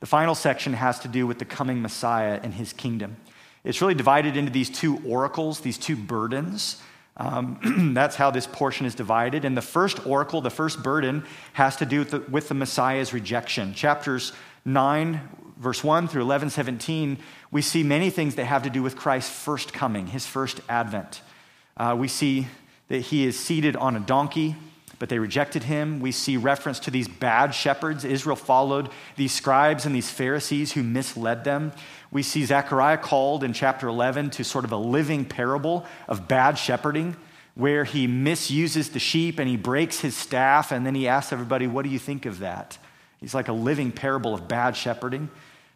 The 0.00 0.06
final 0.06 0.34
section 0.34 0.72
has 0.72 0.98
to 1.00 1.08
do 1.08 1.26
with 1.26 1.38
the 1.38 1.44
coming 1.44 1.80
Messiah 1.80 2.40
and 2.42 2.52
his 2.52 2.72
kingdom. 2.72 3.16
It's 3.64 3.80
really 3.80 3.94
divided 3.94 4.36
into 4.36 4.50
these 4.50 4.68
two 4.68 5.00
oracles, 5.06 5.60
these 5.60 5.78
two 5.78 5.94
burdens. 5.94 6.82
Um, 7.16 7.92
that's 7.94 8.16
how 8.16 8.30
this 8.30 8.46
portion 8.46 8.86
is 8.86 8.94
divided. 8.94 9.44
And 9.44 9.56
the 9.56 9.62
first 9.62 10.06
oracle, 10.06 10.40
the 10.40 10.50
first 10.50 10.82
burden, 10.82 11.24
has 11.52 11.76
to 11.76 11.86
do 11.86 12.00
with 12.00 12.10
the, 12.10 12.20
with 12.20 12.48
the 12.48 12.54
Messiah's 12.54 13.12
rejection. 13.12 13.74
Chapters 13.74 14.32
9, 14.64 15.20
verse 15.58 15.84
1 15.84 16.08
through 16.08 16.22
11, 16.22 16.50
17, 16.50 17.18
we 17.50 17.62
see 17.62 17.82
many 17.82 18.10
things 18.10 18.34
that 18.36 18.44
have 18.44 18.62
to 18.62 18.70
do 18.70 18.82
with 18.82 18.96
Christ's 18.96 19.30
first 19.30 19.72
coming, 19.72 20.08
his 20.08 20.26
first 20.26 20.60
advent. 20.68 21.20
Uh, 21.76 21.96
we 21.98 22.08
see 22.08 22.46
that 22.88 22.98
he 22.98 23.26
is 23.26 23.38
seated 23.38 23.76
on 23.76 23.96
a 23.96 24.00
donkey, 24.00 24.56
but 25.02 25.08
they 25.08 25.18
rejected 25.18 25.64
him. 25.64 25.98
We 25.98 26.12
see 26.12 26.36
reference 26.36 26.78
to 26.78 26.92
these 26.92 27.08
bad 27.08 27.56
shepherds. 27.56 28.04
Israel 28.04 28.36
followed 28.36 28.88
these 29.16 29.32
scribes 29.32 29.84
and 29.84 29.92
these 29.92 30.08
Pharisees 30.08 30.70
who 30.70 30.84
misled 30.84 31.42
them. 31.42 31.72
We 32.12 32.22
see 32.22 32.44
Zechariah 32.44 32.98
called 32.98 33.42
in 33.42 33.52
chapter 33.52 33.88
11 33.88 34.30
to 34.30 34.44
sort 34.44 34.64
of 34.64 34.70
a 34.70 34.76
living 34.76 35.24
parable 35.24 35.84
of 36.06 36.28
bad 36.28 36.56
shepherding, 36.56 37.16
where 37.56 37.82
he 37.82 38.06
misuses 38.06 38.90
the 38.90 39.00
sheep 39.00 39.40
and 39.40 39.48
he 39.48 39.56
breaks 39.56 39.98
his 39.98 40.16
staff, 40.16 40.70
and 40.70 40.86
then 40.86 40.94
he 40.94 41.08
asks 41.08 41.32
everybody, 41.32 41.66
What 41.66 41.82
do 41.82 41.88
you 41.88 41.98
think 41.98 42.24
of 42.24 42.38
that? 42.38 42.78
He's 43.18 43.34
like 43.34 43.48
a 43.48 43.52
living 43.52 43.90
parable 43.90 44.34
of 44.34 44.46
bad 44.46 44.76
shepherding 44.76 45.30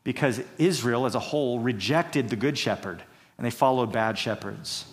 because 0.05 0.41
Israel 0.57 1.05
as 1.05 1.17
a 1.17 1.19
whole 1.19 1.59
rejected 1.59 2.29
the 2.29 2.37
good 2.37 2.57
shepherd 2.57 3.03
and 3.39 3.45
they 3.45 3.51
followed 3.51 3.91
bad 3.91 4.19
shepherds. 4.19 4.85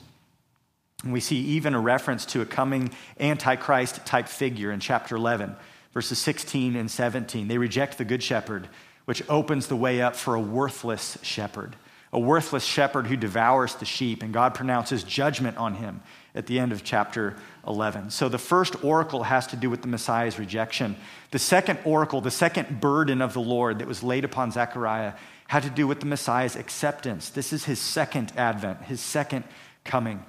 And 1.04 1.12
we 1.12 1.20
see 1.20 1.38
even 1.38 1.74
a 1.74 1.80
reference 1.80 2.26
to 2.28 2.42
a 2.42 2.46
coming 2.46 2.92
antichrist 3.20 4.06
type 4.06 4.28
figure 4.28 4.72
in 4.72 4.80
chapter 4.80 5.16
11, 5.16 5.56
verses 5.94 6.18
16 6.20 6.76
and 6.76 6.90
17. 6.90 7.48
They 7.48 7.58
reject 7.58 7.98
the 7.98 8.06
good 8.06 8.24
shepherd, 8.24 8.70
which 9.06 9.22
opens 9.30 9.68
the 9.68 9.76
way 9.76 10.02
up 10.02 10.16
for 10.16 10.36
a 10.36 10.42
worthless 10.42 11.18
shepherd, 11.22 11.76
a 12.14 12.20
worthless 12.20 12.64
shepherd 12.64 13.08
who 13.08 13.18
devours 13.18 13.76
the 13.76 13.86
sheep, 13.86 14.24
and 14.24 14.34
God 14.34 14.54
pronounces 14.54 15.04
judgment 15.04 15.58
on 15.58 15.76
him 15.76 16.02
at 16.34 16.48
the 16.48 16.58
end 16.58 16.72
of 16.72 16.84
chapter 16.86 17.36
11. 17.68 18.10
So 18.10 18.30
the 18.30 18.38
first 18.38 18.82
oracle 18.84 19.24
has 19.24 19.46
to 19.48 19.58
do 19.58 19.70
with 19.70 19.82
the 19.82 19.88
Messiah's 19.90 20.40
rejection. 20.40 20.96
The 21.32 21.40
second 21.40 21.80
oracle, 21.84 22.22
the 22.22 22.32
second 22.32 22.80
burden 22.80 23.22
of 23.22 23.34
the 23.34 23.42
Lord 23.42 23.80
that 23.80 23.88
was 23.88 24.04
laid 24.04 24.24
upon 24.24 24.52
Zechariah, 24.52 25.14
had 25.48 25.64
to 25.64 25.70
do 25.70 25.86
with 25.86 26.00
the 26.00 26.06
Messiah's 26.06 26.56
acceptance. 26.56 27.30
This 27.30 27.52
is 27.52 27.66
his 27.66 27.80
second 27.80 28.32
advent, 28.38 28.84
his 28.84 29.02
second 29.02 29.44
coming. 29.84 30.24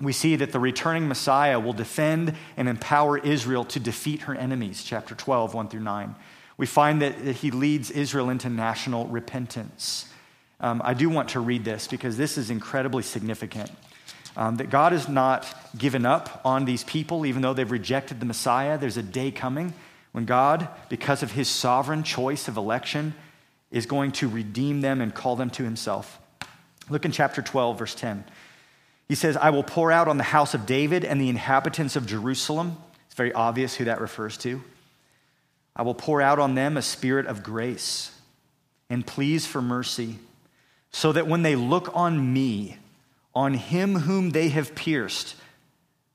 We 0.00 0.12
see 0.12 0.36
that 0.36 0.52
the 0.52 0.60
returning 0.60 1.08
Messiah 1.08 1.58
will 1.58 1.72
defend 1.72 2.34
and 2.56 2.68
empower 2.68 3.18
Israel 3.18 3.64
to 3.66 3.80
defeat 3.80 4.22
her 4.22 4.34
enemies, 4.34 4.84
chapter 4.84 5.14
12, 5.14 5.54
1 5.54 5.68
through 5.68 5.80
9. 5.80 6.14
We 6.58 6.66
find 6.66 7.00
that 7.02 7.14
he 7.18 7.50
leads 7.50 7.90
Israel 7.90 8.30
into 8.30 8.50
national 8.50 9.06
repentance. 9.06 10.10
Um, 10.60 10.80
I 10.84 10.94
do 10.94 11.08
want 11.08 11.30
to 11.30 11.40
read 11.40 11.64
this 11.64 11.86
because 11.86 12.16
this 12.16 12.38
is 12.38 12.50
incredibly 12.50 13.02
significant 13.02 13.70
um, 14.36 14.56
that 14.56 14.70
God 14.70 14.92
has 14.92 15.08
not 15.08 15.46
given 15.76 16.04
up 16.04 16.40
on 16.44 16.64
these 16.64 16.84
people, 16.84 17.24
even 17.24 17.42
though 17.42 17.54
they've 17.54 17.70
rejected 17.70 18.20
the 18.20 18.26
Messiah. 18.26 18.78
There's 18.78 18.96
a 18.96 19.02
day 19.02 19.30
coming 19.30 19.72
when 20.12 20.24
God, 20.24 20.68
because 20.88 21.22
of 21.22 21.32
his 21.32 21.48
sovereign 21.48 22.02
choice 22.02 22.48
of 22.48 22.56
election, 22.56 23.14
is 23.70 23.86
going 23.86 24.12
to 24.12 24.28
redeem 24.28 24.80
them 24.80 25.00
and 25.00 25.14
call 25.14 25.36
them 25.36 25.50
to 25.50 25.62
himself. 25.62 26.18
Look 26.88 27.04
in 27.04 27.12
chapter 27.12 27.42
12, 27.42 27.78
verse 27.78 27.94
10. 27.94 28.24
He 29.08 29.14
says, 29.14 29.36
I 29.36 29.50
will 29.50 29.62
pour 29.62 29.92
out 29.92 30.08
on 30.08 30.16
the 30.16 30.24
house 30.24 30.54
of 30.54 30.66
David 30.66 31.04
and 31.04 31.20
the 31.20 31.28
inhabitants 31.28 31.96
of 31.96 32.06
Jerusalem. 32.06 32.76
It's 33.06 33.14
very 33.14 33.32
obvious 33.32 33.74
who 33.76 33.84
that 33.84 34.00
refers 34.00 34.36
to. 34.38 34.62
I 35.74 35.82
will 35.82 35.94
pour 35.94 36.20
out 36.20 36.38
on 36.38 36.54
them 36.54 36.76
a 36.76 36.82
spirit 36.82 37.26
of 37.26 37.42
grace 37.42 38.10
and 38.88 39.06
pleas 39.06 39.46
for 39.46 39.60
mercy, 39.60 40.18
so 40.90 41.12
that 41.12 41.26
when 41.26 41.42
they 41.42 41.56
look 41.56 41.90
on 41.94 42.32
me, 42.32 42.78
on 43.34 43.54
him 43.54 43.96
whom 43.96 44.30
they 44.30 44.48
have 44.48 44.74
pierced, 44.74 45.36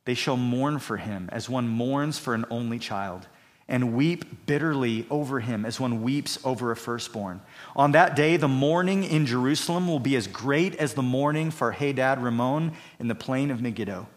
they 0.05 0.13
shall 0.13 0.37
mourn 0.37 0.79
for 0.79 0.97
him 0.97 1.29
as 1.31 1.49
one 1.49 1.67
mourns 1.67 2.17
for 2.17 2.33
an 2.33 2.45
only 2.49 2.79
child, 2.79 3.27
and 3.71 3.93
weep 3.93 4.45
bitterly 4.45 5.07
over 5.09 5.39
him 5.39 5.65
as 5.65 5.79
one 5.79 6.03
weeps 6.03 6.37
over 6.43 6.71
a 6.71 6.75
firstborn. 6.75 7.41
On 7.73 7.93
that 7.93 8.17
day, 8.17 8.35
the 8.35 8.49
mourning 8.49 9.05
in 9.05 9.25
Jerusalem 9.25 9.87
will 9.87 9.99
be 9.99 10.17
as 10.17 10.27
great 10.27 10.75
as 10.75 10.93
the 10.93 11.01
mourning 11.01 11.51
for 11.51 11.71
Hadad-rimmon 11.71 12.73
in 12.99 13.07
the 13.07 13.15
plain 13.15 13.49
of 13.49 13.61
Megiddo. 13.61 14.07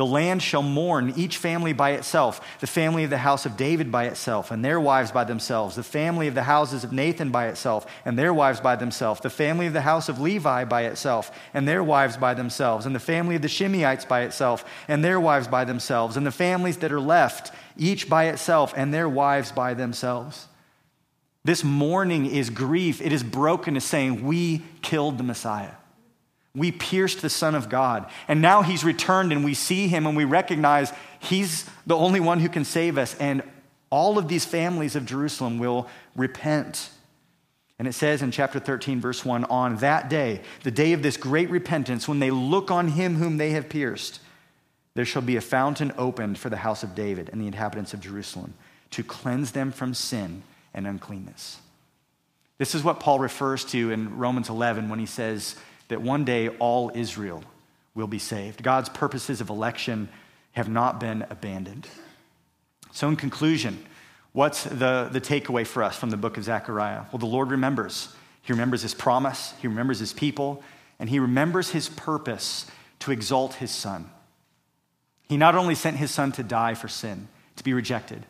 The 0.00 0.06
land 0.06 0.42
shall 0.42 0.62
mourn, 0.62 1.12
each 1.14 1.36
family 1.36 1.74
by 1.74 1.90
itself, 1.90 2.58
the 2.60 2.66
family 2.66 3.04
of 3.04 3.10
the 3.10 3.18
house 3.18 3.44
of 3.44 3.58
David 3.58 3.92
by 3.92 4.06
itself, 4.06 4.50
and 4.50 4.64
their 4.64 4.80
wives 4.80 5.12
by 5.12 5.24
themselves, 5.24 5.76
the 5.76 5.82
family 5.82 6.26
of 6.26 6.34
the 6.34 6.44
houses 6.44 6.84
of 6.84 6.90
Nathan 6.90 7.28
by 7.28 7.48
itself, 7.48 7.84
and 8.06 8.18
their 8.18 8.32
wives 8.32 8.62
by 8.62 8.76
themselves, 8.76 9.20
the 9.20 9.28
family 9.28 9.66
of 9.66 9.74
the 9.74 9.82
house 9.82 10.08
of 10.08 10.18
Levi 10.18 10.64
by 10.64 10.84
itself, 10.84 11.38
and 11.52 11.68
their 11.68 11.84
wives 11.84 12.16
by 12.16 12.32
themselves, 12.32 12.86
and 12.86 12.94
the 12.94 12.98
family 12.98 13.36
of 13.36 13.42
the 13.42 13.48
Shimeites 13.48 14.08
by 14.08 14.22
itself, 14.22 14.64
and 14.88 15.04
their 15.04 15.20
wives 15.20 15.48
by 15.48 15.66
themselves, 15.66 16.16
and 16.16 16.26
the 16.26 16.32
families 16.32 16.78
that 16.78 16.92
are 16.92 16.98
left, 16.98 17.52
each 17.76 18.08
by 18.08 18.28
itself, 18.28 18.72
and 18.78 18.94
their 18.94 19.06
wives 19.06 19.52
by 19.52 19.74
themselves. 19.74 20.46
This 21.44 21.62
mourning 21.62 22.24
is 22.24 22.48
grief. 22.48 23.02
It 23.02 23.12
is 23.12 23.22
brokenness, 23.22 23.84
saying, 23.84 24.24
We 24.24 24.62
killed 24.80 25.18
the 25.18 25.24
Messiah. 25.24 25.72
We 26.54 26.72
pierced 26.72 27.22
the 27.22 27.30
Son 27.30 27.54
of 27.54 27.68
God. 27.68 28.10
And 28.26 28.42
now 28.42 28.62
he's 28.62 28.82
returned 28.82 29.32
and 29.32 29.44
we 29.44 29.54
see 29.54 29.88
him 29.88 30.06
and 30.06 30.16
we 30.16 30.24
recognize 30.24 30.92
he's 31.20 31.68
the 31.86 31.96
only 31.96 32.20
one 32.20 32.40
who 32.40 32.48
can 32.48 32.64
save 32.64 32.98
us. 32.98 33.14
And 33.16 33.42
all 33.90 34.18
of 34.18 34.28
these 34.28 34.44
families 34.44 34.96
of 34.96 35.06
Jerusalem 35.06 35.58
will 35.58 35.88
repent. 36.16 36.90
And 37.78 37.86
it 37.86 37.92
says 37.92 38.22
in 38.22 38.30
chapter 38.30 38.58
13, 38.58 39.00
verse 39.00 39.24
1 39.24 39.44
On 39.44 39.76
that 39.76 40.10
day, 40.10 40.42
the 40.64 40.70
day 40.70 40.92
of 40.92 41.02
this 41.02 41.16
great 41.16 41.50
repentance, 41.50 42.08
when 42.08 42.18
they 42.18 42.30
look 42.30 42.70
on 42.70 42.88
him 42.88 43.16
whom 43.16 43.36
they 43.36 43.50
have 43.50 43.68
pierced, 43.68 44.20
there 44.94 45.04
shall 45.04 45.22
be 45.22 45.36
a 45.36 45.40
fountain 45.40 45.92
opened 45.96 46.38
for 46.38 46.50
the 46.50 46.58
house 46.58 46.82
of 46.82 46.94
David 46.94 47.30
and 47.30 47.40
the 47.40 47.46
inhabitants 47.46 47.94
of 47.94 48.00
Jerusalem 48.00 48.54
to 48.90 49.04
cleanse 49.04 49.52
them 49.52 49.70
from 49.70 49.94
sin 49.94 50.42
and 50.74 50.86
uncleanness. 50.86 51.58
This 52.58 52.74
is 52.74 52.84
what 52.84 53.00
Paul 53.00 53.18
refers 53.18 53.64
to 53.66 53.90
in 53.90 54.18
Romans 54.18 54.50
11 54.50 54.88
when 54.88 54.98
he 54.98 55.06
says, 55.06 55.56
that 55.90 56.00
one 56.00 56.24
day 56.24 56.48
all 56.48 56.90
Israel 56.94 57.44
will 57.94 58.06
be 58.06 58.18
saved. 58.18 58.62
God's 58.62 58.88
purposes 58.88 59.40
of 59.40 59.50
election 59.50 60.08
have 60.52 60.68
not 60.68 60.98
been 60.98 61.26
abandoned. 61.30 61.86
So, 62.92 63.08
in 63.08 63.16
conclusion, 63.16 63.84
what's 64.32 64.64
the, 64.64 65.08
the 65.12 65.20
takeaway 65.20 65.66
for 65.66 65.82
us 65.82 65.96
from 65.96 66.10
the 66.10 66.16
book 66.16 66.36
of 66.36 66.44
Zechariah? 66.44 67.02
Well, 67.12 67.18
the 67.18 67.26
Lord 67.26 67.50
remembers. 67.50 68.14
He 68.42 68.52
remembers 68.52 68.82
his 68.82 68.94
promise, 68.94 69.54
he 69.60 69.68
remembers 69.68 69.98
his 69.98 70.12
people, 70.12 70.62
and 70.98 71.10
he 71.10 71.18
remembers 71.18 71.70
his 71.70 71.88
purpose 71.88 72.66
to 73.00 73.12
exalt 73.12 73.54
his 73.54 73.70
son. 73.70 74.10
He 75.28 75.36
not 75.36 75.54
only 75.54 75.74
sent 75.74 75.98
his 75.98 76.10
son 76.10 76.32
to 76.32 76.42
die 76.42 76.74
for 76.74 76.88
sin, 76.88 77.28
to 77.56 77.64
be 77.64 77.72
rejected, 77.72 78.26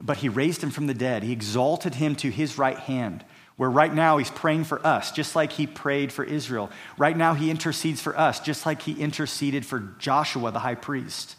but 0.00 0.18
he 0.18 0.28
raised 0.28 0.62
him 0.62 0.70
from 0.70 0.86
the 0.86 0.94
dead. 0.94 1.22
He 1.22 1.32
exalted 1.32 1.96
him 1.96 2.16
to 2.16 2.30
his 2.30 2.58
right 2.58 2.78
hand 2.78 3.24
where 3.56 3.70
right 3.70 3.92
now 3.92 4.18
he's 4.18 4.30
praying 4.30 4.64
for 4.64 4.84
us, 4.84 5.12
just 5.12 5.36
like 5.36 5.52
he 5.52 5.66
prayed 5.66 6.12
for 6.12 6.24
Israel. 6.24 6.70
Right 6.98 7.16
now 7.16 7.34
he 7.34 7.50
intercedes 7.50 8.00
for 8.00 8.18
us, 8.18 8.40
just 8.40 8.66
like 8.66 8.82
he 8.82 8.92
interceded 8.92 9.64
for 9.64 9.80
Joshua, 9.98 10.50
the 10.50 10.58
high 10.58 10.74
priest. 10.74 11.36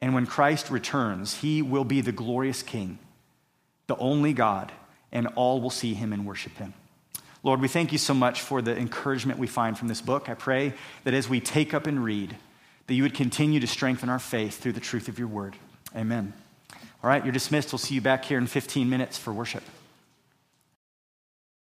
And 0.00 0.14
when 0.14 0.26
Christ 0.26 0.70
returns, 0.70 1.36
he 1.36 1.62
will 1.62 1.84
be 1.84 2.00
the 2.00 2.12
glorious 2.12 2.62
King, 2.62 2.98
the 3.86 3.96
only 3.96 4.32
God, 4.32 4.72
and 5.12 5.26
all 5.28 5.60
will 5.60 5.70
see 5.70 5.94
him 5.94 6.12
and 6.12 6.26
worship 6.26 6.56
him. 6.56 6.74
Lord, 7.42 7.60
we 7.60 7.68
thank 7.68 7.92
you 7.92 7.98
so 7.98 8.14
much 8.14 8.40
for 8.40 8.60
the 8.60 8.76
encouragement 8.76 9.38
we 9.38 9.46
find 9.46 9.78
from 9.78 9.88
this 9.88 10.00
book. 10.00 10.28
I 10.28 10.34
pray 10.34 10.72
that 11.04 11.14
as 11.14 11.28
we 11.28 11.40
take 11.40 11.74
up 11.74 11.86
and 11.86 12.02
read, 12.02 12.36
that 12.86 12.94
you 12.94 13.02
would 13.02 13.14
continue 13.14 13.60
to 13.60 13.66
strengthen 13.66 14.08
our 14.08 14.18
faith 14.18 14.58
through 14.58 14.72
the 14.72 14.80
truth 14.80 15.08
of 15.08 15.18
your 15.18 15.28
word. 15.28 15.56
Amen. 15.94 16.32
All 16.72 17.10
right, 17.10 17.22
you're 17.22 17.32
dismissed. 17.32 17.72
We'll 17.72 17.78
see 17.78 17.94
you 17.94 18.00
back 18.00 18.24
here 18.24 18.38
in 18.38 18.46
15 18.46 18.88
minutes 18.88 19.18
for 19.18 19.32
worship. 19.32 19.62